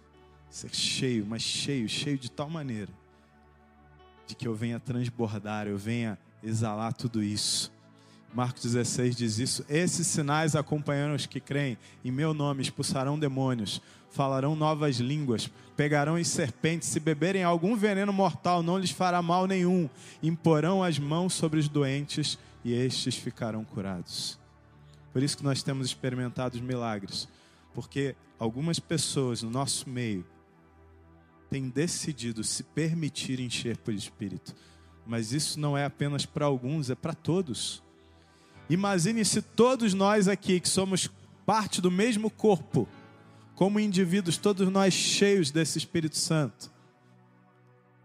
ser 0.49 0.73
cheio, 0.73 1.25
mas 1.25 1.41
cheio, 1.41 1.89
cheio 1.89 2.19
de 2.19 2.29
tal 2.29 2.49
maneira 2.49 2.91
de 4.27 4.35
que 4.35 4.47
eu 4.47 4.53
venha 4.53 4.79
transbordar, 4.79 5.67
eu 5.67 5.77
venha 5.77 6.19
exalar 6.43 6.93
tudo 6.93 7.23
isso 7.23 7.71
Marcos 8.33 8.61
16 8.63 9.15
diz 9.15 9.39
isso. 9.39 9.65
Esses 9.69 10.05
sinais 10.05 10.55
acompanharão 10.55 11.15
os 11.15 11.25
que 11.25 11.39
creem. 11.39 11.77
Em 12.03 12.11
meu 12.11 12.33
nome 12.33 12.61
expulsarão 12.61 13.17
demônios, 13.17 13.81
falarão 14.09 14.55
novas 14.55 14.97
línguas, 14.97 15.49
pegarão 15.75 16.15
as 16.15 16.27
serpentes. 16.27 16.89
Se 16.89 16.99
beberem 16.99 17.43
algum 17.43 17.75
veneno 17.75 18.11
mortal, 18.11 18.63
não 18.63 18.77
lhes 18.77 18.91
fará 18.91 19.21
mal 19.21 19.45
nenhum. 19.47 19.89
Imporão 20.21 20.83
as 20.83 20.97
mãos 20.97 21.33
sobre 21.33 21.59
os 21.59 21.69
doentes 21.69 22.37
e 22.63 22.73
estes 22.73 23.15
ficarão 23.15 23.63
curados. 23.63 24.39
Por 25.13 25.23
isso 25.23 25.37
que 25.37 25.43
nós 25.43 25.63
temos 25.63 25.87
experimentado 25.87 26.55
os 26.55 26.61
milagres. 26.61 27.27
Porque 27.73 28.15
algumas 28.39 28.79
pessoas 28.79 29.41
no 29.43 29.49
nosso 29.49 29.89
meio 29.89 30.25
têm 31.49 31.69
decidido 31.69 32.43
se 32.43 32.63
permitir 32.63 33.39
encher 33.39 33.77
pelo 33.77 33.97
Espírito. 33.97 34.55
Mas 35.05 35.31
isso 35.31 35.59
não 35.59 35.77
é 35.77 35.85
apenas 35.85 36.25
para 36.25 36.45
alguns, 36.45 36.89
é 36.89 36.95
para 36.95 37.13
todos. 37.13 37.81
Imagine 38.69 39.23
se 39.23 39.41
todos 39.41 39.93
nós 39.93 40.27
aqui, 40.27 40.59
que 40.59 40.67
somos 40.67 41.09
parte 41.45 41.79
do 41.79 41.89
mesmo 41.89 42.29
corpo, 42.29 42.87
como 43.57 43.79
indivíduos, 43.79 44.37
todos 44.37 44.69
nós 44.71 44.93
cheios 44.93 45.49
desse 45.49 45.79
Espírito 45.79 46.15
Santo, 46.15 46.71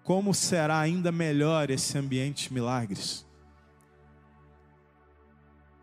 como 0.03 0.33
será 0.33 0.81
ainda 0.81 1.13
melhor 1.13 1.69
esse 1.69 1.97
ambiente 1.99 2.49
de 2.49 2.55
milagres? 2.55 3.27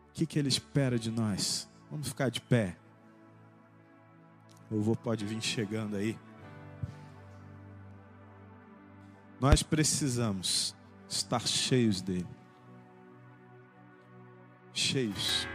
O 0.09 0.13
que, 0.15 0.26
que 0.26 0.39
ele 0.39 0.47
espera 0.47 0.97
de 0.97 1.11
nós? 1.11 1.70
Vamos 1.91 2.07
ficar 2.07 2.30
de 2.30 2.41
pé. 2.41 2.76
O 4.72 4.82
vô 4.82 4.95
pode 4.95 5.24
vir 5.24 5.39
chegando 5.39 5.97
aí. 5.97 6.17
Nós 9.39 9.61
precisamos 9.61 10.76
estar 11.07 11.47
cheios 11.47 12.01
dele. 12.01 12.28
Cheios 14.74 15.47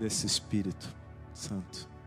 desse 0.00 0.24
Espírito 0.24 0.88
Santo. 1.34 1.97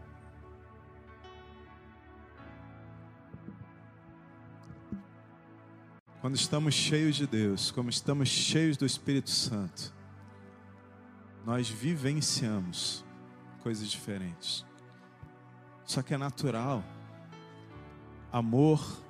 Quando 6.22 6.36
estamos 6.36 6.76
cheios 6.76 7.16
de 7.16 7.26
Deus, 7.26 7.72
como 7.72 7.90
estamos 7.90 8.30
cheios 8.30 8.78
do 8.78 8.86
Espírito 8.86 9.32
Santo, 9.32 9.92
nós 11.44 11.68
vivenciamos 11.68 13.04
coisas 13.64 13.90
diferentes. 13.90 14.64
Só 15.84 16.04
que 16.04 16.14
é 16.14 16.18
natural. 16.20 16.84
Amor, 18.32 19.02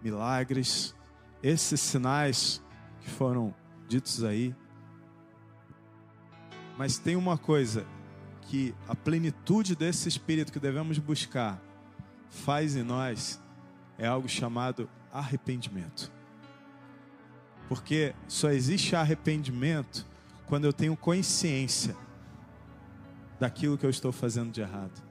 milagres, 0.00 0.94
esses 1.42 1.80
sinais 1.80 2.62
que 3.00 3.10
foram 3.10 3.52
ditos 3.88 4.22
aí. 4.22 4.54
Mas 6.76 6.96
tem 6.96 7.16
uma 7.16 7.36
coisa 7.36 7.84
que 8.42 8.72
a 8.86 8.94
plenitude 8.94 9.74
desse 9.74 10.08
espírito 10.08 10.52
que 10.52 10.60
devemos 10.60 10.96
buscar 11.00 11.60
faz 12.28 12.76
em 12.76 12.84
nós 12.84 13.42
é 13.98 14.06
algo 14.06 14.28
chamado 14.28 14.88
arrependimento. 15.12 16.10
Porque 17.68 18.14
só 18.26 18.50
existe 18.50 18.96
arrependimento 18.96 20.06
quando 20.46 20.64
eu 20.64 20.72
tenho 20.72 20.96
consciência 20.96 21.94
daquilo 23.38 23.76
que 23.76 23.84
eu 23.84 23.90
estou 23.90 24.10
fazendo 24.10 24.50
de 24.50 24.60
errado. 24.60 25.02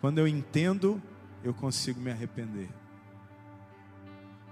Quando 0.00 0.18
eu 0.18 0.26
entendo, 0.26 1.00
eu 1.44 1.52
consigo 1.52 2.00
me 2.00 2.10
arrepender. 2.10 2.68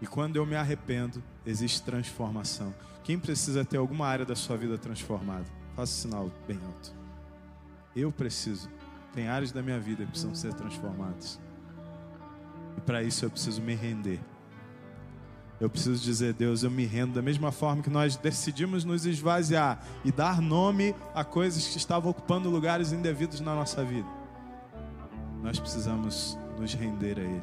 E 0.00 0.06
quando 0.06 0.36
eu 0.36 0.46
me 0.46 0.54
arrependo, 0.54 1.22
existe 1.44 1.82
transformação. 1.82 2.74
Quem 3.02 3.18
precisa 3.18 3.64
ter 3.64 3.78
alguma 3.78 4.06
área 4.06 4.24
da 4.24 4.36
sua 4.36 4.56
vida 4.56 4.76
transformada? 4.76 5.46
Faça 5.74 5.92
o 5.92 5.96
sinal 6.02 6.30
bem 6.46 6.59
alto. 6.64 6.94
Eu 7.96 8.12
preciso. 8.12 8.68
Tem 9.14 9.28
áreas 9.28 9.50
da 9.50 9.62
minha 9.62 9.80
vida 9.80 10.04
que 10.04 10.11
precisam 10.11 10.34
ser 10.34 10.52
transformadas. 10.52 11.40
E 12.79 12.81
para 12.81 13.03
isso 13.03 13.24
eu 13.24 13.31
preciso 13.31 13.61
me 13.61 13.74
render. 13.74 14.20
Eu 15.61 15.68
preciso 15.68 16.01
dizer, 16.01 16.33
Deus, 16.33 16.62
eu 16.62 16.70
me 16.70 16.87
rendo 16.87 17.14
da 17.14 17.20
mesma 17.20 17.51
forma 17.51 17.83
que 17.83 17.91
nós 17.91 18.14
decidimos 18.14 18.85
nos 18.85 19.05
esvaziar 19.05 19.85
e 20.05 20.12
dar 20.12 20.41
nome 20.41 20.95
a 21.12 21.24
coisas 21.24 21.66
que 21.66 21.76
estavam 21.76 22.12
ocupando 22.12 22.49
lugares 22.49 22.93
indevidos 22.93 23.41
na 23.41 23.53
nossa 23.53 23.85
vida. 23.85 24.07
Nós 25.43 25.59
precisamos 25.59 26.39
nos 26.57 26.72
render 26.72 27.18
a 27.18 27.22
Ele. 27.22 27.43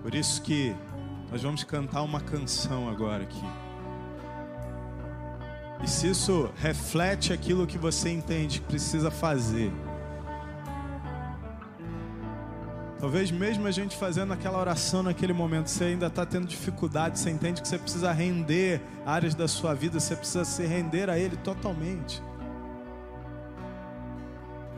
Por 0.00 0.14
isso 0.14 0.40
que 0.42 0.76
nós 1.28 1.42
vamos 1.42 1.64
cantar 1.64 2.02
uma 2.02 2.20
canção 2.20 2.88
agora 2.88 3.24
aqui. 3.24 3.67
E 5.82 5.88
se 5.88 6.08
isso 6.08 6.50
reflete 6.56 7.32
aquilo 7.32 7.66
que 7.66 7.78
você 7.78 8.10
entende 8.10 8.60
que 8.60 8.66
precisa 8.66 9.10
fazer. 9.10 9.72
Talvez 12.98 13.30
mesmo 13.30 13.64
a 13.66 13.70
gente 13.70 13.96
fazendo 13.96 14.32
aquela 14.32 14.58
oração 14.58 15.04
naquele 15.04 15.32
momento, 15.32 15.68
você 15.68 15.84
ainda 15.84 16.08
está 16.08 16.26
tendo 16.26 16.48
dificuldade, 16.48 17.18
você 17.18 17.30
entende 17.30 17.62
que 17.62 17.68
você 17.68 17.78
precisa 17.78 18.10
render 18.10 18.82
áreas 19.06 19.36
da 19.36 19.46
sua 19.46 19.72
vida, 19.72 20.00
você 20.00 20.16
precisa 20.16 20.44
se 20.44 20.66
render 20.66 21.08
a 21.08 21.16
Ele 21.16 21.36
totalmente. 21.36 22.20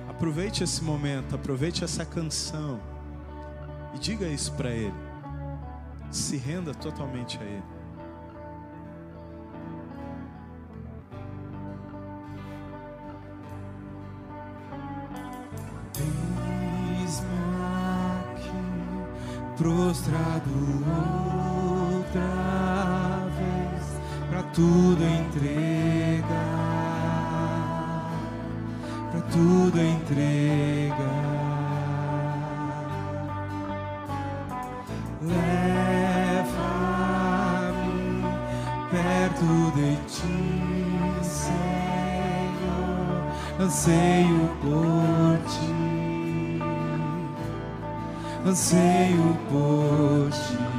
Aproveite 0.06 0.62
esse 0.62 0.84
momento, 0.84 1.34
aproveite 1.34 1.82
essa 1.82 2.04
canção 2.04 2.78
e 3.94 3.98
diga 3.98 4.28
isso 4.28 4.52
para 4.52 4.68
Ele. 4.68 4.92
Se 6.10 6.36
renda 6.36 6.74
totalmente 6.74 7.38
a 7.38 7.44
Ele. 7.44 7.79
Prostrado 19.60 20.50
outra 21.92 22.22
vez 23.36 23.84
para 24.30 24.42
tudo 24.54 25.04
entregar, 25.04 26.26
para 29.10 29.20
tudo 29.30 29.78
entregar. 29.78 30.96
Leva-me 35.20 36.40
perto 38.90 39.50
de 39.76 39.90
ti, 40.06 40.40
Senhor, 41.22 41.58
anseio 43.60 44.40
por 44.62 45.09
anseio 48.50 49.36
por 49.48 50.28
ti. 50.30 50.69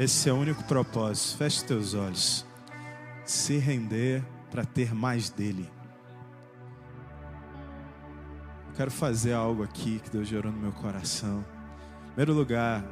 Esse 0.00 0.30
é 0.30 0.32
o 0.32 0.36
único 0.36 0.64
propósito. 0.64 1.36
Feche 1.36 1.62
teus 1.62 1.92
olhos. 1.92 2.46
Se 3.22 3.58
render 3.58 4.24
para 4.50 4.64
ter 4.64 4.94
mais 4.94 5.28
dele. 5.28 5.70
Quero 8.74 8.90
fazer 8.90 9.34
algo 9.34 9.62
aqui 9.62 10.00
que 10.02 10.08
Deus 10.08 10.26
gerou 10.26 10.50
no 10.50 10.58
meu 10.58 10.72
coração. 10.72 11.44
Em 12.04 12.06
primeiro 12.14 12.32
lugar, 12.32 12.82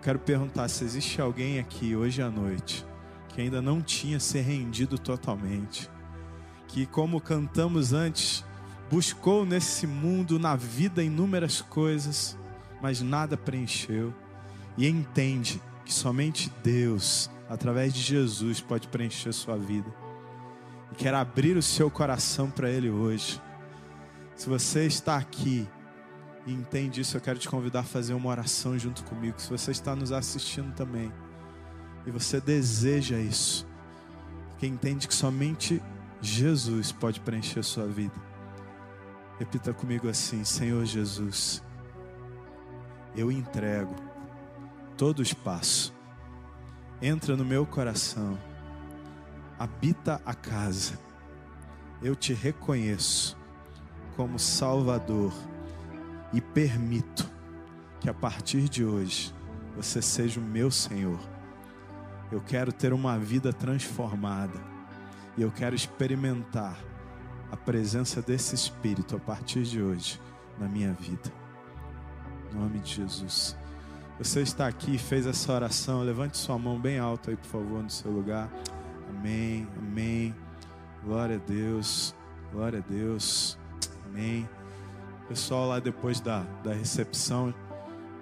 quero 0.00 0.18
perguntar 0.18 0.68
se 0.68 0.84
existe 0.84 1.20
alguém 1.20 1.58
aqui 1.58 1.94
hoje 1.94 2.22
à 2.22 2.30
noite 2.30 2.86
que 3.28 3.42
ainda 3.42 3.60
não 3.60 3.82
tinha 3.82 4.18
se 4.18 4.40
rendido 4.40 4.98
totalmente. 4.98 5.90
Que, 6.66 6.86
como 6.86 7.20
cantamos 7.20 7.92
antes, 7.92 8.42
buscou 8.90 9.44
nesse 9.44 9.86
mundo, 9.86 10.38
na 10.38 10.56
vida, 10.56 11.04
inúmeras 11.04 11.60
coisas, 11.60 12.38
mas 12.80 13.02
nada 13.02 13.36
preencheu. 13.36 14.14
E 14.78 14.88
entende 14.88 15.60
que 15.84 15.92
somente 15.92 16.50
Deus, 16.62 17.30
através 17.48 17.92
de 17.92 18.00
Jesus, 18.00 18.60
pode 18.60 18.88
preencher 18.88 19.32
sua 19.32 19.56
vida. 19.56 19.92
E 20.92 20.94
quer 20.94 21.14
abrir 21.14 21.56
o 21.56 21.62
seu 21.62 21.90
coração 21.90 22.50
para 22.50 22.70
Ele 22.70 22.90
hoje. 22.90 23.40
Se 24.34 24.48
você 24.48 24.86
está 24.86 25.16
aqui 25.16 25.68
e 26.46 26.52
entende 26.52 27.00
isso, 27.00 27.16
eu 27.16 27.20
quero 27.20 27.38
te 27.38 27.48
convidar 27.48 27.80
a 27.80 27.84
fazer 27.84 28.14
uma 28.14 28.30
oração 28.30 28.78
junto 28.78 29.04
comigo. 29.04 29.40
Se 29.40 29.50
você 29.50 29.70
está 29.70 29.94
nos 29.94 30.12
assistindo 30.12 30.74
também 30.74 31.12
e 32.06 32.10
você 32.10 32.40
deseja 32.40 33.18
isso, 33.18 33.66
porque 34.50 34.66
entende 34.66 35.06
que 35.08 35.14
somente 35.14 35.82
Jesus 36.20 36.92
pode 36.92 37.20
preencher 37.20 37.62
sua 37.62 37.86
vida. 37.86 38.14
Repita 39.38 39.72
comigo 39.72 40.08
assim: 40.08 40.44
Senhor 40.44 40.84
Jesus, 40.84 41.62
eu 43.16 43.30
entrego 43.30 44.13
todo 45.04 45.18
o 45.18 45.22
espaço, 45.22 45.94
entra 47.02 47.36
no 47.36 47.44
meu 47.44 47.66
coração, 47.66 48.38
habita 49.58 50.18
a 50.24 50.32
casa. 50.32 50.98
Eu 52.00 52.16
te 52.16 52.32
reconheço 52.32 53.36
como 54.16 54.38
Salvador 54.38 55.30
e 56.32 56.40
permito 56.40 57.30
que 58.00 58.08
a 58.08 58.14
partir 58.14 58.66
de 58.66 58.82
hoje 58.82 59.34
você 59.76 60.00
seja 60.00 60.40
o 60.40 60.42
meu 60.42 60.70
Senhor. 60.70 61.20
Eu 62.32 62.40
quero 62.40 62.72
ter 62.72 62.94
uma 62.94 63.18
vida 63.18 63.52
transformada 63.52 64.58
e 65.36 65.42
eu 65.42 65.52
quero 65.52 65.76
experimentar 65.76 66.78
a 67.52 67.56
presença 67.58 68.22
desse 68.22 68.54
Espírito 68.54 69.16
a 69.16 69.20
partir 69.20 69.64
de 69.64 69.82
hoje 69.82 70.18
na 70.58 70.66
minha 70.66 70.94
vida. 70.94 71.30
Em 72.50 72.56
nome 72.56 72.78
de 72.78 72.94
Jesus. 72.94 73.54
Você 74.16 74.42
está 74.42 74.68
aqui 74.68 74.96
fez 74.96 75.26
essa 75.26 75.52
oração, 75.52 76.02
levante 76.02 76.38
sua 76.38 76.56
mão 76.56 76.78
bem 76.78 77.00
alta 77.00 77.32
aí, 77.32 77.36
por 77.36 77.46
favor, 77.46 77.82
no 77.82 77.90
seu 77.90 78.12
lugar. 78.12 78.48
Amém, 79.10 79.66
amém. 79.76 80.32
Glória 81.02 81.34
a 81.34 81.38
Deus, 81.38 82.14
glória 82.52 82.78
a 82.78 82.92
Deus, 82.92 83.58
amém. 84.06 84.48
Pessoal, 85.28 85.66
lá 85.66 85.80
depois 85.80 86.20
da, 86.20 86.44
da 86.62 86.72
recepção, 86.72 87.52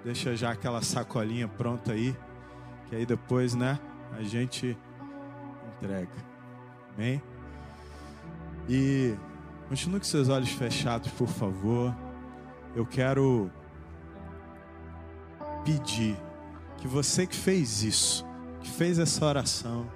deixa 0.03 0.35
já 0.35 0.51
aquela 0.51 0.81
sacolinha 0.81 1.47
pronta 1.47 1.91
aí, 1.91 2.15
que 2.89 2.95
aí 2.95 3.05
depois, 3.05 3.53
né, 3.53 3.79
a 4.17 4.23
gente 4.23 4.75
entrega, 5.77 6.11
amém. 6.95 7.21
E 8.67 9.15
continue 9.69 9.99
com 9.99 10.05
seus 10.05 10.27
olhos 10.27 10.49
fechados, 10.49 11.11
por 11.11 11.27
favor. 11.27 11.95
Eu 12.75 12.83
quero 12.83 13.51
pedir 15.63 16.17
que 16.77 16.87
você 16.87 17.25
que 17.25 17.35
fez 17.35 17.83
isso, 17.83 18.25
que 18.61 18.69
fez 18.69 18.99
essa 18.99 19.25
oração, 19.25 19.87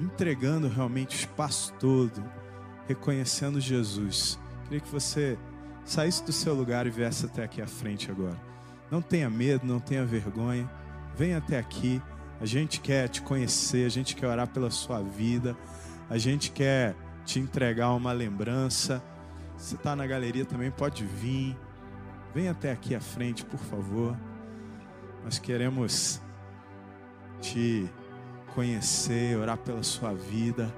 entregando 0.00 0.68
realmente 0.68 1.16
o 1.16 1.18
espaço 1.20 1.72
todo, 1.74 2.22
reconhecendo 2.86 3.60
Jesus, 3.60 4.38
queria 4.64 4.80
que 4.80 4.88
você 4.88 5.38
saísse 5.84 6.24
do 6.24 6.32
seu 6.32 6.54
lugar 6.54 6.86
e 6.86 6.90
viesse 6.90 7.26
até 7.26 7.44
aqui 7.44 7.60
à 7.60 7.66
frente 7.66 8.10
agora. 8.10 8.40
Não 8.90 9.00
tenha 9.00 9.28
medo, 9.28 9.66
não 9.66 9.80
tenha 9.80 10.04
vergonha, 10.04 10.70
venha 11.16 11.38
até 11.38 11.58
aqui. 11.58 12.00
A 12.40 12.46
gente 12.46 12.80
quer 12.80 13.08
te 13.08 13.22
conhecer, 13.22 13.86
a 13.86 13.88
gente 13.88 14.14
quer 14.16 14.26
orar 14.26 14.48
pela 14.48 14.70
sua 14.70 15.00
vida, 15.00 15.56
a 16.10 16.18
gente 16.18 16.50
quer 16.50 16.94
te 17.24 17.38
entregar 17.38 17.92
uma 17.92 18.12
lembrança. 18.12 19.02
Se 19.56 19.76
está 19.76 19.94
na 19.94 20.06
galeria 20.06 20.44
também, 20.44 20.70
pode 20.70 21.04
vir. 21.04 21.56
Vem 22.34 22.48
até 22.48 22.72
aqui 22.72 22.96
à 22.96 23.00
frente, 23.00 23.44
por 23.44 23.60
favor. 23.60 24.16
Nós 25.22 25.38
queremos 25.38 26.20
te 27.40 27.88
conhecer, 28.54 29.38
orar 29.38 29.56
pela 29.56 29.84
sua 29.84 30.12
vida. 30.12 30.74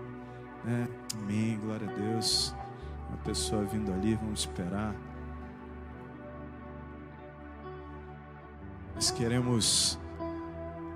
Né? 0.63 0.87
Amém, 1.15 1.59
glória 1.59 1.89
a 1.89 1.93
Deus. 1.95 2.55
Uma 3.09 3.17
pessoa 3.19 3.65
vindo 3.65 3.91
ali, 3.91 4.15
vamos 4.17 4.41
esperar. 4.41 4.95
Nós 8.95 9.11
queremos 9.11 9.99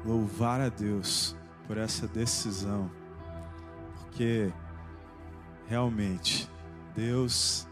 louvar 0.04 0.60
a 0.60 0.68
Deus 0.68 1.36
por 1.66 1.78
essa 1.78 2.06
decisão, 2.06 2.90
porque 3.94 4.52
realmente 5.68 6.50
Deus 6.94 7.66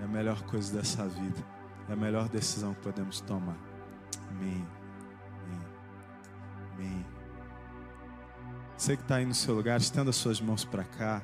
é 0.00 0.04
a 0.04 0.08
melhor 0.08 0.42
coisa 0.42 0.76
dessa 0.76 1.06
vida, 1.06 1.55
é 1.88 1.92
a 1.92 1.96
melhor 1.96 2.28
decisão 2.28 2.74
que 2.74 2.80
podemos 2.80 3.20
tomar. 3.20 3.56
Amém. 4.30 4.66
Amém. 5.44 5.66
Amém. 6.74 7.06
Você 8.76 8.96
que 8.96 9.02
está 9.02 9.16
aí 9.16 9.26
no 9.26 9.34
seu 9.34 9.54
lugar, 9.54 9.80
estenda 9.80 10.12
suas 10.12 10.40
mãos 10.40 10.64
para 10.64 10.84
cá. 10.84 11.22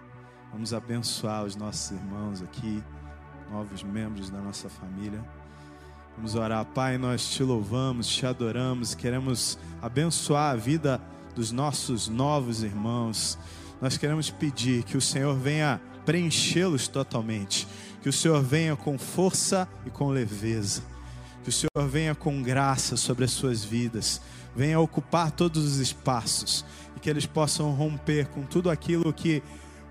Vamos 0.53 0.73
abençoar 0.73 1.45
os 1.45 1.57
nossos 1.57 1.91
irmãos 1.91 2.43
aqui, 2.43 2.83
novos 3.51 3.83
membros 3.83 4.31
da 4.31 4.39
nossa 4.39 4.69
família. 4.69 5.23
Vamos 6.17 6.35
orar, 6.35 6.65
Pai, 6.67 6.99
nós 6.99 7.29
te 7.29 7.43
louvamos, 7.43 8.07
te 8.07 8.27
adoramos, 8.27 8.95
queremos 8.95 9.59
abençoar 9.81 10.53
a 10.53 10.57
vida 10.57 11.01
dos 11.35 11.51
nossos 11.51 12.07
novos 12.07 12.63
irmãos. 12.63 13.39
Nós 13.81 13.97
queremos 13.97 14.31
pedir 14.31 14.85
que 14.85 14.97
o 14.97 15.01
Senhor 15.01 15.35
venha 15.35 15.81
preenchê-los 16.05 16.87
totalmente, 16.89 17.67
que 18.03 18.09
o 18.09 18.13
Senhor 18.13 18.43
venha 18.43 18.75
com 18.75 18.99
força 18.99 19.69
e 19.87 19.91
com 19.91 20.09
leveza, 20.09 20.83
que 21.45 21.49
o 21.49 21.53
Senhor 21.53 21.89
venha 21.89 22.15
com 22.15 22.43
graça 22.43 22.97
sobre 22.97 23.25
as 23.25 23.31
suas 23.31 23.65
vidas, 23.65 24.21
venha 24.55 24.81
ocupar 24.81 25.31
todos 25.31 25.65
os 25.65 25.79
espaços 25.79 26.65
e 26.97 27.01
que 27.01 27.09
eles 27.09 27.27
possam 27.27 27.71
romper 27.71 28.27
com 28.27 28.43
tudo 28.43 28.69
aquilo 28.71 29.13
que 29.13 29.43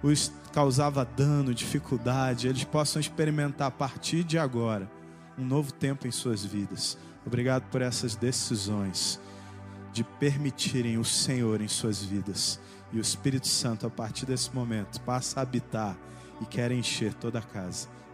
os 0.04 0.32
causava 0.52 1.06
dano, 1.06 1.54
dificuldade, 1.54 2.48
eles 2.48 2.66
possam 2.66 3.00
experimentar 3.00 3.70
a 3.70 3.72
partir 3.72 4.24
de 4.24 4.38
agora 4.38 4.92
um 5.38 5.46
novo 5.46 5.72
tempo 5.72 6.06
em 6.06 6.12
suas 6.12 6.44
vidas. 6.44 6.98
Obrigado 7.26 7.64
por 7.70 7.82
essas 7.82 8.16
decisões 8.16 9.20
de 9.94 10.04
permitirem 10.04 10.98
o 10.98 11.06
Senhor 11.06 11.62
em 11.62 11.68
suas 11.68 12.02
vidas. 12.04 12.60
E 12.92 12.98
o 12.98 13.02
Espírito 13.02 13.48
Santo, 13.48 13.88
a 13.88 13.90
partir 13.90 14.26
desse 14.26 14.54
momento, 14.54 15.00
passa 15.02 15.40
a 15.40 15.44
habitar 15.44 15.98
e 16.42 16.46
quer 16.46 16.72
encher 16.72 17.14
toda 17.14 17.40
a 17.40 17.42
casa. 17.42 17.88